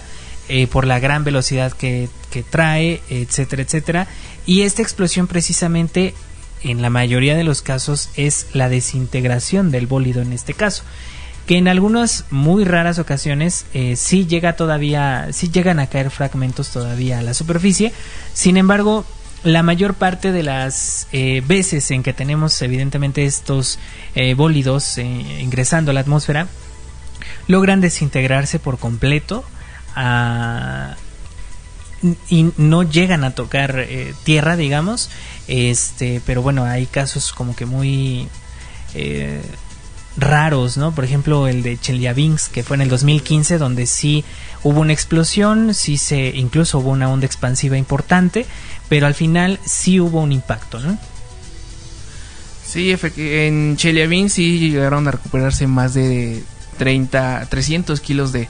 eh, 0.49 0.65
por 0.65 0.87
la 0.87 0.97
gran 0.99 1.23
velocidad 1.23 1.71
que, 1.71 2.09
trae, 2.49 2.99
etcétera, 3.09 3.61
etcétera. 3.61 4.07
Y 4.47 4.61
esta 4.61 4.81
explosión 4.81 5.27
precisamente 5.27 6.15
en 6.63 6.81
la 6.81 6.89
mayoría 6.89 7.35
de 7.35 7.43
los 7.43 7.61
casos 7.61 8.09
es 8.15 8.47
la 8.53 8.67
desintegración 8.67 9.69
del 9.69 9.85
bólido 9.85 10.23
en 10.23 10.33
este 10.33 10.55
caso 10.55 10.83
que 11.45 11.59
en 11.59 11.67
algunas 11.67 12.25
muy 12.31 12.63
raras 12.63 12.97
ocasiones 12.97 13.67
eh, 13.75 13.95
sí 13.95 14.25
llega 14.25 14.55
todavía 14.55 15.27
sí 15.31 15.51
llegan 15.51 15.79
a 15.79 15.85
caer 15.85 16.09
fragmentos 16.09 16.69
todavía 16.69 17.19
a 17.19 17.21
la 17.21 17.35
superficie 17.35 17.93
sin 18.33 18.57
embargo 18.57 19.05
la 19.45 19.63
mayor 19.63 19.93
parte 19.93 20.33
de 20.33 20.43
las 20.43 21.07
eh, 21.13 21.41
veces 21.47 21.89
en 21.91 22.03
que 22.03 22.11
tenemos 22.11 22.61
evidentemente 22.61 23.25
estos 23.25 23.79
bólidos 24.35 24.97
ingresando 24.97 25.91
a 25.91 25.93
la 25.93 25.99
atmósfera 25.99 26.47
logran 27.47 27.81
desintegrarse 27.81 28.59
por 28.59 28.79
completo 28.79 29.43
y 32.29 32.51
no 32.57 32.83
llegan 32.83 33.23
a 33.23 33.31
tocar 33.31 33.79
eh, 33.79 34.13
tierra, 34.23 34.55
digamos. 34.55 35.09
Este, 35.47 36.21
pero 36.25 36.41
bueno, 36.41 36.65
hay 36.65 36.85
casos 36.85 37.31
como 37.33 37.55
que 37.55 37.65
muy 37.65 38.27
eh, 38.93 39.41
raros, 40.17 40.77
¿no? 40.77 40.93
Por 40.93 41.05
ejemplo, 41.05 41.47
el 41.47 41.63
de 41.63 41.77
Chelyabinsk, 41.77 42.51
que 42.51 42.63
fue 42.63 42.75
en 42.75 42.81
el 42.81 42.89
2015, 42.89 43.57
donde 43.57 43.85
sí 43.85 44.23
hubo 44.63 44.81
una 44.81 44.93
explosión, 44.93 45.73
sí 45.73 45.97
se, 45.97 46.27
incluso 46.35 46.79
hubo 46.79 46.91
una 46.91 47.09
onda 47.09 47.25
expansiva 47.25 47.77
importante, 47.77 48.45
pero 48.89 49.07
al 49.07 49.13
final 49.13 49.59
sí 49.65 49.99
hubo 49.99 50.21
un 50.21 50.31
impacto, 50.31 50.79
¿no? 50.79 50.97
Sí, 52.65 52.95
en 53.17 53.77
Chelyabinsk 53.77 54.35
sí 54.35 54.59
llegaron 54.59 55.07
a 55.07 55.11
recuperarse 55.11 55.67
más 55.67 55.93
de 55.93 56.43
30, 56.77 57.47
300 57.49 58.01
kilos 58.01 58.31
de, 58.31 58.49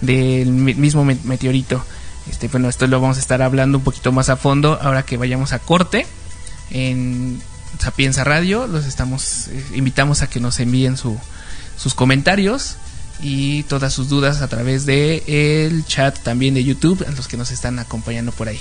del 0.00 0.50
mismo 0.50 1.04
meteorito. 1.04 1.84
Este, 2.30 2.48
bueno, 2.48 2.68
esto 2.68 2.86
lo 2.86 3.00
vamos 3.00 3.16
a 3.16 3.20
estar 3.20 3.42
hablando 3.42 3.78
un 3.78 3.84
poquito 3.84 4.12
más 4.12 4.28
a 4.28 4.36
fondo 4.36 4.78
ahora 4.80 5.04
que 5.04 5.16
vayamos 5.16 5.52
a 5.52 5.58
corte 5.58 6.06
en 6.70 7.40
Sapienza 7.78 8.24
Radio. 8.24 8.66
Los 8.66 8.84
estamos 8.84 9.48
eh, 9.48 9.64
invitamos 9.74 10.22
a 10.22 10.28
que 10.28 10.38
nos 10.38 10.60
envíen 10.60 10.96
su, 10.96 11.18
sus 11.76 11.94
comentarios 11.94 12.76
y 13.22 13.62
todas 13.64 13.92
sus 13.92 14.08
dudas 14.08 14.42
a 14.42 14.48
través 14.48 14.84
de 14.84 15.82
chat 15.86 16.18
también 16.18 16.54
de 16.54 16.64
YouTube, 16.64 17.04
a 17.06 17.10
los 17.12 17.28
que 17.28 17.36
nos 17.36 17.50
están 17.50 17.78
acompañando 17.78 18.32
por 18.32 18.48
ahí. 18.48 18.60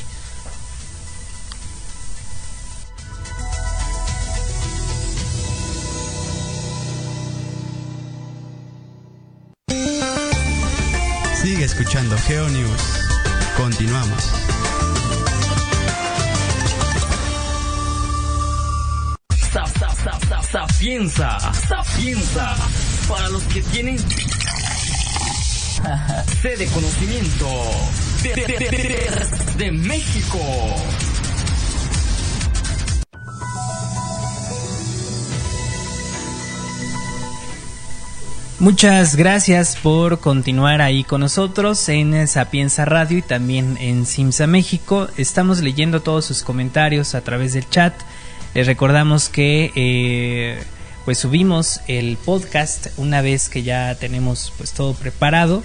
Escuchando 11.82 12.15
GeoNews. 12.28 12.82
Continuamos. 13.58 14.24
Sapienza, 20.52 21.39
sapienza, 21.67 22.56
para 23.08 23.30
los 23.30 23.41
que 23.44 23.62
tienen 23.63 23.98
sede 26.41 26.67
conocimiento 26.67 27.48
de 29.58 29.72
México. 29.72 30.38
Muchas 38.62 39.15
gracias 39.15 39.76
por 39.76 40.19
continuar 40.19 40.84
ahí 40.84 41.04
con 41.04 41.21
nosotros 41.21 41.89
en 41.89 42.28
Sapienza 42.28 42.86
Radio 42.86 43.17
y 43.17 43.24
también 43.24 43.76
en 43.82 44.06
Simsa 44.06 44.45
México. 44.45 45.08
Estamos 45.17 45.62
leyendo 45.62 46.04
todos 46.04 46.26
sus 46.26 46.43
comentarios 46.43 47.15
a 47.15 47.21
través 47.21 47.54
del 47.54 47.67
chat. 47.67 47.95
Les 48.54 48.67
recordamos 48.67 49.30
que 49.30 49.71
eh, 49.74 50.63
pues 51.06 51.17
subimos 51.17 51.82
el 51.88 52.17
podcast 52.17 52.89
una 52.97 53.21
vez 53.21 53.50
que 53.50 53.63
ya 53.63 53.95
tenemos 53.95 54.54
pues 54.58 54.74
todo 54.74 54.93
preparado. 54.93 55.63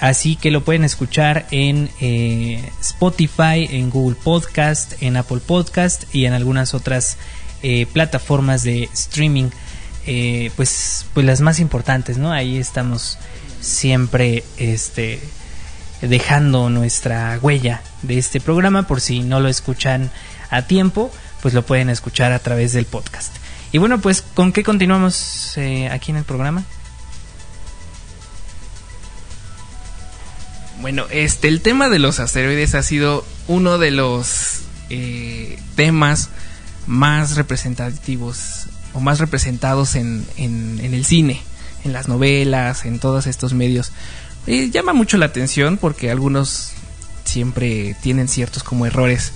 Así 0.00 0.34
que 0.34 0.50
lo 0.50 0.64
pueden 0.64 0.82
escuchar 0.82 1.46
en 1.52 1.90
eh, 2.00 2.68
Spotify, 2.80 3.68
en 3.70 3.88
Google 3.88 4.16
Podcast, 4.20 5.00
en 5.00 5.16
Apple 5.16 5.42
Podcast 5.46 6.12
y 6.12 6.24
en 6.26 6.32
algunas 6.32 6.74
otras 6.74 7.18
eh, 7.62 7.86
plataformas 7.92 8.64
de 8.64 8.88
streaming 8.92 9.50
eh, 10.06 10.50
pues, 10.56 11.06
pues 11.14 11.26
las 11.26 11.40
más 11.40 11.60
importantes, 11.60 12.18
¿no? 12.18 12.32
Ahí 12.32 12.58
estamos 12.58 13.18
siempre 13.60 14.44
este, 14.58 15.20
dejando 16.00 16.68
nuestra 16.70 17.38
huella 17.40 17.82
de 18.02 18.18
este 18.18 18.40
programa 18.40 18.86
por 18.86 19.00
si 19.00 19.20
no 19.20 19.40
lo 19.40 19.48
escuchan 19.48 20.10
a 20.50 20.62
tiempo, 20.62 21.10
pues 21.40 21.54
lo 21.54 21.64
pueden 21.64 21.88
escuchar 21.90 22.32
a 22.32 22.38
través 22.40 22.72
del 22.72 22.84
podcast. 22.84 23.34
Y 23.72 23.78
bueno, 23.78 24.00
pues 24.00 24.22
¿con 24.22 24.52
qué 24.52 24.62
continuamos 24.62 25.56
eh, 25.56 25.88
aquí 25.88 26.10
en 26.10 26.18
el 26.18 26.24
programa? 26.24 26.64
Bueno, 30.80 31.06
este, 31.10 31.46
el 31.46 31.60
tema 31.60 31.88
de 31.88 32.00
los 32.00 32.18
asteroides 32.18 32.74
ha 32.74 32.82
sido 32.82 33.24
uno 33.46 33.78
de 33.78 33.92
los 33.92 34.62
eh, 34.90 35.58
temas 35.76 36.30
más 36.86 37.36
representativos 37.36 38.66
o 38.94 39.00
más 39.00 39.18
representados 39.18 39.94
en, 39.94 40.26
en, 40.36 40.80
el 40.80 41.04
cine, 41.04 41.40
en 41.84 41.92
las 41.92 42.08
novelas, 42.08 42.84
en 42.84 42.98
todos 42.98 43.26
estos 43.26 43.54
medios. 43.54 43.92
Llama 44.46 44.92
mucho 44.92 45.16
la 45.18 45.26
atención 45.26 45.76
porque 45.76 46.10
algunos 46.10 46.72
siempre 47.24 47.96
tienen 48.02 48.28
ciertos 48.28 48.62
como 48.62 48.86
errores 48.86 49.32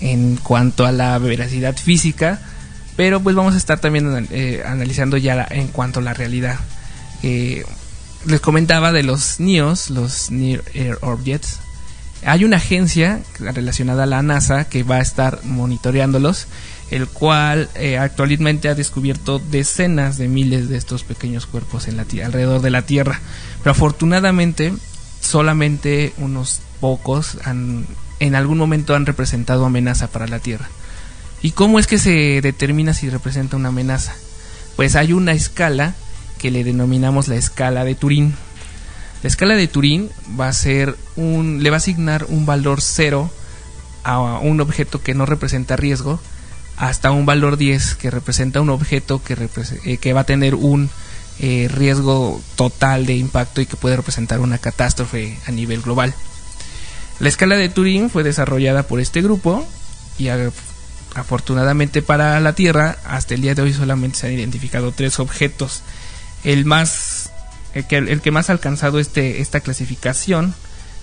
en 0.00 0.36
cuanto 0.36 0.86
a 0.86 0.92
la 0.92 1.18
veracidad 1.18 1.76
física, 1.76 2.40
pero 2.96 3.20
pues 3.20 3.34
vamos 3.34 3.54
a 3.54 3.58
estar 3.58 3.80
también 3.80 4.28
eh, 4.30 4.62
analizando 4.64 5.16
ya 5.16 5.46
en 5.50 5.68
cuanto 5.68 6.00
a 6.00 6.02
la 6.02 6.14
realidad. 6.14 6.58
Eh, 7.22 7.64
les 8.26 8.40
comentaba 8.40 8.92
de 8.92 9.02
los 9.02 9.40
NIOS, 9.40 9.90
los 9.90 10.30
Near 10.30 10.62
Air 10.72 10.98
Objects. 11.02 11.58
Hay 12.24 12.44
una 12.44 12.56
agencia 12.56 13.20
relacionada 13.38 14.04
a 14.04 14.06
la 14.06 14.22
NASA 14.22 14.64
que 14.64 14.82
va 14.82 14.96
a 14.96 15.02
estar 15.02 15.44
monitoreándolos 15.44 16.46
el 16.90 17.08
cual 17.08 17.68
eh, 17.74 17.98
actualmente 17.98 18.68
ha 18.68 18.74
descubierto 18.74 19.38
decenas 19.38 20.18
de 20.18 20.28
miles 20.28 20.68
de 20.68 20.76
estos 20.76 21.02
pequeños 21.04 21.46
cuerpos 21.46 21.88
en 21.88 21.98
alrededor 21.98 22.60
de 22.60 22.70
la 22.70 22.82
Tierra. 22.82 23.20
Pero 23.58 23.72
afortunadamente 23.72 24.72
solamente 25.20 26.12
unos 26.18 26.60
pocos 26.80 27.38
han, 27.44 27.86
en 28.20 28.34
algún 28.34 28.58
momento 28.58 28.94
han 28.94 29.06
representado 29.06 29.64
amenaza 29.64 30.08
para 30.08 30.26
la 30.26 30.38
Tierra. 30.38 30.68
¿Y 31.42 31.52
cómo 31.52 31.78
es 31.78 31.86
que 31.86 31.98
se 31.98 32.40
determina 32.40 32.94
si 32.94 33.10
representa 33.10 33.56
una 33.56 33.68
amenaza? 33.68 34.14
Pues 34.76 34.96
hay 34.96 35.12
una 35.12 35.32
escala 35.32 35.94
que 36.38 36.50
le 36.50 36.64
denominamos 36.64 37.28
la 37.28 37.36
escala 37.36 37.84
de 37.84 37.94
Turín. 37.94 38.34
La 39.22 39.28
escala 39.28 39.54
de 39.54 39.68
Turín 39.68 40.10
va 40.38 40.48
a 40.48 40.52
ser 40.52 40.96
un, 41.16 41.62
le 41.62 41.70
va 41.70 41.76
a 41.76 41.78
asignar 41.78 42.26
un 42.28 42.44
valor 42.44 42.80
cero 42.80 43.30
a 44.04 44.38
un 44.38 44.60
objeto 44.60 45.02
que 45.02 45.14
no 45.14 45.24
representa 45.24 45.76
riesgo 45.76 46.20
hasta 46.76 47.12
un 47.12 47.26
valor 47.26 47.56
10 47.56 47.94
que 47.94 48.10
representa 48.10 48.60
un 48.60 48.70
objeto 48.70 49.22
que, 49.22 49.48
eh, 49.84 50.12
va 50.12 50.20
a 50.20 50.24
tener 50.24 50.54
un 50.54 50.90
eh, 51.40 51.68
riesgo 51.72 52.40
total 52.56 53.06
de 53.06 53.16
impacto 53.16 53.60
y 53.60 53.66
que 53.66 53.76
puede 53.76 53.96
representar 53.96 54.40
una 54.40 54.58
catástrofe 54.58 55.38
a 55.46 55.50
nivel 55.50 55.82
global. 55.82 56.14
La 57.20 57.28
escala 57.28 57.56
de 57.56 57.68
Turín 57.68 58.10
fue 58.10 58.22
desarrollada 58.22 58.84
por 58.84 59.00
este 59.00 59.22
grupo 59.22 59.66
y 60.18 60.28
afortunadamente 61.14 62.02
para 62.02 62.38
la 62.40 62.54
Tierra, 62.54 62.98
hasta 63.04 63.34
el 63.34 63.40
día 63.40 63.54
de 63.54 63.62
hoy 63.62 63.72
solamente 63.72 64.18
se 64.18 64.26
han 64.26 64.32
identificado 64.32 64.92
tres 64.92 65.20
objetos. 65.20 65.82
El 66.42 66.64
más 66.64 67.30
el 67.74 68.20
que 68.20 68.30
más 68.30 68.50
ha 68.50 68.52
alcanzado 68.52 69.00
este, 69.00 69.40
esta 69.40 69.60
clasificación 69.60 70.54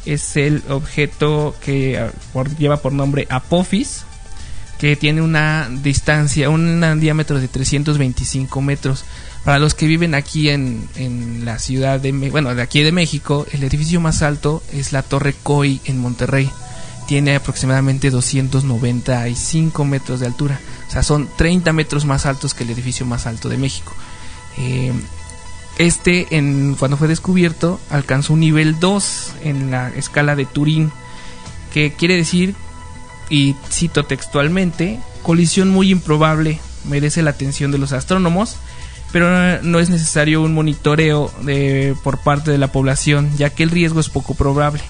es 0.05 0.37
el 0.37 0.63
objeto 0.69 1.55
que 1.63 1.99
ah, 1.99 2.11
lleva 2.57 2.77
por 2.77 2.93
nombre 2.93 3.27
Apophis, 3.29 4.03
que 4.81 4.95
tiene 4.95 5.21
una 5.21 5.69
distancia, 5.69 6.49
un 6.49 6.99
diámetro 6.99 7.39
de 7.39 7.47
325 7.47 8.61
metros. 8.63 9.05
Para 9.45 9.59
los 9.59 9.75
que 9.75 9.85
viven 9.85 10.15
aquí 10.15 10.49
en, 10.49 10.89
en 10.95 11.45
la 11.45 11.59
ciudad 11.59 11.99
de, 11.99 12.11
bueno, 12.11 12.55
de 12.55 12.63
aquí 12.63 12.81
de 12.81 12.91
México, 12.91 13.45
el 13.51 13.63
edificio 13.63 14.01
más 14.01 14.23
alto 14.23 14.63
es 14.73 14.91
la 14.91 15.03
Torre 15.03 15.35
Coy 15.43 15.79
en 15.85 15.99
Monterrey. 15.99 16.49
Tiene 17.07 17.35
aproximadamente 17.35 18.09
295 18.09 19.85
metros 19.85 20.19
de 20.19 20.25
altura. 20.25 20.59
O 20.87 20.91
sea, 20.91 21.03
son 21.03 21.29
30 21.37 21.73
metros 21.73 22.05
más 22.05 22.25
altos 22.25 22.55
que 22.55 22.63
el 22.63 22.71
edificio 22.71 23.05
más 23.05 23.27
alto 23.27 23.49
de 23.49 23.57
México. 23.57 23.93
Eh, 24.57 24.93
este, 25.77 26.25
cuando 26.79 26.97
fue 26.97 27.07
descubierto, 27.07 27.79
alcanzó 27.91 28.33
un 28.33 28.39
nivel 28.39 28.79
2 28.79 29.31
en 29.43 29.69
la 29.69 29.89
escala 29.89 30.35
de 30.35 30.47
Turín, 30.47 30.91
que 31.71 31.93
quiere 31.93 32.15
decir, 32.15 32.55
y 33.31 33.55
cito 33.69 34.03
textualmente, 34.03 34.99
colisión 35.23 35.69
muy 35.69 35.89
improbable, 35.89 36.59
merece 36.83 37.23
la 37.23 37.31
atención 37.31 37.71
de 37.71 37.77
los 37.77 37.93
astrónomos, 37.93 38.57
pero 39.13 39.61
no 39.63 39.79
es 39.79 39.89
necesario 39.89 40.41
un 40.41 40.53
monitoreo 40.53 41.31
de, 41.41 41.95
por 42.03 42.17
parte 42.17 42.51
de 42.51 42.57
la 42.57 42.73
población, 42.73 43.31
ya 43.37 43.49
que 43.49 43.63
el 43.63 43.69
riesgo 43.69 44.01
es 44.01 44.09
poco 44.09 44.35
probable. 44.35 44.83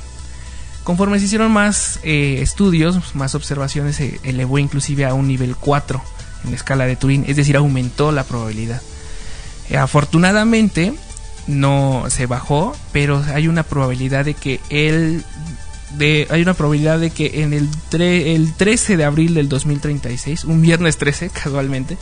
Conforme 0.83 1.19
se 1.19 1.25
hicieron 1.25 1.51
más 1.51 1.99
eh, 2.01 2.39
estudios, 2.41 3.13
más 3.13 3.35
observaciones, 3.35 3.97
se 3.97 4.19
elevó 4.23 4.57
inclusive 4.57 5.05
a 5.05 5.13
un 5.13 5.27
nivel 5.27 5.55
4 5.55 6.01
en 6.43 6.49
la 6.49 6.55
escala 6.55 6.85
de 6.85 6.95
Turín, 6.95 7.25
es 7.27 7.35
decir, 7.35 7.55
aumentó 7.55 8.11
la 8.11 8.23
probabilidad. 8.23 8.81
Eh, 9.69 9.77
afortunadamente 9.77 10.95
no 11.45 12.05
se 12.09 12.25
bajó, 12.25 12.75
pero 12.91 13.23
hay 13.35 13.47
una 13.47 13.61
probabilidad 13.61 14.25
de 14.25 14.33
que 14.33 14.59
él 14.71 15.23
hay 15.99 16.41
una 16.41 16.53
probabilidad 16.53 16.99
de 16.99 17.09
que 17.09 17.41
en 17.41 17.53
el, 17.53 17.69
el 17.99 18.53
13 18.53 18.97
de 18.97 19.03
abril 19.03 19.33
del 19.33 19.49
2036, 19.49 20.45
un 20.45 20.61
viernes 20.61 20.97
13 20.97 21.29
casualmente, 21.33 21.97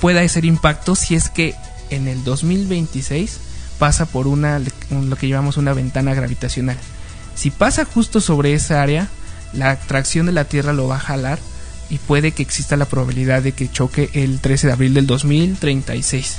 pueda 0.00 0.20
hacer 0.20 0.44
impacto 0.44 0.94
si 0.94 1.14
es 1.14 1.28
que 1.28 1.54
en 1.90 2.08
el 2.08 2.24
2026 2.24 3.38
pasa 3.78 4.06
por 4.06 4.26
una 4.26 4.60
lo 4.90 5.16
que 5.16 5.28
llamamos 5.28 5.56
una 5.56 5.72
ventana 5.72 6.14
gravitacional. 6.14 6.78
Si 7.34 7.50
pasa 7.50 7.84
justo 7.84 8.20
sobre 8.20 8.54
esa 8.54 8.82
área, 8.82 9.08
la 9.52 9.70
atracción 9.70 10.26
de 10.26 10.32
la 10.32 10.44
Tierra 10.44 10.72
lo 10.72 10.86
va 10.86 10.96
a 10.96 11.00
jalar 11.00 11.38
y 11.90 11.98
puede 11.98 12.32
que 12.32 12.42
exista 12.42 12.76
la 12.76 12.86
probabilidad 12.86 13.42
de 13.42 13.52
que 13.52 13.70
choque 13.70 14.10
el 14.14 14.40
13 14.40 14.68
de 14.68 14.72
abril 14.72 14.94
del 14.94 15.06
2036. 15.06 16.36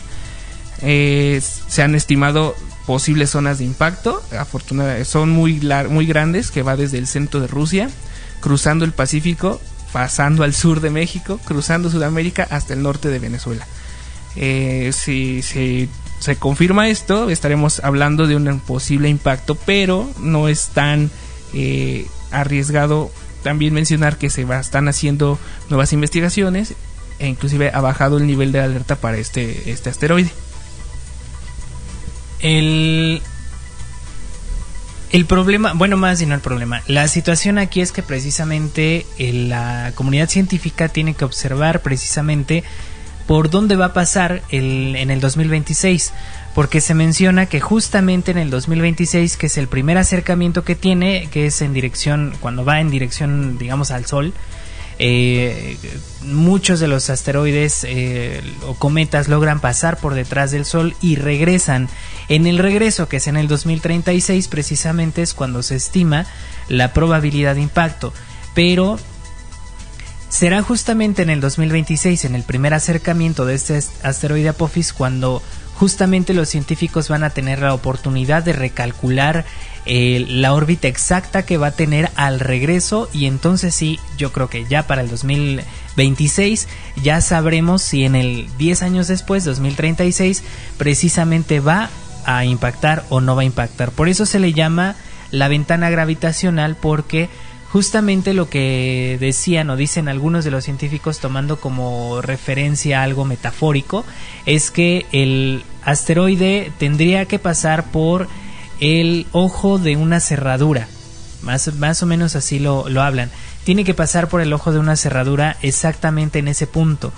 Eh, 0.81 1.41
se 1.67 1.81
han 1.81 1.95
estimado 1.95 2.55
posibles 2.85 3.31
zonas 3.31 3.59
de 3.59 3.65
impacto, 3.65 4.21
afortunadamente 4.37 5.05
son 5.05 5.29
muy, 5.29 5.59
muy 5.89 6.05
grandes, 6.05 6.51
que 6.51 6.63
va 6.63 6.75
desde 6.75 6.97
el 6.97 7.07
centro 7.07 7.39
de 7.39 7.47
Rusia, 7.47 7.89
cruzando 8.41 8.85
el 8.85 8.91
Pacífico, 8.91 9.59
pasando 9.91 10.43
al 10.43 10.53
sur 10.53 10.81
de 10.81 10.89
México, 10.89 11.39
cruzando 11.45 11.89
Sudamérica 11.89 12.47
hasta 12.49 12.73
el 12.73 12.83
norte 12.83 13.09
de 13.09 13.19
Venezuela. 13.19 13.65
Eh, 14.35 14.91
si, 14.93 15.41
se 15.41 16.35
confirma 16.37 16.89
esto, 16.89 17.29
estaremos 17.29 17.83
hablando 17.83 18.27
de 18.27 18.35
un 18.35 18.59
posible 18.59 19.09
impacto, 19.09 19.55
pero 19.55 20.09
no 20.19 20.47
es 20.47 20.67
tan 20.69 21.11
eh, 21.53 22.07
arriesgado 22.31 23.11
también 23.43 23.73
mencionar 23.73 24.17
que 24.17 24.29
se 24.29 24.41
están 24.59 24.87
haciendo 24.87 25.37
nuevas 25.69 25.93
investigaciones 25.93 26.73
e 27.19 27.27
inclusive 27.27 27.71
ha 27.73 27.79
bajado 27.79 28.17
el 28.17 28.27
nivel 28.27 28.51
de 28.51 28.59
alerta 28.59 28.95
para 28.95 29.17
este, 29.17 29.71
este 29.71 29.89
asteroide. 29.89 30.31
El, 32.39 33.21
el 35.11 35.25
problema, 35.25 35.73
bueno, 35.73 35.97
más 35.97 36.21
y 36.21 36.25
no 36.25 36.35
el 36.35 36.41
problema. 36.41 36.81
La 36.87 37.07
situación 37.07 37.57
aquí 37.57 37.81
es 37.81 37.91
que 37.91 38.03
precisamente 38.03 39.05
eh, 39.17 39.33
la 39.33 39.93
comunidad 39.95 40.29
científica 40.29 40.89
tiene 40.89 41.13
que 41.13 41.25
observar 41.25 41.81
precisamente 41.81 42.63
por 43.27 43.49
dónde 43.49 43.75
va 43.75 43.85
a 43.85 43.93
pasar 43.93 44.43
el, 44.49 44.95
en 44.95 45.09
el 45.09 45.19
2026 45.19 46.13
porque 46.55 46.79
se 46.79 46.93
menciona 46.93 47.47
que 47.47 47.59
justamente 47.59 48.31
en 48.31 48.37
el 48.37 48.49
2026, 48.49 49.35
que 49.35 49.47
es 49.47 49.57
el 49.57 49.67
primer 49.67 49.97
acercamiento 49.97 50.63
que 50.63 50.73
tiene, 50.75 51.27
que 51.29 51.47
es 51.47 51.61
en 51.61 51.73
dirección, 51.73 52.33
cuando 52.39 52.63
va 52.63 52.79
en 52.79 52.89
dirección, 52.89 53.57
digamos, 53.57 53.91
al 53.91 54.05
Sol, 54.05 54.33
eh, 54.97 55.77
muchos 56.21 56.79
de 56.79 56.87
los 56.87 57.09
asteroides 57.09 57.85
eh, 57.87 58.41
o 58.65 58.75
cometas 58.75 59.27
logran 59.27 59.59
pasar 59.59 59.97
por 59.97 60.13
detrás 60.13 60.51
del 60.51 60.65
Sol 60.65 60.95
y 61.01 61.15
regresan. 61.15 61.89
En 62.29 62.47
el 62.47 62.57
regreso, 62.57 63.07
que 63.07 63.17
es 63.17 63.27
en 63.27 63.37
el 63.37 63.47
2036, 63.47 64.47
precisamente 64.47 65.21
es 65.21 65.33
cuando 65.33 65.63
se 65.63 65.75
estima 65.75 66.25
la 66.69 66.93
probabilidad 66.93 67.55
de 67.55 67.61
impacto. 67.61 68.13
Pero 68.53 68.97
será 70.29 70.61
justamente 70.61 71.21
en 71.21 71.29
el 71.29 71.41
2026, 71.41 72.25
en 72.25 72.35
el 72.35 72.43
primer 72.43 72.73
acercamiento 72.73 73.45
de 73.45 73.55
este 73.55 73.81
asteroide 74.03 74.49
Apophis, 74.49 74.93
cuando 74.93 75.41
justamente 75.75 76.33
los 76.33 76.49
científicos 76.49 77.09
van 77.09 77.23
a 77.23 77.29
tener 77.29 77.59
la 77.59 77.73
oportunidad 77.73 78.43
de 78.43 78.53
recalcular 78.53 79.45
eh, 79.85 80.25
la 80.27 80.53
órbita 80.53 80.87
exacta 80.87 81.45
que 81.45 81.57
va 81.57 81.67
a 81.67 81.71
tener 81.71 82.09
al 82.15 82.39
regreso 82.39 83.09
y 83.13 83.25
entonces 83.25 83.75
sí, 83.75 83.99
yo 84.17 84.31
creo 84.31 84.49
que 84.49 84.65
ya 84.65 84.87
para 84.87 85.01
el 85.01 85.09
2026 85.09 86.67
ya 87.03 87.21
sabremos 87.21 87.81
si 87.83 88.03
en 88.03 88.15
el 88.15 88.47
10 88.57 88.81
años 88.81 89.07
después, 89.07 89.43
2036, 89.45 90.43
precisamente 90.77 91.59
va 91.59 91.89
a 92.25 92.45
impactar 92.45 93.05
o 93.09 93.21
no 93.21 93.35
va 93.35 93.43
a 93.43 93.45
impactar. 93.45 93.91
Por 93.91 94.09
eso 94.09 94.25
se 94.25 94.39
le 94.39 94.53
llama 94.53 94.95
la 95.31 95.47
ventana 95.47 95.89
gravitacional 95.89 96.75
porque 96.75 97.29
justamente 97.71 98.33
lo 98.33 98.49
que 98.49 99.17
decían 99.19 99.69
o 99.69 99.75
dicen 99.75 100.07
algunos 100.07 100.45
de 100.45 100.51
los 100.51 100.63
científicos 100.63 101.19
tomando 101.19 101.59
como 101.59 102.21
referencia 102.21 103.03
algo 103.03 103.25
metafórico 103.25 104.05
es 104.45 104.71
que 104.71 105.05
el 105.11 105.63
asteroide 105.83 106.71
tendría 106.79 107.25
que 107.25 107.37
pasar 107.37 107.91
por 107.91 108.27
el 108.85 109.25
ojo 109.31 109.79
de 109.79 109.95
una 109.95 110.19
cerradura. 110.19 110.87
Más, 111.41 111.73
más 111.75 112.03
o 112.03 112.05
menos 112.05 112.35
así 112.35 112.59
lo, 112.59 112.87
lo 112.87 113.01
hablan. 113.01 113.31
Tiene 113.63 113.83
que 113.83 113.93
pasar 113.93 114.29
por 114.29 114.41
el 114.41 114.53
ojo 114.53 114.71
de 114.71 114.79
una 114.79 114.95
cerradura 114.95 115.57
exactamente 115.61 116.39
en 116.39 116.47
ese 116.47 116.67
punto. 116.67 117.11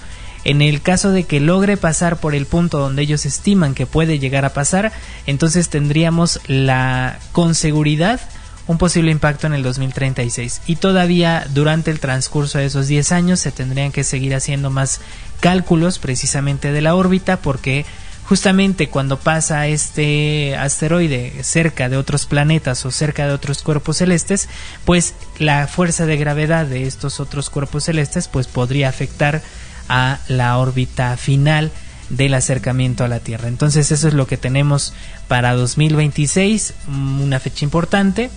En 0.43 0.61
el 0.61 0.81
caso 0.81 1.11
de 1.11 1.23
que 1.23 1.41
logre 1.41 1.75
pasar 1.75 2.21
por 2.21 2.33
el 2.33 2.45
punto 2.45 2.79
donde 2.79 3.01
ellos 3.01 3.25
estiman 3.25 3.73
que 3.73 3.85
puede 3.85 4.17
llegar 4.17 4.45
a 4.45 4.53
pasar, 4.53 4.93
entonces 5.25 5.67
tendríamos 5.67 6.39
la 6.47 7.19
con 7.33 7.53
seguridad 7.53 8.21
un 8.67 8.77
posible 8.77 9.11
impacto 9.11 9.47
en 9.47 9.53
el 9.53 9.63
2036 9.63 10.61
y 10.67 10.75
todavía 10.75 11.47
durante 11.53 11.89
el 11.89 11.99
transcurso 11.99 12.57
de 12.57 12.65
esos 12.65 12.87
10 12.87 13.11
años 13.13 13.39
se 13.39 13.51
tendrían 13.51 13.91
que 13.91 14.03
seguir 14.03 14.35
haciendo 14.35 14.69
más 14.69 14.99
cálculos 15.39 15.99
precisamente 15.99 16.71
de 16.71 16.81
la 16.81 16.95
órbita 16.95 17.37
porque 17.37 17.85
justamente 18.27 18.89
cuando 18.89 19.17
pasa 19.17 19.67
este 19.67 20.55
asteroide 20.57 21.43
cerca 21.43 21.87
de 21.87 21.95
otros 21.95 22.25
planetas 22.25 22.85
o 22.85 22.91
cerca 22.91 23.25
de 23.25 23.33
otros 23.33 23.63
cuerpos 23.63 23.97
celestes, 23.97 24.49
pues 24.83 25.13
la 25.39 25.67
fuerza 25.67 26.05
de 26.05 26.17
gravedad 26.17 26.65
de 26.65 26.87
estos 26.87 27.21
otros 27.21 27.49
cuerpos 27.49 27.85
celestes 27.85 28.27
pues 28.27 28.47
podría 28.47 28.89
afectar 28.89 29.41
a 29.87 30.19
la 30.27 30.57
órbita 30.57 31.15
final 31.15 31.71
del 32.09 32.33
acercamiento 32.33 33.05
a 33.05 33.07
la 33.07 33.19
Tierra. 33.21 33.47
Entonces 33.47 33.91
eso 33.91 34.09
es 34.09 34.13
lo 34.13 34.27
que 34.27 34.35
tenemos 34.35 34.93
para 35.29 35.53
2026, 35.53 36.73
una 36.87 37.39
fecha 37.39 37.63
importante. 37.63 38.29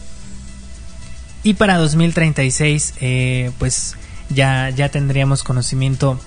Y 1.42 1.54
para 1.54 1.78
2036, 1.78 2.94
eh, 3.00 3.50
pues 3.58 3.96
ya, 4.28 4.70
ya 4.70 4.88
tendríamos 4.90 5.42
conocimiento, 5.42 6.20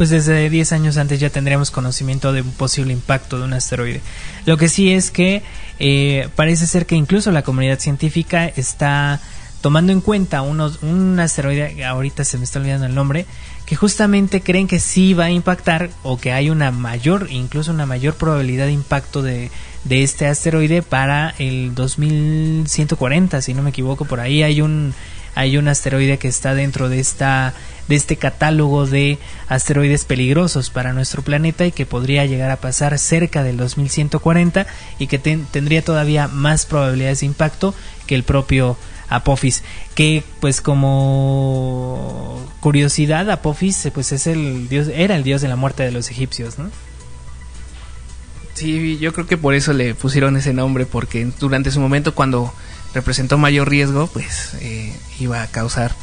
pues 0.00 0.08
desde 0.08 0.48
10 0.48 0.72
años 0.72 0.96
antes 0.96 1.20
ya 1.20 1.28
tendríamos 1.28 1.70
conocimiento 1.70 2.32
de 2.32 2.40
un 2.40 2.52
posible 2.52 2.90
impacto 2.90 3.36
de 3.36 3.44
un 3.44 3.52
asteroide. 3.52 4.00
Lo 4.46 4.56
que 4.56 4.70
sí 4.70 4.90
es 4.90 5.10
que 5.10 5.42
eh, 5.78 6.30
parece 6.36 6.66
ser 6.66 6.86
que 6.86 6.94
incluso 6.94 7.30
la 7.32 7.42
comunidad 7.42 7.78
científica 7.78 8.46
está 8.46 9.20
tomando 9.60 9.92
en 9.92 10.00
cuenta 10.00 10.40
unos, 10.40 10.82
un 10.82 11.20
asteroide, 11.20 11.84
ahorita 11.84 12.24
se 12.24 12.38
me 12.38 12.44
está 12.44 12.60
olvidando 12.60 12.86
el 12.86 12.94
nombre, 12.94 13.26
que 13.66 13.76
justamente 13.76 14.40
creen 14.40 14.68
que 14.68 14.80
sí 14.80 15.12
va 15.12 15.26
a 15.26 15.30
impactar 15.30 15.90
o 16.02 16.16
que 16.16 16.32
hay 16.32 16.48
una 16.48 16.70
mayor, 16.70 17.26
incluso 17.30 17.70
una 17.70 17.84
mayor 17.84 18.14
probabilidad 18.14 18.64
de 18.64 18.72
impacto 18.72 19.20
de, 19.20 19.50
de 19.84 20.02
este 20.02 20.26
asteroide 20.26 20.80
para 20.80 21.34
el 21.38 21.74
2140, 21.74 23.42
si 23.42 23.52
no 23.52 23.62
me 23.62 23.68
equivoco, 23.68 24.06
por 24.06 24.20
ahí 24.20 24.42
hay 24.42 24.62
un 24.62 24.94
hay 25.34 25.56
un 25.56 25.68
asteroide 25.68 26.18
que 26.18 26.28
está 26.28 26.54
dentro 26.54 26.88
de 26.88 27.00
esta 27.00 27.54
de 27.88 27.96
este 27.96 28.16
catálogo 28.16 28.86
de 28.86 29.18
asteroides 29.48 30.04
peligrosos 30.04 30.70
para 30.70 30.92
nuestro 30.92 31.22
planeta 31.22 31.66
y 31.66 31.72
que 31.72 31.86
podría 31.86 32.24
llegar 32.24 32.52
a 32.52 32.60
pasar 32.60 32.96
cerca 33.00 33.42
del 33.42 33.56
2140 33.56 34.64
y 35.00 35.08
que 35.08 35.18
tendría 35.18 35.82
todavía 35.82 36.28
más 36.28 36.66
probabilidades 36.66 37.20
de 37.20 37.26
impacto 37.26 37.74
que 38.06 38.14
el 38.14 38.22
propio 38.22 38.76
Apophis, 39.08 39.64
que 39.96 40.22
pues 40.38 40.60
como 40.60 42.40
curiosidad 42.60 43.28
Apophis 43.28 43.90
pues 43.92 44.12
es 44.12 44.28
el 44.28 44.68
dios 44.68 44.86
era 44.94 45.16
el 45.16 45.24
dios 45.24 45.42
de 45.42 45.48
la 45.48 45.56
muerte 45.56 45.82
de 45.82 45.90
los 45.90 46.10
egipcios, 46.12 46.60
¿no? 46.60 46.70
Sí, 48.54 48.98
yo 48.98 49.12
creo 49.12 49.26
que 49.26 49.36
por 49.36 49.54
eso 49.54 49.72
le 49.72 49.94
pusieron 49.94 50.36
ese 50.36 50.52
nombre 50.52 50.86
porque 50.86 51.28
durante 51.40 51.72
su 51.72 51.80
momento 51.80 52.14
cuando 52.14 52.52
representó 52.94 53.38
mayor 53.38 53.68
riesgo, 53.68 54.06
pues 54.08 54.54
eh, 54.60 54.92
iba 55.18 55.42
a 55.42 55.46
causar 55.46 55.94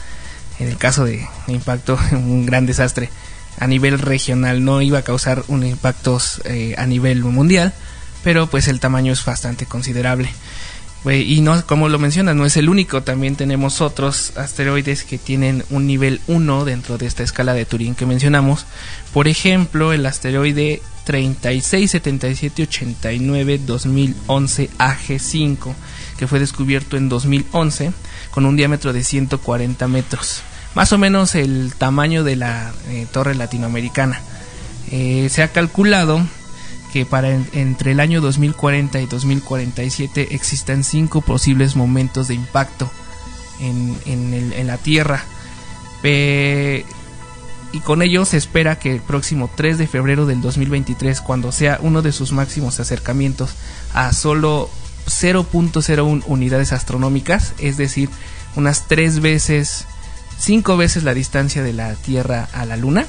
en 0.60 0.68
el 0.68 0.78
caso 0.78 1.06
de 1.06 1.28
impacto 1.48 1.98
un 2.12 2.46
gran 2.46 2.66
desastre 2.66 3.10
a 3.60 3.68
nivel 3.68 4.00
regional, 4.00 4.64
no 4.64 4.82
iba 4.82 5.00
a 5.00 5.04
causar 5.04 5.44
un 5.48 5.66
impacto 5.66 6.20
eh, 6.46 6.76
a 6.78 6.86
nivel 6.86 7.24
mundial, 7.24 7.74
pero 8.24 8.48
pues 8.48 8.68
el 8.68 8.80
tamaño 8.80 9.14
es 9.14 9.26
bastante 9.26 9.66
considerable. 9.66 10.30
Y 11.06 11.42
no, 11.42 11.64
como 11.66 11.88
lo 11.88 12.00
mencionas, 12.00 12.36
no 12.36 12.46
es 12.46 12.58
el 12.58 12.68
único, 12.68 13.02
también 13.02 13.38
tenemos 13.38 13.80
otros 13.80 14.34
asteroides 14.36 15.06
que 15.06 15.18
tienen 15.18 15.64
un 15.70 15.88
nivel 15.88 16.20
1 16.28 16.66
dentro 16.66 16.98
de 16.98 17.06
esta 17.06 17.24
escala 17.24 17.54
de 17.54 17.64
Turín 17.66 17.96
que 17.96 18.06
mencionamos. 18.06 18.66
Por 19.14 19.30
ejemplo, 19.30 19.94
el 19.94 20.06
asteroide 20.06 20.82
367789 21.06 23.62
2011 23.66 24.70
AG5, 24.78 25.74
que 26.18 26.28
fue 26.28 26.40
descubierto 26.40 26.98
en 26.98 27.10
2011 27.10 27.94
con 28.32 28.46
un 28.46 28.56
diámetro 28.56 28.92
de 28.94 29.04
140 29.04 29.88
metros, 29.88 30.42
más 30.76 30.92
o 30.92 30.98
menos 30.98 31.36
el 31.36 31.74
tamaño 31.78 32.24
de 32.24 32.36
la 32.36 32.74
eh, 32.90 33.08
torre 33.12 33.36
latinoamericana. 33.36 34.22
Eh, 34.92 35.28
se 35.32 35.44
ha 35.44 35.50
calculado 35.50 36.22
que 36.94 37.06
para 37.06 37.30
entre 37.54 37.92
el 37.92 38.00
año 38.00 38.22
2040 38.22 39.02
y 39.02 39.06
2047 39.06 40.30
existan 40.32 40.84
cinco 40.84 41.22
posibles 41.22 41.76
momentos 41.76 42.28
de 42.28 42.36
impacto 42.36 42.90
en, 43.60 44.68
la 44.68 44.78
Tierra. 44.78 45.24
y 46.04 47.80
con 47.84 48.02
ello 48.02 48.24
se 48.24 48.38
espera 48.38 48.80
que 48.80 48.94
el 48.94 49.02
próximo 49.02 49.50
3 49.54 49.78
de 49.78 49.88
febrero 49.88 50.26
del 50.26 50.42
2023, 50.42 51.22
cuando 51.22 51.52
sea 51.52 51.80
uno 51.82 52.02
de 52.02 52.14
sus 52.14 52.32
máximos 52.32 52.80
acercamientos 52.80 53.52
a 53.94 54.14
solo 54.14 54.70
0.01 55.08 56.24
unidades 56.28 56.74
astronómicas, 56.74 57.54
es 57.58 57.78
decir, 57.78 58.10
unas 58.56 58.88
tres 58.88 59.20
veces, 59.20 59.86
cinco 60.38 60.78
veces 60.78 61.04
la 61.04 61.14
distancia 61.14 61.64
de 61.64 61.74
la 61.74 61.94
Tierra 61.96 62.48
a 62.54 62.66
la 62.66 62.78
Luna, 62.78 63.06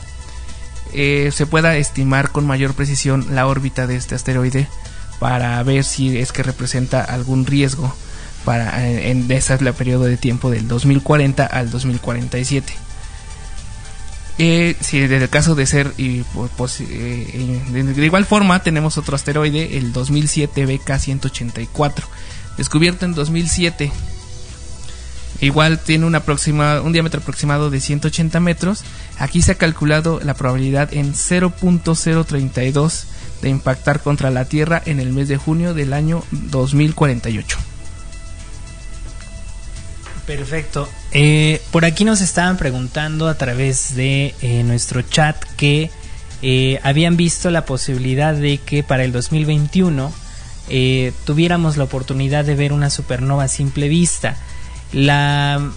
eh, 0.93 1.31
se 1.33 1.47
pueda 1.47 1.77
estimar 1.77 2.31
con 2.31 2.47
mayor 2.47 2.75
precisión 2.75 3.27
la 3.35 3.47
órbita 3.47 3.87
de 3.87 3.97
este 3.97 4.15
asteroide 4.15 4.69
para 5.19 5.63
ver 5.63 5.85
si 5.85 6.19
es 6.19 6.33
que 6.33 6.43
representa 6.43 7.03
algún 7.03 7.45
riesgo 7.45 7.95
para 8.45 8.87
eh, 8.87 9.11
en, 9.11 9.31
ese 9.31 9.55
es 9.55 9.61
el 9.61 9.75
periodo 9.75 10.05
de 10.05 10.17
tiempo 10.17 10.51
del 10.51 10.69
2040 10.69 11.45
al 11.45 11.71
2047. 11.71 12.88
Eh, 14.39 14.77
si 14.81 14.99
en 14.99 15.13
el 15.13 15.29
caso 15.29 15.57
de 15.57 15.67
ser 15.67 15.93
y 15.99 16.21
eh, 16.21 17.61
de, 17.71 18.07
igual 18.07 18.25
forma 18.25 18.63
tenemos 18.63 18.97
otro 18.97 19.17
asteroide 19.17 19.79
el 19.79 19.93
2007 19.93 20.65
BK 20.65 20.97
184 20.97 22.07
descubierto 22.57 23.05
en 23.05 23.15
2007 23.15 23.91
igual 25.41 25.81
tiene 25.81 26.07
un 26.07 26.93
diámetro 26.93 27.21
aproximado 27.21 27.69
de 27.71 27.81
180 27.81 28.39
metros 28.39 28.85
Aquí 29.19 29.43
se 29.43 29.53
ha 29.53 29.57
calculado 29.57 30.21
la 30.23 30.35
probabilidad 30.35 30.95
en 30.95 31.13
0.032 31.13 33.05
de 33.43 33.49
impactar 33.49 34.01
contra 34.01 34.31
la 34.31 34.45
Tierra 34.45 34.81
en 34.87 35.01
el 35.01 35.13
mes 35.13 35.29
de 35.29 35.37
junio 35.37 35.75
del 35.75 35.93
año 35.93 36.23
2048. 36.31 37.59
Perfecto. 40.29 40.87
Eh, 41.13 41.63
por 41.71 41.87
aquí 41.87 42.05
nos 42.05 42.21
estaban 42.21 42.59
preguntando 42.59 43.29
a 43.29 43.35
través 43.37 43.97
de 43.97 44.35
eh, 44.43 44.63
nuestro 44.63 45.01
chat 45.01 45.43
que 45.57 45.91
eh, 46.43 46.79
habían 46.83 47.17
visto 47.17 47.51
la 47.51 47.65
posibilidad 47.65 48.35
de 48.35 48.59
que 48.59 48.83
para 48.83 49.05
el 49.05 49.13
2021 49.13 50.13
tuviéramos 51.25 51.79
la 51.79 51.85
oportunidad 51.85 52.45
de 52.45 52.55
ver 52.55 52.75
una 52.75 52.91
supernova 52.91 53.45
a 53.45 53.49
simple 53.49 53.89
vista. 53.89 54.37
La 54.93 55.73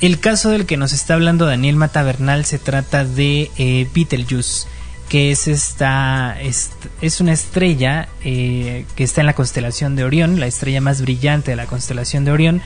el 0.00 0.18
caso 0.18 0.48
del 0.48 0.64
que 0.64 0.78
nos 0.78 0.94
está 0.94 1.12
hablando 1.12 1.44
Daniel 1.44 1.76
Matavernal 1.76 2.46
se 2.46 2.58
trata 2.58 3.04
de 3.04 3.86
Betelgeuse, 3.94 4.66
que 5.08 5.30
es 5.30 5.48
esta 5.48 6.36
es, 6.40 7.20
una 7.20 7.32
estrella 7.32 8.08
eh, 8.24 8.84
que 8.96 9.04
está 9.04 9.20
en 9.20 9.26
la 9.26 9.34
constelación 9.34 9.96
de 9.96 10.04
Orión, 10.04 10.40
la 10.40 10.46
estrella 10.46 10.80
más 10.80 11.00
brillante 11.00 11.52
de 11.52 11.56
la 11.56 11.66
constelación 11.66 12.24
de 12.24 12.32
Orión, 12.32 12.62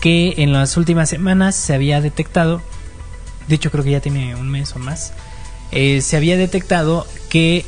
que 0.00 0.34
en 0.38 0.52
las 0.52 0.76
últimas 0.76 1.08
semanas 1.08 1.56
se 1.56 1.74
había 1.74 2.00
detectado, 2.00 2.62
de 3.48 3.54
hecho 3.54 3.70
creo 3.70 3.84
que 3.84 3.92
ya 3.92 4.00
tiene 4.00 4.34
un 4.34 4.48
mes 4.48 4.74
o 4.76 4.78
más, 4.78 5.12
eh, 5.72 6.00
se 6.00 6.16
había 6.16 6.36
detectado 6.36 7.06
que 7.28 7.64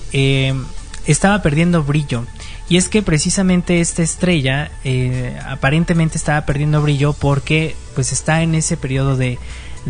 estaba 1.07 1.41
perdiendo 1.43 1.83
brillo 1.83 2.27
y 2.73 2.79
es 2.79 2.89
que 2.89 3.03
precisamente 3.03 3.83
esta 3.83 4.03
estrella 4.03 4.71
eh, 4.83 5.39
aparentemente 5.47 6.17
estaba 6.17 6.47
perdiendo 6.47 6.81
brillo 6.81 7.13
porque 7.13 7.77
pues 7.95 8.13
está 8.13 8.43
en 8.43 8.55
ese 8.55 8.79
periodo 8.79 9.17
de, 9.17 9.39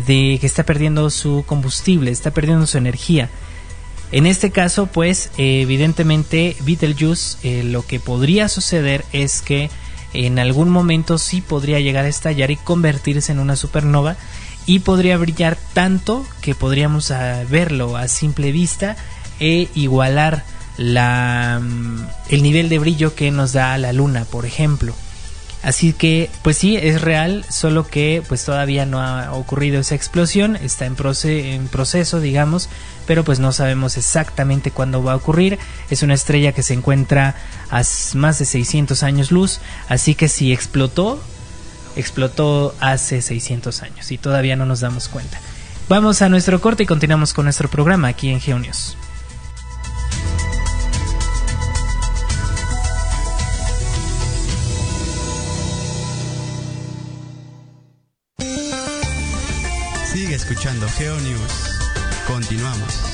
que 0.05 0.39
está 0.41 0.63
perdiendo 0.63 1.09
su 1.09 1.45
combustible, 1.47 2.11
está 2.11 2.31
perdiendo 2.31 2.67
su 2.67 2.77
energía. 2.77 3.29
En 4.13 4.27
este 4.27 4.51
caso, 4.51 4.85
pues, 4.85 5.31
evidentemente, 5.37 6.55
Betelgeuse, 6.59 7.37
eh, 7.41 7.63
lo 7.63 7.83
que 7.83 7.99
podría 7.99 8.47
suceder 8.47 9.03
es 9.11 9.41
que 9.41 9.71
en 10.13 10.37
algún 10.37 10.69
momento 10.69 11.17
sí 11.17 11.41
podría 11.41 11.79
llegar 11.79 12.05
a 12.05 12.09
estallar 12.09 12.51
y 12.51 12.55
convertirse 12.55 13.31
en 13.31 13.39
una 13.39 13.55
supernova 13.55 14.15
y 14.67 14.79
podría 14.79 15.17
brillar 15.17 15.57
tanto 15.73 16.27
que 16.41 16.53
podríamos 16.53 17.11
verlo 17.49 17.97
a 17.97 18.07
simple 18.07 18.51
vista 18.51 18.97
e 19.39 19.67
igualar 19.73 20.43
la, 20.77 21.59
mm, 21.59 22.05
el 22.29 22.43
nivel 22.43 22.69
de 22.69 22.77
brillo 22.77 23.15
que 23.15 23.31
nos 23.31 23.53
da 23.53 23.75
la 23.79 23.93
luna, 23.93 24.25
por 24.25 24.45
ejemplo. 24.45 24.93
Así 25.63 25.93
que, 25.93 26.29
pues 26.41 26.57
sí, 26.57 26.75
es 26.75 27.01
real, 27.01 27.45
solo 27.49 27.87
que 27.87 28.21
pues 28.27 28.43
todavía 28.43 28.85
no 28.85 29.01
ha 29.01 29.31
ocurrido 29.31 29.79
esa 29.79 29.95
explosión, 29.95 30.57
está 30.57 30.85
en, 30.85 30.95
en 31.23 31.67
proceso, 31.69 32.19
digamos, 32.19 32.69
pero 33.07 33.23
pues 33.23 33.39
no 33.39 33.53
sabemos 33.53 33.95
exactamente 33.95 34.71
cuándo 34.71 35.01
va 35.01 35.13
a 35.13 35.15
ocurrir. 35.15 35.57
Es 35.89 36.03
una 36.03 36.15
estrella 36.15 36.51
que 36.51 36.63
se 36.63 36.73
encuentra 36.73 37.35
a 37.71 37.81
más 38.13 38.39
de 38.39 38.45
600 38.45 39.03
años 39.03 39.31
luz, 39.31 39.61
así 39.87 40.15
que 40.15 40.27
si 40.27 40.51
explotó, 40.51 41.23
explotó 41.95 42.75
hace 42.81 43.21
600 43.21 43.83
años 43.83 44.11
y 44.11 44.17
todavía 44.17 44.57
no 44.57 44.65
nos 44.65 44.81
damos 44.81 45.07
cuenta. 45.07 45.39
Vamos 45.87 46.21
a 46.21 46.27
nuestro 46.27 46.59
corte 46.59 46.83
y 46.83 46.85
continuamos 46.85 47.33
con 47.33 47.45
nuestro 47.45 47.69
programa 47.69 48.09
aquí 48.09 48.29
en 48.29 48.41
Geonios. 48.41 48.97
Escuchando 60.63 60.87
GeoNews. 60.97 61.77
Continuamos. 62.25 63.12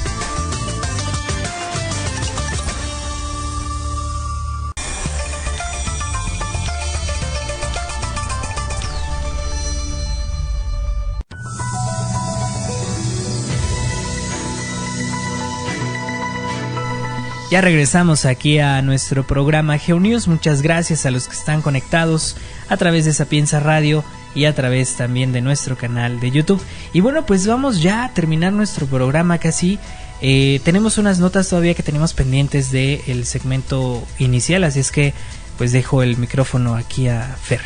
Ya 17.49 17.62
regresamos 17.62 18.25
aquí 18.25 18.59
a 18.59 18.79
nuestro 18.83 19.25
programa 19.25 19.79
GeoNews. 19.79 20.27
Muchas 20.27 20.62
gracias 20.62 21.07
a 21.07 21.12
los 21.12 21.27
que 21.27 21.35
están 21.35 21.63
conectados 21.63 22.38
a 22.67 22.77
través 22.77 23.05
de 23.05 23.13
Sapienza 23.13 23.59
Radio 23.59 24.03
y 24.35 24.45
a 24.45 24.53
través 24.53 24.95
también 24.95 25.31
de 25.31 25.41
nuestro 25.41 25.75
canal 25.75 26.19
de 26.19 26.29
YouTube. 26.29 26.62
Y 26.93 27.02
bueno, 27.02 27.25
pues 27.25 27.47
vamos 27.47 27.81
ya 27.81 28.06
a 28.06 28.13
terminar 28.13 28.54
nuestro 28.54 28.85
programa 28.85 29.39
casi. 29.39 29.79
Eh, 30.21 30.62
tenemos 30.63 31.00
unas 31.00 31.17
notas 31.17 31.50
todavía 31.50 31.73
que 31.73 31.81
tenemos 31.81 32.13
pendientes 32.13 32.71
del 32.71 33.25
segmento 33.25 34.08
inicial, 34.19 34.63
así 34.63 34.79
es 34.81 34.91
que 34.91 35.15
pues 35.58 35.71
dejo 35.71 36.04
el 36.04 36.17
micrófono 36.17 36.75
aquí 36.75 37.08
a 37.08 37.35
Fer. 37.41 37.62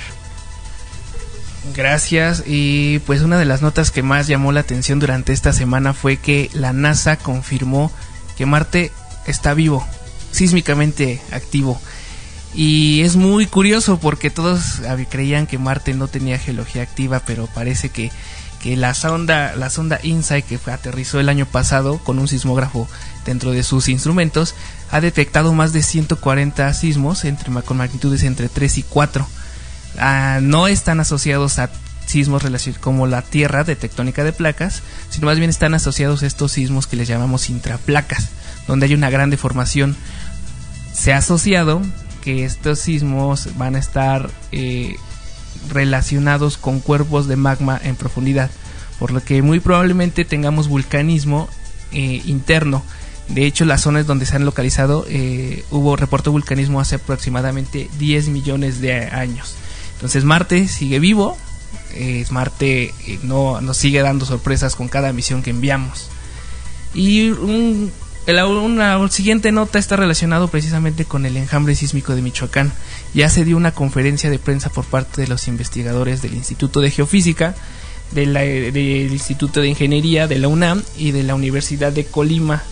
Gracias 1.76 2.44
y 2.46 3.00
pues 3.00 3.22
una 3.22 3.38
de 3.38 3.46
las 3.46 3.62
notas 3.62 3.92
que 3.92 4.02
más 4.02 4.28
llamó 4.28 4.54
la 4.54 4.62
atención 4.62 5.00
durante 5.00 5.34
esta 5.34 5.52
semana 5.52 5.94
fue 5.94 6.16
que 6.16 6.50
la 6.54 6.72
NASA 6.72 7.18
confirmó 7.18 7.92
que 8.38 8.46
Marte 8.46 8.92
está 9.26 9.54
vivo, 9.54 9.86
sísmicamente 10.32 11.22
activo. 11.32 11.80
Y 12.54 13.02
es 13.02 13.16
muy 13.16 13.48
curioso 13.48 14.00
porque 14.00 14.30
todos 14.30 14.82
creían 15.10 15.48
que 15.48 15.58
Marte 15.58 15.94
no 15.94 16.08
tenía 16.08 16.38
geología 16.38 16.84
activa, 16.84 17.22
pero 17.26 17.48
parece 17.48 17.90
que, 17.90 18.12
que 18.62 18.78
la 18.78 18.94
sonda, 18.94 19.56
la 19.56 19.70
sonda 19.70 20.00
InSight 20.04 20.46
que 20.46 20.60
aterrizó 20.72 21.20
el 21.20 21.30
año 21.30 21.48
pasado 21.48 21.98
con 21.98 22.20
un 22.20 22.28
sismógrafo 22.28 22.88
dentro 23.26 23.52
de 23.52 23.64
sus 23.64 23.90
instrumentos 23.90 24.54
ha 24.92 25.02
detectado 25.02 25.54
más 25.54 25.74
de 25.74 25.82
140 25.82 26.72
sismos 26.74 27.24
con 27.66 27.78
magnitudes 27.78 28.24
entre 28.24 28.50
3 28.50 28.78
y 28.78 28.84
4. 28.84 29.28
ah, 29.98 30.40
no 30.42 30.68
están 30.68 31.00
asociados 31.00 31.58
a 31.58 31.72
sismos 32.06 32.44
como 32.80 33.08
la 33.08 33.22
Tierra 33.22 33.64
de 33.64 33.76
tectónica 33.76 34.24
de 34.24 34.34
placas, 34.34 34.84
sino 35.10 35.26
más 35.26 35.38
bien 35.38 35.50
están 35.50 35.74
asociados 35.74 36.24
a 36.24 36.28
estos 36.28 36.52
sismos 36.52 36.86
que 36.86 36.96
les 36.96 37.08
llamamos 37.08 37.50
intraplacas, 37.50 38.30
donde 38.68 38.86
hay 38.86 38.94
una 38.94 39.10
gran 39.10 39.30
deformación. 39.30 39.96
Se 40.94 41.14
ha 41.14 41.18
asociado 41.18 41.82
que 42.24 42.46
estos 42.46 42.80
sismos 42.80 43.50
van 43.58 43.76
a 43.76 43.80
estar 43.80 44.30
eh, 44.52 44.96
relacionados 45.70 46.58
con 46.58 46.80
cuerpos 46.80 47.28
de 47.28 47.36
magma 47.36 47.80
en 47.84 47.96
profundidad, 47.96 48.50
por 48.98 49.12
lo 49.12 49.22
que 49.22 49.42
muy 49.42 49.60
probablemente 49.60 50.24
tengamos 50.24 50.70
vulcanismo 50.70 51.50
eh, 51.92 52.22
interno. 52.26 52.84
De 53.28 53.46
hecho, 53.46 53.66
las 53.66 53.82
zonas 53.82 54.08
donde 54.08 54.26
se 54.26 54.36
han 54.36 54.46
localizado 54.46 55.06
eh, 55.10 55.64
hubo 55.72 55.96
reporte 55.96 56.26
de 56.26 56.32
vulcanismo 56.32 56.80
hace 56.80 56.96
aproximadamente 56.96 57.90
10 58.00 58.30
millones 58.30 58.80
de 58.80 58.94
años. 58.94 59.56
Entonces 59.96 60.24
Marte 60.24 60.68
sigue 60.68 61.00
vivo, 61.00 61.38
Marte 62.32 62.94
no, 63.22 63.62
nos 63.62 63.78
sigue 63.78 64.02
dando 64.02 64.26
sorpresas 64.26 64.76
con 64.76 64.88
cada 64.88 65.14
misión 65.14 65.42
que 65.42 65.52
enviamos. 65.52 66.10
Y 66.94 67.32
una 68.28 69.10
siguiente 69.10 69.52
nota 69.52 69.80
está 69.80 69.96
relacionado 69.96 70.48
precisamente 70.48 71.06
con 71.06 71.26
el 71.26 71.36
enjambre 71.36 71.76
sísmico 71.76 72.16
de 72.16 72.22
Michoacán. 72.22 72.72
Ya 73.14 73.30
se 73.30 73.44
dio 73.44 73.58
una 73.58 73.74
conferencia 73.74 74.30
de 74.30 74.40
prensa 74.40 74.70
por 74.70 74.86
parte 74.86 75.22
de 75.22 75.28
los 75.28 75.48
investigadores 75.48 76.22
del 76.22 76.34
Instituto 76.34 76.80
de 76.80 76.92
Geofísica, 76.92 77.56
del 78.12 78.78
Instituto 79.12 79.60
de 79.60 79.68
Ingeniería 79.68 80.28
de 80.28 80.40
la 80.40 80.48
UNAM 80.48 80.84
y 80.98 81.12
de 81.12 81.24
la 81.24 81.36
Universidad 81.36 81.92
de 81.92 82.06
Colima, 82.06 82.64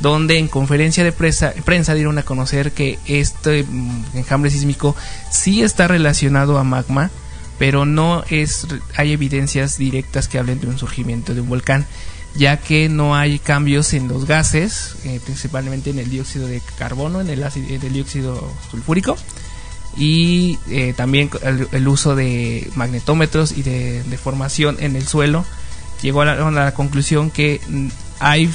donde 0.00 0.38
en 0.38 0.48
conferencia 0.48 1.04
de 1.04 1.12
prensa, 1.12 1.52
prensa 1.64 1.94
dieron 1.94 2.18
a 2.18 2.24
conocer 2.24 2.72
que 2.72 2.98
este 3.06 3.64
mm, 3.64 4.04
enjambre 4.14 4.50
sísmico 4.50 4.94
sí 5.30 5.62
está 5.62 5.88
relacionado 5.88 6.58
a 6.58 6.64
magma, 6.64 7.10
pero 7.58 7.84
no 7.84 8.24
es 8.28 8.66
hay 8.96 9.12
evidencias 9.12 9.78
directas 9.78 10.28
que 10.28 10.38
hablen 10.38 10.60
de 10.60 10.66
un 10.66 10.78
surgimiento 10.78 11.34
de 11.34 11.40
un 11.40 11.48
volcán, 11.48 11.86
ya 12.34 12.56
que 12.56 12.88
no 12.88 13.14
hay 13.14 13.38
cambios 13.38 13.92
en 13.92 14.08
los 14.08 14.26
gases, 14.26 14.96
eh, 15.04 15.20
principalmente 15.24 15.90
en 15.90 15.98
el 15.98 16.10
dióxido 16.10 16.46
de 16.46 16.62
carbono, 16.78 17.20
en 17.20 17.30
el, 17.30 17.42
ácido, 17.42 17.66
dióxido 17.88 18.52
sulfúrico 18.70 19.16
y 19.96 20.58
eh, 20.70 20.94
también 20.96 21.30
el, 21.72 21.88
uso 21.88 22.16
de 22.16 22.70
magnetómetros 22.76 23.52
y 23.52 23.62
de, 23.62 24.18
formación 24.22 24.78
en 24.80 24.96
el 24.96 25.06
suelo 25.06 25.44
llegó 26.00 26.22
a 26.22 26.50
la, 26.50 26.74
conclusión 26.74 27.30
que 27.30 27.60
mm, 27.68 27.88
hay 28.18 28.50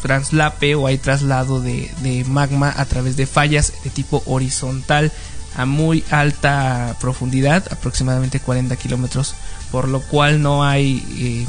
traslape 0.00 0.74
o 0.74 0.86
hay 0.86 0.96
traslado 0.96 1.60
de, 1.60 1.90
de, 2.02 2.24
magma 2.24 2.72
a 2.74 2.86
través 2.86 3.16
de 3.16 3.26
fallas 3.26 3.74
de 3.84 3.90
tipo 3.90 4.22
horizontal 4.26 5.12
a 5.56 5.66
muy 5.66 6.02
alta 6.10 6.96
profundidad, 7.00 7.64
aproximadamente 7.70 8.40
40 8.40 8.74
kilómetros, 8.76 9.34
por 9.70 9.88
lo 9.88 10.00
cual 10.00 10.42
no 10.42 10.64
hay 10.64 11.04
eh, 11.18 11.46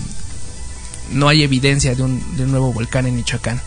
no 1.14 1.28
hay 1.28 1.43
evidencia 1.43 1.95
de 1.95 2.03
un, 2.03 2.22
nuevo 2.49 2.74
volcán 2.74 3.05
en 3.07 3.16
Michoacán. 3.16 3.61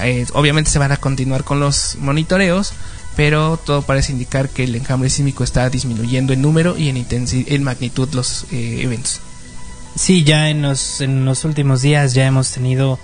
Eh, 0.00 0.26
obviamente 0.34 0.70
se 0.70 0.78
van 0.78 0.92
a 0.92 0.96
continuar 0.96 1.44
con 1.44 1.60
los 1.60 1.96
monitoreos, 2.00 2.72
pero 3.16 3.56
todo 3.56 3.82
parece 3.82 4.12
indicar 4.12 4.48
que 4.48 4.64
el 4.64 4.74
enjambre 4.74 5.10
sísmico 5.10 5.44
está 5.44 5.68
disminuyendo 5.68 6.32
en 6.32 6.42
número 6.42 6.76
y 6.78 6.88
en, 6.88 7.06
en 7.10 7.62
magnitud 7.62 8.08
los 8.12 8.46
eh, 8.52 8.82
eventos. 8.82 9.20
Sí, 9.96 10.22
ya 10.22 10.48
en 10.48 10.62
los, 10.62 11.00
en 11.00 11.24
los 11.24 11.44
últimos 11.44 11.82
días 11.82 12.14
ya 12.14 12.26
hemos 12.26 12.50
tenido 12.50 12.98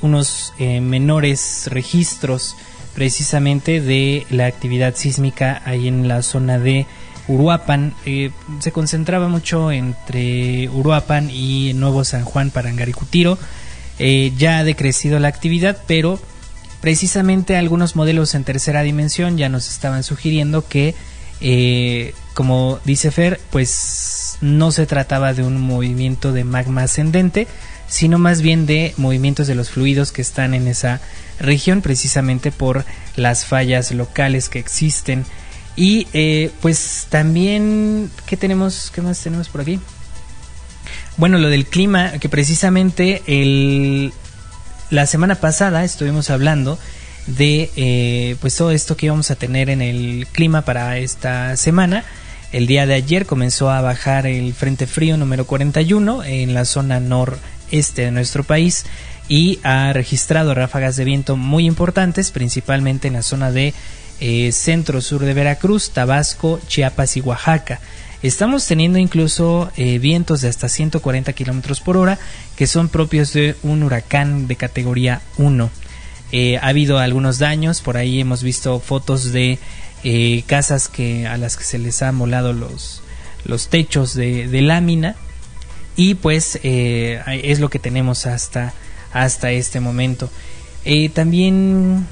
unos 0.00 0.52
menores 0.58 1.68
registros 1.70 2.56
precisamente 2.94 3.80
de 3.80 4.26
la 4.30 4.46
actividad 4.46 4.94
sísmica 4.96 5.62
ahí 5.64 5.88
en 5.88 6.08
la 6.08 6.22
zona 6.22 6.58
de 6.58 6.86
Uruapan. 7.32 7.94
Eh, 8.04 8.30
se 8.60 8.72
concentraba 8.72 9.28
mucho 9.28 9.72
entre 9.72 10.68
Uruapan 10.68 11.30
y 11.30 11.72
Nuevo 11.74 12.04
San 12.04 12.24
Juan 12.24 12.50
Parangaricutiro. 12.50 13.38
Eh, 13.98 14.32
ya 14.36 14.58
ha 14.58 14.64
decrecido 14.64 15.18
la 15.18 15.28
actividad, 15.28 15.78
pero 15.86 16.20
precisamente 16.80 17.56
algunos 17.56 17.96
modelos 17.96 18.34
en 18.34 18.44
tercera 18.44 18.82
dimensión 18.82 19.38
ya 19.38 19.48
nos 19.48 19.70
estaban 19.70 20.02
sugiriendo 20.02 20.66
que, 20.68 20.94
eh, 21.40 22.14
como 22.34 22.80
dice 22.84 23.10
Fer, 23.10 23.40
pues 23.50 24.38
no 24.40 24.72
se 24.72 24.86
trataba 24.86 25.32
de 25.32 25.42
un 25.44 25.60
movimiento 25.60 26.32
de 26.32 26.44
magma 26.44 26.82
ascendente, 26.82 27.46
sino 27.88 28.18
más 28.18 28.42
bien 28.42 28.66
de 28.66 28.94
movimientos 28.96 29.46
de 29.46 29.54
los 29.54 29.70
fluidos 29.70 30.12
que 30.12 30.22
están 30.22 30.54
en 30.54 30.66
esa 30.66 31.00
región 31.38 31.82
precisamente 31.82 32.50
por 32.50 32.84
las 33.16 33.46
fallas 33.46 33.92
locales 33.92 34.48
que 34.48 34.58
existen. 34.58 35.24
Y 35.76 36.06
eh, 36.12 36.50
pues 36.60 37.06
también, 37.08 38.10
¿qué 38.26 38.36
tenemos? 38.36 38.90
¿Qué 38.94 39.00
más 39.00 39.20
tenemos 39.20 39.48
por 39.48 39.62
aquí? 39.62 39.80
Bueno, 41.16 41.38
lo 41.38 41.48
del 41.48 41.66
clima, 41.66 42.12
que 42.18 42.28
precisamente 42.28 43.22
el, 43.26 44.12
la 44.90 45.06
semana 45.06 45.36
pasada 45.36 45.84
estuvimos 45.84 46.30
hablando 46.30 46.78
de 47.26 47.70
eh, 47.76 48.36
pues 48.40 48.56
todo 48.56 48.70
esto 48.72 48.96
que 48.96 49.06
íbamos 49.06 49.30
a 49.30 49.36
tener 49.36 49.70
en 49.70 49.80
el 49.80 50.26
clima 50.32 50.62
para 50.62 50.98
esta 50.98 51.56
semana. 51.56 52.04
El 52.52 52.66
día 52.66 52.86
de 52.86 52.94
ayer 52.94 53.24
comenzó 53.24 53.70
a 53.70 53.80
bajar 53.80 54.26
el 54.26 54.52
frente 54.52 54.86
frío 54.86 55.16
número 55.16 55.46
41 55.46 56.24
en 56.24 56.52
la 56.52 56.64
zona 56.66 57.00
noreste 57.00 58.02
de 58.02 58.10
nuestro 58.10 58.44
país 58.44 58.84
y 59.28 59.60
ha 59.62 59.92
registrado 59.92 60.54
ráfagas 60.54 60.96
de 60.96 61.04
viento 61.04 61.36
muy 61.36 61.66
importantes, 61.66 62.30
principalmente 62.30 63.08
en 63.08 63.14
la 63.14 63.22
zona 63.22 63.50
de 63.50 63.72
eh, 64.20 64.52
centro-sur 64.52 65.24
de 65.24 65.34
Veracruz, 65.34 65.90
Tabasco, 65.90 66.60
Chiapas 66.66 67.16
y 67.16 67.20
Oaxaca. 67.20 67.80
Estamos 68.22 68.66
teniendo 68.66 68.98
incluso 68.98 69.70
eh, 69.76 69.98
vientos 69.98 70.40
de 70.40 70.48
hasta 70.48 70.68
140 70.68 71.32
kilómetros 71.32 71.80
por 71.80 71.96
hora, 71.96 72.18
que 72.56 72.66
son 72.66 72.88
propios 72.88 73.32
de 73.32 73.56
un 73.62 73.82
huracán 73.82 74.46
de 74.46 74.56
categoría 74.56 75.22
1. 75.38 75.70
Eh, 76.30 76.56
ha 76.58 76.68
habido 76.68 76.98
algunos 76.98 77.38
daños, 77.38 77.80
por 77.80 77.96
ahí 77.96 78.20
hemos 78.20 78.42
visto 78.42 78.78
fotos 78.80 79.32
de 79.32 79.58
casas 80.46 80.88
que, 80.88 81.26
a 81.26 81.36
las 81.36 81.56
que 81.56 81.64
se 81.64 81.78
les 81.78 82.02
ha 82.02 82.12
molado 82.12 82.52
los, 82.52 83.02
los 83.44 83.68
techos 83.68 84.14
de, 84.14 84.48
de 84.48 84.62
lámina. 84.62 85.16
Y 85.94 86.14
pues 86.14 86.58
es 86.62 87.60
lo 87.60 87.68
que 87.68 87.78
tenemos 87.78 88.26
hasta 88.26 88.72
hasta 89.12 89.50
este 89.50 89.80
momento. 89.80 90.30
También 91.14 92.06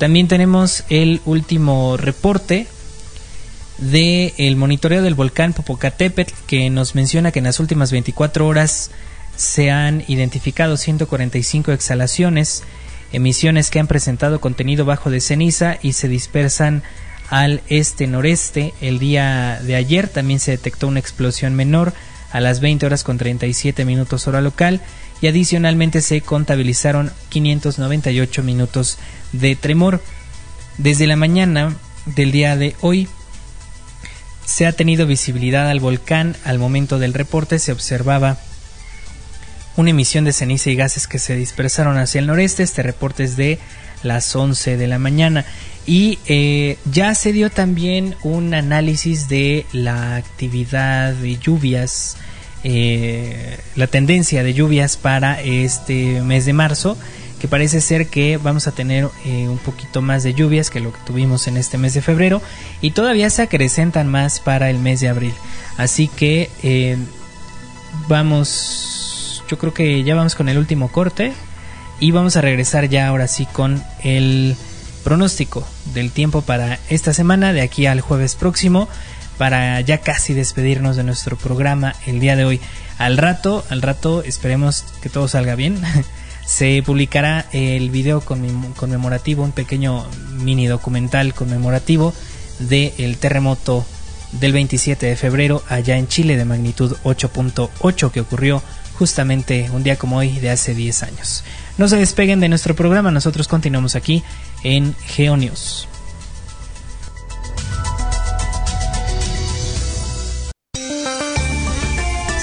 también 0.00 0.28
tenemos 0.28 0.84
el 0.88 1.20
último 1.26 1.98
reporte 1.98 2.66
de 3.76 4.32
el 4.38 4.56
monitoreo 4.56 5.02
del 5.02 5.12
volcán 5.14 5.52
Popocatépetl 5.52 6.32
que 6.46 6.70
nos 6.70 6.94
menciona 6.94 7.32
que 7.32 7.40
en 7.40 7.44
las 7.44 7.60
últimas 7.60 7.92
24 7.92 8.46
horas 8.46 8.90
se 9.36 9.70
han 9.70 10.02
identificado 10.08 10.78
145 10.78 11.72
exhalaciones, 11.72 12.62
emisiones 13.12 13.68
que 13.68 13.78
han 13.78 13.88
presentado 13.88 14.40
contenido 14.40 14.86
bajo 14.86 15.10
de 15.10 15.20
ceniza 15.20 15.76
y 15.82 15.92
se 15.92 16.08
dispersan 16.08 16.82
al 17.28 17.60
este-noreste. 17.68 18.72
El 18.80 19.00
día 19.00 19.60
de 19.62 19.76
ayer 19.76 20.08
también 20.08 20.40
se 20.40 20.52
detectó 20.52 20.88
una 20.88 21.00
explosión 21.00 21.54
menor 21.54 21.92
a 22.32 22.40
las 22.40 22.60
20 22.60 22.86
horas 22.86 23.04
con 23.04 23.18
37 23.18 23.84
minutos 23.84 24.26
hora 24.26 24.40
local 24.40 24.80
y 25.20 25.26
adicionalmente 25.26 26.00
se 26.00 26.20
contabilizaron 26.20 27.12
598 27.28 28.42
minutos 28.42 28.98
de 29.32 29.56
tremor. 29.56 30.02
Desde 30.78 31.06
la 31.06 31.16
mañana 31.16 31.76
del 32.06 32.32
día 32.32 32.56
de 32.56 32.74
hoy 32.80 33.08
se 34.44 34.66
ha 34.66 34.72
tenido 34.72 35.06
visibilidad 35.06 35.68
al 35.68 35.80
volcán. 35.80 36.36
Al 36.44 36.58
momento 36.58 36.98
del 36.98 37.14
reporte 37.14 37.58
se 37.58 37.72
observaba 37.72 38.38
una 39.76 39.90
emisión 39.90 40.24
de 40.24 40.32
ceniza 40.32 40.70
y 40.70 40.76
gases 40.76 41.06
que 41.06 41.18
se 41.18 41.36
dispersaron 41.36 41.98
hacia 41.98 42.18
el 42.18 42.26
noreste. 42.26 42.62
Este 42.62 42.82
reporte 42.82 43.24
es 43.24 43.36
de 43.36 43.58
las 44.02 44.34
11 44.34 44.76
de 44.76 44.86
la 44.86 44.98
mañana. 44.98 45.44
Y 45.86 46.18
eh, 46.26 46.78
ya 46.90 47.14
se 47.14 47.32
dio 47.32 47.50
también 47.50 48.14
un 48.22 48.54
análisis 48.54 49.28
de 49.28 49.66
la 49.72 50.16
actividad 50.16 51.12
de 51.14 51.38
lluvias, 51.38 52.16
eh, 52.64 53.58
la 53.76 53.86
tendencia 53.86 54.42
de 54.42 54.54
lluvias 54.54 54.96
para 54.96 55.40
este 55.40 56.20
mes 56.22 56.46
de 56.46 56.52
marzo, 56.52 56.96
que 57.40 57.48
parece 57.48 57.80
ser 57.80 58.08
que 58.08 58.36
vamos 58.36 58.66
a 58.66 58.72
tener 58.72 59.08
eh, 59.24 59.48
un 59.48 59.58
poquito 59.58 60.02
más 60.02 60.22
de 60.22 60.34
lluvias 60.34 60.70
que 60.70 60.80
lo 60.80 60.92
que 60.92 61.00
tuvimos 61.06 61.48
en 61.48 61.56
este 61.56 61.78
mes 61.78 61.94
de 61.94 62.02
febrero 62.02 62.42
y 62.80 62.90
todavía 62.90 63.30
se 63.30 63.42
acrecentan 63.42 64.08
más 64.08 64.40
para 64.40 64.70
el 64.70 64.78
mes 64.78 65.00
de 65.00 65.08
abril. 65.08 65.34
Así 65.78 66.08
que 66.08 66.50
vamos, 68.08 69.42
yo 69.48 69.58
creo 69.58 69.72
que 69.72 70.02
ya 70.02 70.14
vamos 70.14 70.34
con 70.34 70.48
el 70.48 70.58
último 70.58 70.92
corte 70.92 71.32
y 72.00 72.10
vamos 72.10 72.36
a 72.36 72.40
regresar 72.40 72.88
ya 72.88 73.06
ahora 73.06 73.28
sí 73.28 73.46
con 73.46 73.82
el 74.02 74.56
pronóstico 75.04 75.66
del 75.94 76.10
tiempo 76.10 76.42
para 76.42 76.78
esta 76.88 77.12
semana, 77.12 77.52
de 77.52 77.60
aquí 77.60 77.86
al 77.86 78.00
jueves 78.00 78.34
próximo, 78.34 78.88
para 79.38 79.80
ya 79.80 79.98
casi 79.98 80.34
despedirnos 80.34 80.96
de 80.96 81.04
nuestro 81.04 81.36
programa 81.36 81.94
el 82.06 82.20
día 82.20 82.36
de 82.36 82.44
hoy. 82.44 82.60
Al 82.98 83.16
rato, 83.16 83.64
al 83.70 83.82
rato, 83.82 84.22
esperemos 84.22 84.84
que 85.00 85.08
todo 85.08 85.28
salga 85.28 85.54
bien. 85.54 85.80
se 86.46 86.82
publicará 86.84 87.46
el 87.52 87.90
video 87.90 88.20
conmemorativo, 88.20 89.44
un 89.44 89.52
pequeño 89.52 90.04
mini 90.32 90.66
documental 90.66 91.32
conmemorativo 91.32 92.12
del 92.58 93.16
terremoto 93.18 93.86
del 94.32 94.52
27 94.52 95.06
de 95.06 95.16
febrero 95.16 95.62
allá 95.68 95.96
en 95.96 96.08
Chile 96.08 96.36
de 96.36 96.44
magnitud 96.44 96.96
8.8 97.04 98.10
que 98.10 98.20
ocurrió 98.20 98.62
justamente 98.98 99.70
un 99.72 99.82
día 99.82 99.96
como 99.96 100.18
hoy 100.18 100.38
de 100.40 100.50
hace 100.50 100.74
10 100.74 101.02
años. 101.04 101.44
No 101.78 101.88
se 101.88 101.96
despeguen 101.96 102.40
de 102.40 102.48
nuestro 102.48 102.76
programa, 102.76 103.10
nosotros 103.10 103.48
continuamos 103.48 103.96
aquí 103.96 104.22
en 104.62 104.94
GeoNews. 105.06 105.88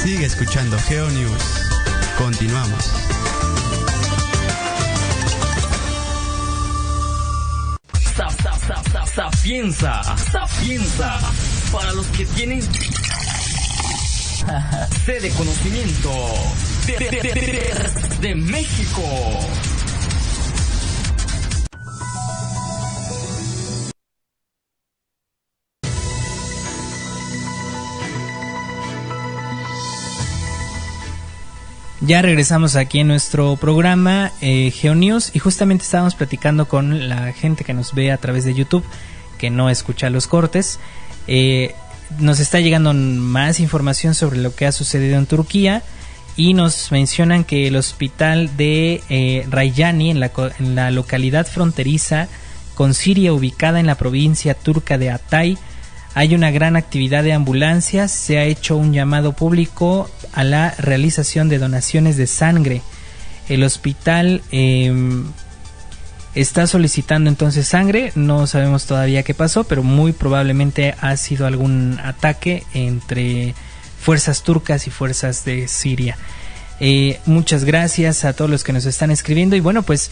Sigue 0.07 0.25
escuchando 0.25 0.79
GeoNews. 0.87 1.43
Continuamos. 2.17 2.93
Sapienza, 9.13 10.01
sapienza, 10.31 11.19
para 11.73 11.91
los 11.91 12.07
que 12.07 12.25
tienen 12.25 12.61
sede 15.05 15.19
de 15.19 15.29
conocimiento 15.31 16.09
de, 18.21 18.33
México. 18.33 19.03
Ya 32.07 32.21
regresamos 32.21 32.77
aquí 32.77 33.01
en 33.01 33.09
nuestro 33.09 33.57
programa 33.57 34.31
eh, 34.39 34.71
GeoNews 34.71 35.35
y 35.35 35.39
justamente 35.39 35.83
estábamos 35.83 36.15
platicando 36.15 36.65
con 36.65 37.09
la 37.09 37.33
gente 37.33 37.65
que 37.65 37.73
nos 37.73 37.93
ve 37.93 38.13
a 38.13 38.17
través 38.17 38.45
de 38.45 38.53
YouTube, 38.53 38.85
que 39.37 39.49
no 39.49 39.69
escucha 39.69 40.09
los 40.09 40.25
cortes. 40.25 40.79
Eh, 41.27 41.75
nos 42.19 42.39
está 42.39 42.61
llegando 42.61 42.93
más 42.93 43.59
información 43.59 44.15
sobre 44.15 44.39
lo 44.39 44.55
que 44.55 44.65
ha 44.65 44.71
sucedido 44.71 45.17
en 45.17 45.25
Turquía 45.25 45.83
y 46.37 46.53
nos 46.53 46.93
mencionan 46.93 47.43
que 47.43 47.67
el 47.67 47.75
hospital 47.75 48.55
de 48.55 49.03
eh, 49.09 49.45
Rayani, 49.49 50.09
en 50.09 50.21
la, 50.21 50.31
en 50.59 50.75
la 50.75 50.91
localidad 50.91 51.45
fronteriza 51.45 52.29
con 52.73 52.93
Siria 52.93 53.33
ubicada 53.33 53.81
en 53.81 53.85
la 53.85 53.95
provincia 53.95 54.53
turca 54.53 54.97
de 54.97 55.09
Atay, 55.09 55.57
hay 56.17 56.33
una 56.33 56.49
gran 56.49 56.75
actividad 56.75 57.23
de 57.23 57.31
ambulancias, 57.31 58.09
se 58.11 58.39
ha 58.39 58.43
hecho 58.43 58.75
un 58.75 58.91
llamado 58.91 59.33
público 59.33 60.09
a 60.33 60.43
la 60.43 60.71
realización 60.79 61.47
de 61.47 61.59
donaciones 61.59 62.17
de 62.17 62.25
sangre. 62.25 62.81
El 63.49 63.63
hospital 63.63 64.41
em, 64.49 65.25
está 66.33 66.65
solicitando 66.65 67.29
entonces 67.29 67.67
sangre, 67.67 68.13
no 68.15 68.47
sabemos 68.47 68.87
todavía 68.87 69.21
qué 69.21 69.35
pasó, 69.35 69.65
pero 69.65 69.83
muy 69.83 70.11
probablemente 70.11 70.95
ha 71.01 71.15
sido 71.17 71.45
algún 71.45 71.99
ataque 72.03 72.63
entre 72.73 73.53
fuerzas 74.01 74.41
turcas 74.41 74.87
y 74.87 74.89
fuerzas 74.89 75.45
de 75.45 75.67
Siria. 75.67 76.17
Eh, 76.79 77.19
muchas 77.27 77.63
gracias 77.63 78.25
a 78.25 78.33
todos 78.33 78.49
los 78.49 78.63
que 78.63 78.73
nos 78.73 78.85
están 78.85 79.11
escribiendo 79.11 79.55
y 79.55 79.59
bueno 79.59 79.83
pues 79.83 80.09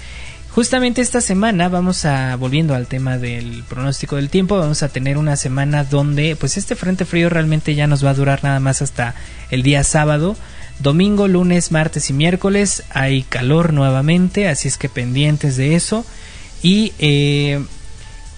Justamente 0.56 1.01
esta 1.01 1.20
semana 1.20 1.68
vamos 1.68 2.06
a, 2.06 2.38
volviendo 2.38 2.76
al 2.76 2.88
tema 2.88 3.18
del 3.18 3.66
pronóstico 3.68 4.16
del 4.16 4.30
tiempo, 4.30 4.58
vamos 4.58 4.84
a 4.84 4.88
tener 4.88 5.18
una 5.18 5.36
semana 5.36 5.84
donde 5.84 6.38
pues 6.38 6.56
este 6.56 6.78
frente 6.78 7.03
frío 7.03 7.30
realmente 7.30 7.76
ya 7.76 7.88
nos 7.88 8.06
va 8.06 8.12
a 8.12 8.14
durar 8.14 8.41
nada 8.41 8.62
más 8.62 8.82
hasta 8.82 9.16
el 9.51 9.64
día 9.64 9.84
sábado. 9.84 10.38
Domingo, 10.80 11.28
lunes, 11.28 11.74
martes 11.74 12.10
y 12.10 12.14
miércoles 12.14 12.84
hay 12.89 13.24
calor 13.24 13.74
nuevamente, 13.74 14.47
así 14.47 14.70
es 14.70 14.78
que 14.78 14.88
pendientes 14.88 15.58
de 15.58 15.76
eso. 15.76 16.06
Y 16.64 16.93
eh, 16.99 17.62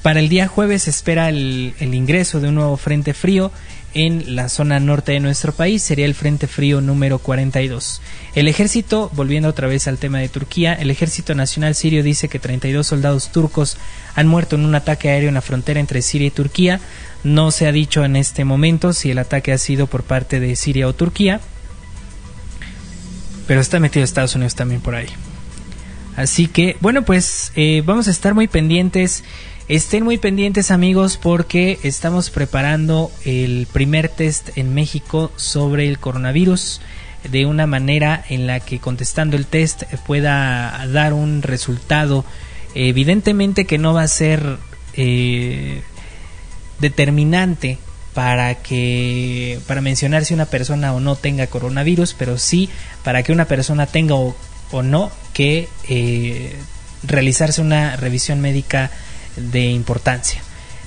para 0.02 0.20
el 0.20 0.28
día 0.28 0.48
jueves 0.48 0.84
se 0.84 0.90
espera 0.90 1.30
el, 1.30 1.76
el 1.80 1.94
ingreso 1.94 2.40
de 2.40 2.50
un 2.50 2.56
nuevo 2.56 2.78
frente 2.78 3.14
frío 3.14 3.52
en 3.94 4.36
la 4.36 4.50
zona 4.50 4.80
norte 4.80 5.14
de 5.14 5.20
nuestro 5.20 5.54
país 5.54 5.82
sería 5.82 6.06
el 6.06 6.14
Frente 6.14 6.48
Frío 6.48 6.82
número 6.82 7.20
42. 7.20 8.02
El 8.36 8.48
ejército, 8.48 9.10
volviendo 9.14 9.50
otra 9.50 9.68
vez 9.68 9.88
al 9.88 9.98
tema 9.98 10.20
de 10.20 10.30
Turquía, 10.30 10.74
el 10.74 10.92
ejército 10.92 11.34
nacional 11.36 11.74
sirio 11.76 12.04
dice 12.04 12.28
que 12.28 12.40
32 12.40 12.86
soldados 12.86 13.32
turcos 13.32 13.78
han 14.16 14.28
muerto 14.28 14.56
en 14.56 14.66
un 14.66 14.76
ataque 14.76 15.10
aéreo 15.10 15.30
en 15.30 15.36
la 15.36 15.42
frontera 15.42 15.80
entre 15.80 16.02
Siria 16.02 16.28
y 16.28 16.32
Turquía. 16.32 16.80
No 17.24 17.52
se 17.52 17.68
ha 17.68 17.72
dicho 17.72 18.04
en 18.06 18.16
este 18.16 18.46
momento 18.46 18.94
si 18.94 19.12
el 19.12 19.20
ataque 19.20 19.52
ha 19.52 19.58
sido 19.58 19.88
por 19.88 20.04
parte 20.04 20.40
de 20.40 20.56
Siria 20.56 20.88
o 20.88 20.94
Turquía, 20.94 21.40
pero 23.48 23.62
está 23.62 23.80
metido 23.80 24.04
Estados 24.04 24.36
Unidos 24.36 24.56
también 24.56 24.82
por 24.82 24.96
ahí. 24.96 25.08
Así 26.16 26.48
que, 26.48 26.78
bueno, 26.82 27.04
pues 27.04 27.52
eh, 27.56 27.84
vamos 27.86 28.08
a 28.08 28.12
estar 28.12 28.34
muy 28.34 28.48
pendientes 28.48 29.24
Estén 29.70 30.06
muy 30.06 30.18
pendientes 30.18 30.72
amigos 30.72 31.18
porque 31.18 31.78
estamos 31.84 32.30
preparando 32.30 33.12
el 33.26 33.68
primer 33.74 34.08
test 34.08 34.58
en 34.58 34.74
México 34.74 35.30
sobre 35.36 35.90
el 35.90 36.00
coronavirus 36.00 36.80
de 37.30 37.46
una 37.46 37.68
manera 37.68 38.24
en 38.30 38.48
la 38.48 38.62
que 38.62 38.80
contestando 38.80 39.36
el 39.36 39.46
test 39.46 39.84
pueda 40.06 40.88
dar 40.88 41.12
un 41.12 41.42
resultado. 41.42 42.24
Evidentemente 42.76 43.66
que 43.66 43.78
no 43.78 43.94
va 43.94 44.04
a 44.04 44.08
ser 44.08 44.58
eh, 44.94 45.82
determinante 46.80 47.78
para 48.14 48.56
que 48.56 49.60
para 49.68 49.82
mencionar 49.82 50.24
si 50.24 50.34
una 50.34 50.46
persona 50.46 50.94
o 50.94 51.02
no 51.02 51.18
tenga 51.18 51.46
coronavirus 51.48 52.16
pero 52.18 52.38
sí 52.38 52.70
para 53.04 53.22
que 53.22 53.34
una 53.34 53.46
persona 53.46 53.86
tenga 53.86 54.16
o, 54.16 54.34
no 54.82 55.12
que 55.34 55.68
eh, 55.90 56.56
realizarse 57.04 57.62
una 57.62 57.98
revisión 57.98 58.40
médica 58.40 58.92
de 59.38 59.68
importancia. 59.68 60.42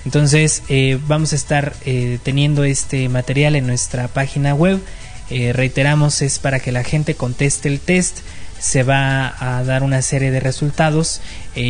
Entonces 0.04 0.62
eh, 0.68 0.98
vamos 1.06 1.32
a 1.32 1.36
estar 1.36 1.74
eh, 1.84 2.18
teniendo 2.22 2.64
este 2.64 3.08
material 3.08 3.56
en 3.56 3.66
nuestra 3.66 4.08
página 4.08 4.54
web. 4.54 4.80
Eh, 5.28 5.52
reiteramos, 5.52 6.22
es 6.22 6.38
para 6.38 6.60
que 6.60 6.72
la 6.72 6.84
gente 6.84 7.14
conteste 7.14 7.68
el 7.68 7.80
test. 7.80 8.18
Se 8.58 8.82
va 8.82 9.34
a 9.38 9.62
dar 9.64 9.82
una 9.82 10.02
serie 10.02 10.30
de 10.30 10.40
resultados. 10.40 11.22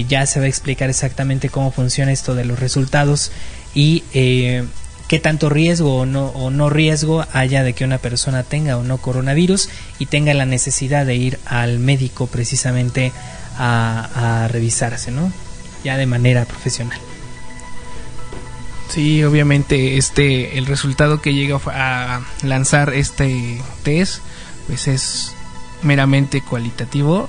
ya 0.08 0.26
se 0.26 0.40
va 0.40 0.46
a 0.46 0.48
explicar 0.48 0.90
exactamente 0.90 1.48
cómo 1.48 1.70
funciona 1.70 2.10
esto 2.10 2.34
de 2.34 2.44
los 2.44 2.58
resultados 2.58 3.30
y 3.74 4.02
qué 5.06 5.20
tanto 5.20 5.50
riesgo 5.50 5.98
o 5.98 6.06
no, 6.06 6.26
o 6.26 6.50
no 6.50 6.68
riesgo 6.68 7.24
haya 7.32 7.62
de 7.62 7.74
que 7.74 7.84
una 7.84 7.98
persona 7.98 8.42
tenga 8.42 8.76
o 8.76 8.82
no 8.82 8.98
coronavirus 8.98 9.68
y 10.00 10.06
tenga 10.06 10.34
la 10.34 10.46
necesidad 10.46 11.06
de 11.06 11.14
ir 11.14 11.38
al 11.46 11.78
médico 11.78 12.26
precisamente 12.26 13.12
a, 13.56 14.44
a 14.44 14.48
revisarse, 14.48 15.12
¿no? 15.12 15.32
Ya 15.84 15.96
de 15.96 16.06
manera 16.06 16.44
profesional. 16.44 16.98
Sí, 18.88 19.22
obviamente 19.22 19.98
este 19.98 20.58
el 20.58 20.66
resultado 20.66 21.22
que 21.22 21.32
llega 21.32 21.60
a 21.66 22.22
lanzar 22.42 22.92
este 22.92 23.62
test 23.84 24.20
pues 24.66 24.88
es 24.88 25.32
meramente 25.82 26.42
cualitativo. 26.42 27.28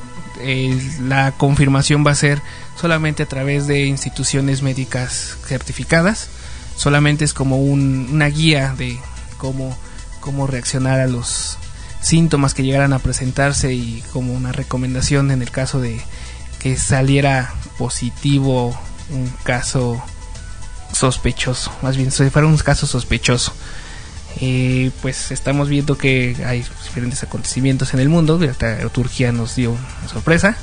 la 1.02 1.34
confirmación 1.34 2.06
va 2.06 2.12
a 2.12 2.16
ser 2.16 2.41
solamente 2.80 3.22
a 3.24 3.28
través 3.28 3.68
de 3.68 3.86
instituciones 3.86 4.64
médicas 4.64 5.38
certificadas. 5.45 6.30
Solamente 6.76 7.26
es 7.26 7.34
como 7.34 7.58
una 7.58 8.26
guía 8.28 8.74
de 8.76 8.97
cómo, 9.38 9.78
cómo 10.20 10.47
reaccionar 10.47 10.99
a 10.99 11.08
los 11.08 11.58
síntomas 12.02 12.56
que 12.56 12.64
llegaran 12.64 12.93
a 12.93 12.99
presentarse 12.99 13.74
y 13.74 14.04
como 14.12 14.34
una 14.34 14.52
recomendación 14.52 15.30
en 15.30 15.43
el 15.43 15.52
caso 15.52 15.80
de 15.80 16.02
que 16.62 16.78
saliera 16.78 17.51
positivo 17.80 18.80
un 19.09 19.28
caso 19.43 20.01
sospechoso, 20.93 21.72
más 21.82 21.97
bien 21.97 22.12
si 22.12 22.30
fuera 22.30 22.47
un 22.47 22.57
caso 22.57 22.86
sospechoso. 22.86 23.53
Eh, 24.39 24.91
pues 25.01 25.32
estamos 25.32 25.70
viendo 25.70 25.97
que 25.97 26.38
hay 26.45 26.59
diferentes 26.86 27.24
acontecimientos 27.24 27.93
en 27.93 27.99
el 27.99 28.09
mundo. 28.09 28.39
Turquía 28.93 29.32
nos 29.32 29.55
dio 29.55 29.72
una 29.72 30.07
sorpresa. 30.07 30.55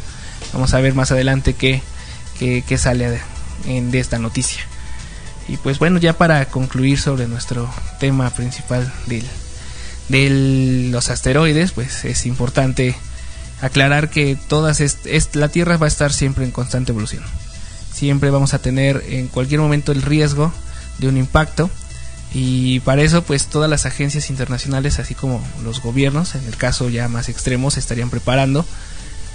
Vamos 0.53 0.73
a 0.73 0.81
ver 0.81 0.95
más 0.95 1.11
adelante 1.11 1.55
qué, 1.55 1.83
qué, 2.39 2.79
sale 2.79 3.21
de, 3.67 3.99
esta 3.99 4.19
noticia. 4.19 4.63
Y 5.49 5.57
pues 5.57 5.79
bueno, 5.79 5.99
ya 5.99 6.17
para 6.17 6.45
concluir 6.47 6.99
sobre 7.01 7.27
nuestro 7.27 7.69
tema 7.99 8.31
principal 8.31 8.91
de 9.07 10.31
los 10.91 11.11
asteroides, 11.11 11.73
pues 11.73 12.05
es 12.05 12.25
importante 12.25 12.97
aclarar 13.61 14.11
que 14.11 14.37
todas 14.49 14.83
la 15.35 15.49
Tierra 15.49 15.77
va 15.77 15.87
a 15.87 15.89
estar 15.89 16.13
siempre 16.13 16.45
en 16.45 16.51
constante 16.51 16.93
evolución. 16.93 17.23
Siempre 17.93 18.31
vamos 18.31 18.55
a 18.55 18.61
tener 18.61 19.05
en 19.09 19.29
cualquier 19.29 19.61
momento 19.61 19.93
el 19.93 20.03
riesgo 20.03 20.53
de 20.99 21.09
un 21.09 21.17
impacto 21.17 21.71
y 22.33 22.81
para 22.81 23.03
eso 23.03 23.23
pues 23.23 23.47
todas 23.47 23.71
las 23.71 23.87
agencias 23.87 24.31
internacionales 24.31 24.99
así 24.99 25.15
como 25.15 25.43
los 25.65 25.81
gobiernos 25.81 26.35
en 26.35 26.45
el 26.45 26.57
caso 26.57 26.91
ya 26.91 27.09
más 27.09 27.29
extremo 27.29 27.71
se 27.71 27.81
estarían 27.81 28.11
preparando 28.11 28.65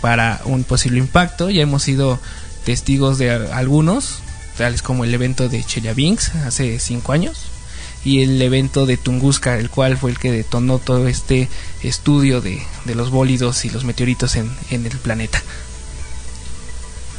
para 0.02 0.42
un 0.46 0.64
posible 0.64 1.00
impacto. 1.00 1.50
Ya 1.50 1.64
hemos 1.64 1.84
sido 1.84 2.20
testigos 2.66 3.18
de 3.18 3.32
algunos, 3.32 4.20
tales 4.58 4.82
como 4.82 5.04
el 5.04 5.14
evento 5.14 5.50
de 5.50 5.64
Chelyabinsk 5.64 6.36
hace 6.46 6.80
cinco 6.80 7.12
años 7.12 7.53
y 8.06 8.22
el 8.22 8.42
evento 8.42 8.86
de 8.86 8.98
Tunguska, 8.98 9.58
el 9.58 9.70
cual 9.70 9.98
fue 9.98 10.12
el 10.12 10.20
que 10.20 10.32
detonó 10.32 10.80
todo 10.80 11.08
este 11.08 11.50
estudio 11.82 12.42
de, 12.42 12.62
de 12.86 12.96
los 12.96 13.12
bólidos 13.12 13.64
y 13.66 13.70
los 13.70 13.86
meteoritos 13.86 14.36
en, 14.36 14.52
en 14.70 14.86
el 14.86 14.98
planeta. 14.98 15.42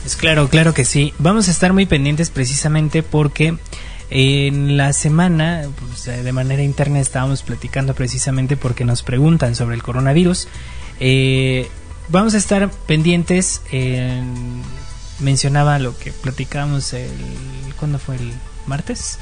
Es 0.05 0.17
claro, 0.17 0.49
claro 0.49 0.75
que 0.75 0.85
sí. 0.85 1.15
Vamos 1.19 1.49
a 1.49 1.51
estar 1.51 1.73
muy 1.73 1.87
pendientes 1.87 2.29
precisamente 2.29 3.03
porque 3.03 3.57
en 4.11 4.77
la 4.77 4.93
semana, 4.93 5.63
pues, 5.81 6.05
de 6.05 6.33
manera 6.33 6.63
interna, 6.63 7.01
estábamos 7.01 7.43
platicando 7.43 7.95
precisamente 7.95 8.57
porque 8.57 8.85
nos 8.85 9.03
preguntan 9.03 9.57
sobre 9.57 9.77
el 9.77 9.83
coronavirus. 9.83 10.49
Eh, 11.01 11.69
vamos 12.09 12.35
a 12.35 12.39
estar 12.39 12.71
pendientes. 12.87 13.63
En, 13.73 14.63
mencionaba 15.21 15.79
lo 15.79 15.97
que 15.99 16.13
platicábamos 16.13 16.93
el. 16.93 17.11
¿Cuándo 17.79 17.99
fue 17.99 18.17
el 18.17 18.33
martes? 18.67 19.19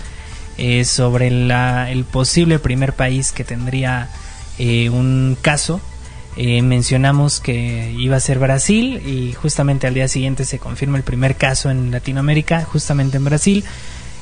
Eh, 0.59 0.85
sobre 0.85 1.31
la, 1.31 1.91
el 1.91 2.05
posible 2.05 2.59
primer 2.59 2.93
país 2.93 3.33
que 3.33 3.43
tendría 3.43 4.11
eh, 4.59 4.91
un 4.91 5.37
caso 5.41 5.81
eh, 6.35 6.63
mencionamos 6.63 7.41
que 7.41 7.95
iba 7.99 8.17
a 8.17 8.21
ser 8.21 8.39
Brasil 8.39 9.03
y 9.07 9.35
justamente 9.35 9.87
al 9.87 9.93
día 9.93 10.09
siguiente 10.09 10.47
se 10.47 10.59
confirma 10.59 10.97
el 10.97 11.05
primer 11.05 11.37
caso 11.37 11.71
en 11.71 11.91
Latinoamérica, 11.91 12.65
justamente 12.65 13.19
en 13.19 13.25
Brasil. 13.25 13.65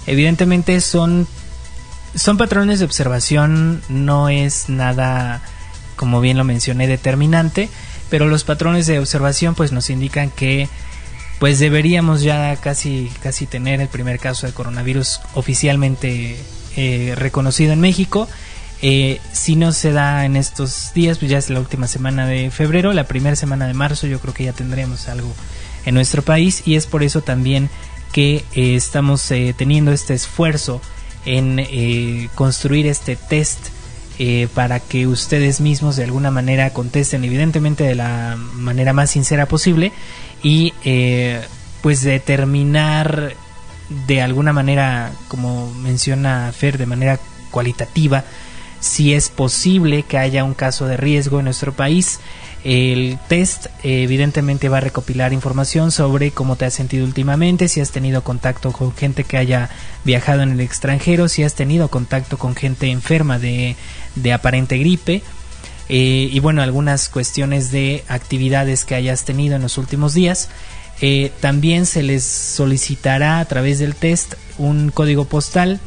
Evidentemente 0.06 0.80
son, 0.80 1.28
son 2.16 2.36
patrones 2.36 2.80
de 2.80 2.84
observación, 2.84 3.80
no 3.88 4.28
es 4.28 4.68
nada, 4.68 5.40
como 5.94 6.20
bien 6.20 6.36
lo 6.36 6.42
mencioné, 6.42 6.88
determinante, 6.88 7.68
pero 8.08 8.26
los 8.26 8.42
patrones 8.42 8.88
de 8.88 8.98
observación 8.98 9.54
pues 9.54 9.70
nos 9.70 9.88
indican 9.88 10.30
que 10.30 10.68
pues 11.40 11.58
deberíamos 11.58 12.22
ya 12.22 12.54
casi, 12.56 13.10
casi 13.22 13.46
tener 13.46 13.80
el 13.80 13.88
primer 13.88 14.20
caso 14.20 14.46
de 14.46 14.52
coronavirus 14.52 15.22
oficialmente 15.32 16.36
eh, 16.76 17.14
reconocido 17.16 17.72
en 17.72 17.80
México. 17.80 18.28
Eh, 18.82 19.20
si 19.32 19.56
no 19.56 19.72
se 19.72 19.90
da 19.90 20.26
en 20.26 20.36
estos 20.36 20.92
días, 20.94 21.16
pues 21.16 21.30
ya 21.30 21.38
es 21.38 21.48
la 21.48 21.58
última 21.58 21.86
semana 21.86 22.26
de 22.26 22.50
febrero, 22.50 22.92
la 22.92 23.04
primera 23.04 23.36
semana 23.36 23.66
de 23.66 23.72
marzo 23.72 24.06
yo 24.06 24.20
creo 24.20 24.34
que 24.34 24.44
ya 24.44 24.52
tendremos 24.52 25.08
algo 25.08 25.32
en 25.86 25.94
nuestro 25.94 26.20
país 26.20 26.62
y 26.66 26.76
es 26.76 26.86
por 26.86 27.02
eso 27.02 27.22
también 27.22 27.70
que 28.12 28.44
eh, 28.52 28.74
estamos 28.74 29.26
teniendo 29.56 29.92
este 29.92 30.12
esfuerzo 30.12 30.82
en 31.24 32.28
construir 32.34 32.86
este 32.86 33.16
test 33.16 33.58
para 34.54 34.80
que 34.80 35.06
ustedes 35.06 35.62
mismos 35.62 35.96
de 35.96 36.04
alguna 36.04 36.30
manera 36.30 36.70
contesten 36.74 37.24
evidentemente 37.24 37.84
de 37.84 37.94
la 37.94 38.36
manera 38.36 38.92
más 38.92 39.10
sincera 39.10 39.46
posible 39.46 39.92
y 40.42 40.72
pues 41.82 42.02
determinar 42.02 43.34
de 44.06 44.22
alguna 44.22 44.52
manera 44.52 45.12
como 45.28 45.72
menciona 45.74 46.52
Fer 46.52 46.78
de 46.78 46.86
manera 46.86 47.18
cualitativa 47.50 48.24
si 48.80 49.12
es 49.12 49.28
posible 49.28 50.02
que 50.04 50.18
haya 50.18 50.42
un 50.42 50.54
caso 50.54 50.86
de 50.86 50.96
riesgo 50.96 51.38
en 51.38 51.44
nuestro 51.44 51.72
país. 51.72 52.18
El 52.64 53.18
test 53.28 53.66
evidentemente 53.82 54.68
va 54.68 54.78
a 54.78 54.82
recopilar 54.82 55.32
información 55.32 55.90
sobre 55.92 56.30
cómo 56.30 56.56
te 56.56 56.66
has 56.66 56.74
sentido 56.74 57.06
últimamente, 57.06 57.68
si 57.68 57.80
has 57.80 57.90
tenido 57.90 58.22
contacto 58.22 58.72
con 58.72 58.94
gente 58.94 59.24
que 59.24 59.38
haya 59.38 59.70
viajado 60.04 60.42
en 60.42 60.52
el 60.52 60.60
extranjero, 60.60 61.28
si 61.28 61.42
has 61.42 61.54
tenido 61.54 61.88
contacto 61.88 62.36
con 62.36 62.54
gente 62.54 62.90
enferma 62.90 63.38
de, 63.38 63.76
aparente 64.32 64.76
gripe. 64.76 65.22
Eh, 65.92 66.28
y 66.30 66.38
bueno, 66.38 66.62
algunas 66.62 67.08
cuestiones 67.08 67.72
de 67.72 68.04
actividades 68.06 68.84
que 68.84 68.94
hayas 68.94 69.24
tenido 69.24 69.56
en 69.56 69.62
los 69.62 69.76
últimos 69.76 70.14
días. 70.14 70.48
Eh, 71.00 71.32
también 71.40 71.84
se 71.84 72.04
les 72.04 72.22
solicitará 72.22 73.40
a 73.40 73.44
través 73.46 73.80
del 73.80 73.96
test 73.96 74.34
un 74.56 74.90
código 74.90 75.24
postal 75.24 75.80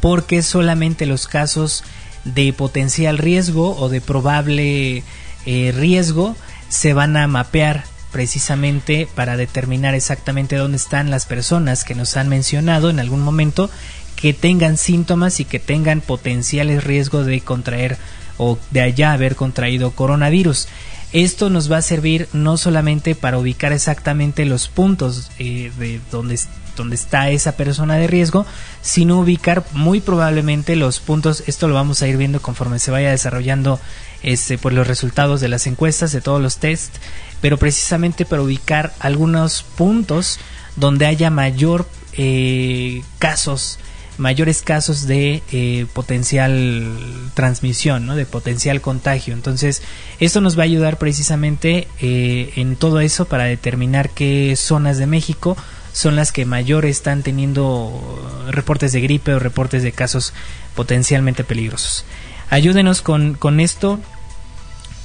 porque 0.00 0.42
solamente 0.42 1.06
los 1.06 1.28
casos 1.28 1.84
de 2.24 2.52
potencial 2.52 3.18
riesgo 3.18 3.76
o 3.76 3.88
de 3.88 4.00
probable 4.00 5.04
eh, 5.46 5.72
riesgo 5.76 6.34
se 6.68 6.92
van 6.92 7.16
a 7.16 7.28
mapear 7.28 7.84
precisamente 8.10 9.06
para 9.14 9.36
determinar 9.36 9.94
exactamente 9.94 10.56
dónde 10.56 10.78
están 10.78 11.10
las 11.10 11.26
personas 11.26 11.84
que 11.84 11.94
nos 11.94 12.16
han 12.16 12.28
mencionado 12.28 12.90
en 12.90 12.98
algún 12.98 13.20
momento 13.20 13.70
que 14.16 14.32
tengan 14.32 14.76
síntomas 14.76 15.38
y 15.38 15.44
que 15.44 15.60
tengan 15.60 16.00
potenciales 16.00 16.82
riesgos 16.82 17.26
de 17.26 17.40
contraer 17.42 17.96
o 18.38 18.58
de 18.70 18.80
allá 18.80 19.12
haber 19.12 19.36
contraído 19.36 19.90
coronavirus. 19.90 20.68
Esto 21.12 21.48
nos 21.48 21.70
va 21.70 21.76
a 21.76 21.82
servir 21.82 22.28
no 22.32 22.56
solamente 22.56 23.14
para 23.14 23.38
ubicar 23.38 23.72
exactamente 23.72 24.44
los 24.44 24.68
puntos 24.68 25.30
eh, 25.38 25.70
de 25.78 26.00
donde 26.10 26.38
donde 26.76 26.96
está 26.96 27.30
esa 27.30 27.52
persona 27.52 27.96
de 27.96 28.06
riesgo, 28.06 28.46
sino 28.82 29.20
ubicar 29.20 29.64
muy 29.72 30.00
probablemente 30.00 30.76
los 30.76 31.00
puntos, 31.00 31.44
esto 31.46 31.68
lo 31.68 31.74
vamos 31.74 32.02
a 32.02 32.08
ir 32.08 32.16
viendo 32.16 32.42
conforme 32.42 32.78
se 32.78 32.90
vaya 32.90 33.10
desarrollando 33.10 33.80
este, 34.22 34.58
pues 34.58 34.74
los 34.74 34.86
resultados 34.86 35.40
de 35.40 35.48
las 35.48 35.66
encuestas, 35.66 36.12
de 36.12 36.20
todos 36.20 36.40
los 36.40 36.58
tests, 36.58 36.98
pero 37.40 37.58
precisamente 37.58 38.24
para 38.24 38.42
ubicar 38.42 38.94
algunos 39.00 39.62
puntos 39.62 40.38
donde 40.76 41.06
haya 41.06 41.30
mayor 41.30 41.88
eh, 42.14 43.02
casos, 43.18 43.78
mayores 44.18 44.62
casos 44.62 45.06
de 45.06 45.42
eh, 45.52 45.86
potencial 45.92 46.96
transmisión, 47.34 48.06
¿no? 48.06 48.16
de 48.16 48.26
potencial 48.26 48.80
contagio. 48.80 49.34
Entonces, 49.34 49.82
esto 50.20 50.40
nos 50.40 50.56
va 50.56 50.62
a 50.62 50.64
ayudar 50.64 50.98
precisamente 50.98 51.88
eh, 52.00 52.52
en 52.56 52.76
todo 52.76 53.00
eso 53.00 53.24
para 53.24 53.44
determinar 53.44 54.10
qué 54.10 54.54
zonas 54.56 54.98
de 54.98 55.06
México 55.06 55.56
son 55.92 56.16
las 56.16 56.32
que 56.32 56.44
mayor 56.44 56.86
están 56.86 57.22
teniendo 57.22 58.20
reportes 58.50 58.92
de 58.92 59.00
gripe 59.00 59.32
o 59.32 59.38
reportes 59.38 59.82
de 59.82 59.92
casos 59.92 60.32
potencialmente 60.74 61.44
peligrosos. 61.44 62.04
Ayúdenos 62.50 63.00
con, 63.00 63.34
con 63.34 63.60
esto. 63.60 64.00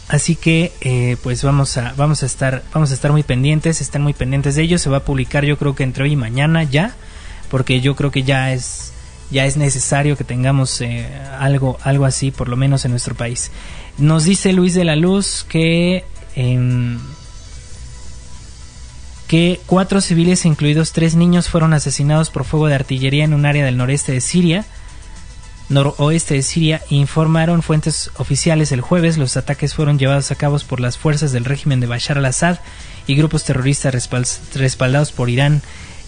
Así 0.08 0.36
que 0.36 0.72
eh, 0.82 1.18
pues 1.22 1.44
vamos 1.44 1.78
a 1.78 1.94
vamos 1.96 2.24
a 2.24 2.26
estar 2.26 2.64
vamos 2.74 2.90
a 2.90 2.96
estar 2.96 3.12
muy 3.12 3.22
pendientes, 3.22 3.80
están 3.80 4.02
muy 4.02 4.14
pendientes 4.14 4.56
de 4.56 4.64
ello. 4.64 4.80
Se 4.80 4.90
va 4.90 4.98
a 4.98 5.06
publicar 5.06 5.46
yo 5.46 5.58
creo 5.60 5.76
que 5.76 5.84
entre 5.84 6.04
hoy 6.04 6.14
y 6.14 6.16
mañana 6.16 6.64
ya, 6.64 6.96
porque 7.52 7.80
yo 7.80 7.96
creo 7.96 8.10
que 8.10 8.24
ya 8.24 8.52
es 8.52 8.89
ya 9.32 9.46
es 9.46 9.58
necesario 9.58 10.18
que 10.18 10.24
tengamos 10.24 10.82
eh, 10.82 11.08
algo 11.40 11.78
algo 11.84 12.06
así 12.06 12.32
por 12.32 12.50
lo 12.50 12.58
menos 12.58 12.86
en 12.86 12.92
nuestro 12.92 13.16
país. 13.16 13.52
Nos 13.98 14.24
dice 14.24 14.54
Luis 14.54 14.74
de 14.74 14.86
la 14.86 14.96
Luz 14.96 15.46
que 15.48 16.06
en 16.36 17.00
que 19.30 19.60
cuatro 19.68 20.02
civiles, 20.02 20.44
incluidos 20.46 20.92
tres 20.92 21.14
niños, 21.14 21.50
fueron 21.50 21.74
asesinados 21.74 22.32
por 22.32 22.46
fuego 22.46 22.66
de 22.66 22.74
artillería 22.74 23.24
en 23.24 23.36
un 23.36 23.46
área 23.46 23.64
del 23.64 23.78
noreste 23.78 24.12
de 24.12 24.22
Siria, 24.22 24.66
noroeste 25.70 26.34
de 26.34 26.42
Siria, 26.42 26.82
informaron 26.90 27.62
fuentes 27.62 28.10
oficiales 28.18 28.72
el 28.72 28.82
jueves. 28.82 29.20
Los 29.20 29.38
ataques 29.38 29.76
fueron 29.76 30.00
llevados 30.00 30.32
a 30.32 30.36
cabo 30.36 30.58
por 30.68 30.80
las 30.80 30.98
fuerzas 30.98 31.32
del 31.32 31.46
régimen 31.46 31.80
de 31.80 31.86
Bashar 31.86 32.18
al-Assad 32.18 32.58
y 33.06 33.16
grupos 33.16 33.44
terroristas 33.44 34.10
respaldados 34.56 35.12
por 35.12 35.30
Irán 35.30 35.62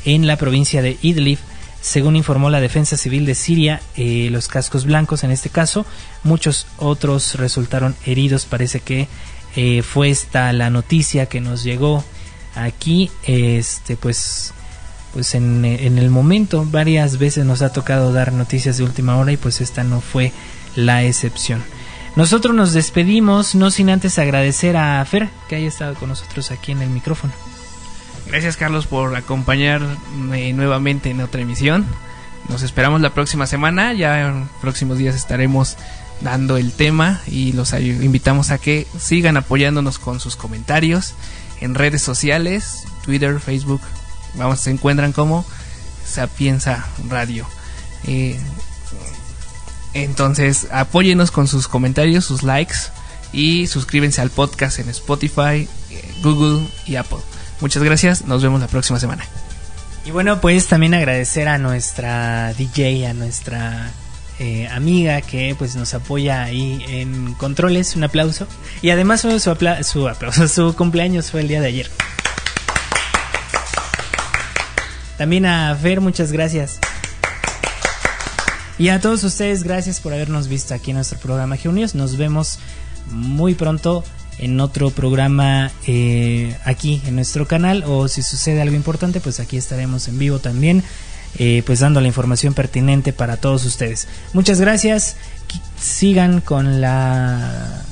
en 0.03 0.26
la 0.26 0.38
provincia 0.38 0.82
de 0.82 0.97
Idlib. 1.03 1.38
Según 1.82 2.15
informó 2.15 2.49
la 2.49 2.61
Defensa 2.61 2.95
Civil 2.95 3.25
de 3.25 3.36
Siria, 3.36 3.82
eh, 3.95 4.29
los 4.32 4.47
cascos 4.47 4.86
blancos 4.86 5.23
en 5.23 5.32
este 5.32 5.49
caso, 5.49 5.86
muchos 6.23 6.67
otros 6.77 7.36
resultaron 7.36 7.95
heridos. 8.05 8.45
Parece 8.45 8.79
que 8.82 9.07
eh, 9.55 9.82
fue 9.82 10.09
esta 10.09 10.53
la 10.53 10.69
noticia 10.69 11.25
que 11.25 11.41
nos 11.41 11.63
llegó 11.63 12.03
aquí 12.55 13.11
este 13.23 13.97
pues 13.97 14.53
pues 15.13 15.36
en, 15.36 15.65
el 15.65 16.09
momento 16.09 16.65
varias 16.69 17.17
veces 17.17 17.45
nos 17.45 17.61
ha 17.61 17.73
tocado 17.73 18.13
dar 18.13 18.32
noticias 18.32 18.77
de 18.77 18.86
última 18.86 19.17
hora 19.17 19.34
y 19.34 19.38
pues 19.38 19.59
esta 19.59 19.84
no 19.84 19.99
fue 19.99 20.32
la 20.75 21.03
excepción. 21.03 21.61
Nosotros 22.15 22.55
nos 22.55 22.71
despedimos, 22.71 23.55
no 23.55 23.71
sin 23.71 23.89
antes 23.89 24.19
agradecer 24.19 24.77
a 24.77 25.03
Fer 25.03 25.29
que 25.49 25.55
haya 25.55 25.67
estado 25.67 25.95
con 25.95 26.09
nosotros 26.09 26.51
aquí 26.51 26.71
en 26.71 26.82
el 26.82 26.89
micrófono. 26.89 27.34
Gracias 28.32 28.55
Carlos 28.55 28.88
por 28.88 29.13
acompañarme 29.17 30.53
nuevamente 30.53 31.09
en 31.09 31.19
otra 31.19 31.41
emisión. 31.41 31.86
Nos 32.47 32.63
esperamos 32.63 33.01
la 33.01 33.13
próxima 33.13 33.45
semana, 33.45 33.91
ya 33.91 34.21
en 34.21 34.47
próximos 34.61 34.97
días 34.97 35.15
estaremos 35.15 35.75
dando 36.21 36.55
el 36.55 36.71
tema 36.71 37.19
y 37.27 37.51
los 37.51 37.73
invitamos 37.73 38.51
a 38.51 38.57
que 38.57 38.88
sigan 38.97 39.36
apoyándonos 39.36 39.99
con 39.99 40.21
sus 40.21 40.38
comentarios 40.38 41.13
en 41.59 41.75
redes 41.75 42.03
sociales, 42.03 42.86
Twitter, 43.03 43.41
Facebook, 43.41 43.82
vamos, 44.36 44.61
se 44.61 44.71
encuentran 44.71 45.11
como 45.11 45.45
Sapienza 46.05 46.86
Radio. 47.09 47.45
Eh, 48.07 48.39
entonces, 49.93 50.69
apóyenos 50.71 51.32
con 51.32 51.49
sus 51.49 51.67
comentarios, 51.67 52.23
sus 52.23 52.43
likes 52.43 52.77
y 53.34 53.67
suscríbense 53.67 54.21
al 54.21 54.29
podcast 54.29 54.79
en 54.79 54.88
Spotify, 54.88 55.67
Google 56.23 56.65
y 56.86 56.95
Apple. 56.95 57.19
Muchas 57.62 57.84
gracias, 57.84 58.26
nos 58.26 58.41
vemos 58.41 58.59
la 58.59 58.68
próxima 58.68 58.99
semana. 58.99 59.24
Y 60.03 60.12
bueno, 60.12 60.41
pues 60.41 60.68
también 60.68 60.95
agradecer 60.95 61.47
a 61.47 61.59
nuestra 61.59 62.53
DJ, 62.53 63.07
a 63.07 63.14
nuestra 63.14 63.91
eh, 64.39 64.68
amiga 64.70 65.22
que 65.22 65.55
pues 65.55 65.76
nos 65.76 65.93
apoya 65.93 66.41
ahí 66.41 66.84
en 66.88 67.36
controles, 67.36 67.95
un 67.95 68.03
aplauso. 68.03 68.47
Y 68.82 68.89
además 68.89 69.22
su, 69.22 69.39
su 69.39 69.51
aplauso, 69.51 70.47
su 70.47 70.76
cumpleaños 70.76 71.30
fue 71.30 71.41
el 71.41 71.47
día 71.47 71.62
de 71.62 71.68
ayer. 71.68 71.91
También 75.20 75.45
a 75.45 75.76
Fer, 75.76 76.01
muchas 76.01 76.32
gracias. 76.32 76.80
Y 78.80 78.89
a 78.89 78.99
todos 78.99 79.24
ustedes, 79.24 79.62
gracias 79.62 79.99
por 79.99 80.14
habernos 80.14 80.47
visto 80.47 80.74
aquí 80.74 80.89
en 80.89 80.95
nuestro 80.95 81.20
programa 81.20 81.57
Geonios. 81.57 81.93
Nos 81.93 82.18
vemos 82.18 82.57
muy 83.12 83.53
pronto 83.53 84.03
en 84.38 84.59
otro 84.59 84.89
programa 84.89 85.71
eh, 85.88 86.57
aquí 86.65 87.01
en 87.05 87.15
nuestro 87.15 87.47
canal 87.47 87.84
o 87.86 88.07
si 88.07 88.21
sucede 88.21 88.61
algo 88.61 88.75
importante 88.75 89.19
pues 89.19 89.39
aquí 89.39 89.57
estaremos 89.57 90.07
en 90.07 90.17
vivo 90.17 90.39
también 90.39 90.84
eh, 91.38 91.63
pues 91.65 91.79
dando 91.79 92.01
la 92.01 92.07
información 92.07 92.53
pertinente 92.53 93.13
para 93.13 93.38
todos 93.38 93.65
ustedes. 93.65 94.07
Muchas 94.34 94.59
gracias. 94.59 95.15
Sigan 95.79 96.41
con 96.41 96.82
la 96.82 97.84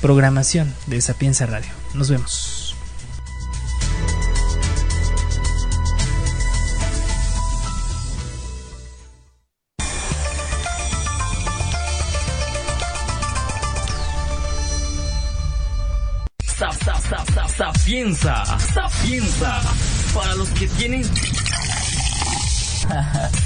programación 0.00 0.72
de 0.86 1.00
Sapienza 1.00 1.46
Radio. 1.46 1.70
Nos 1.94 2.08
vemos 2.08 2.59
Sapienza, 18.20 18.58
Sapienza, 18.74 19.62
para 20.12 20.34
los 20.34 20.50
que 20.50 20.68
tienen 20.68 21.02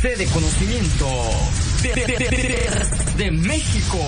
sede 0.03 0.27
conocimiento 0.27 1.07
de, 1.83 1.95
de 3.17 3.31
México. 3.31 3.99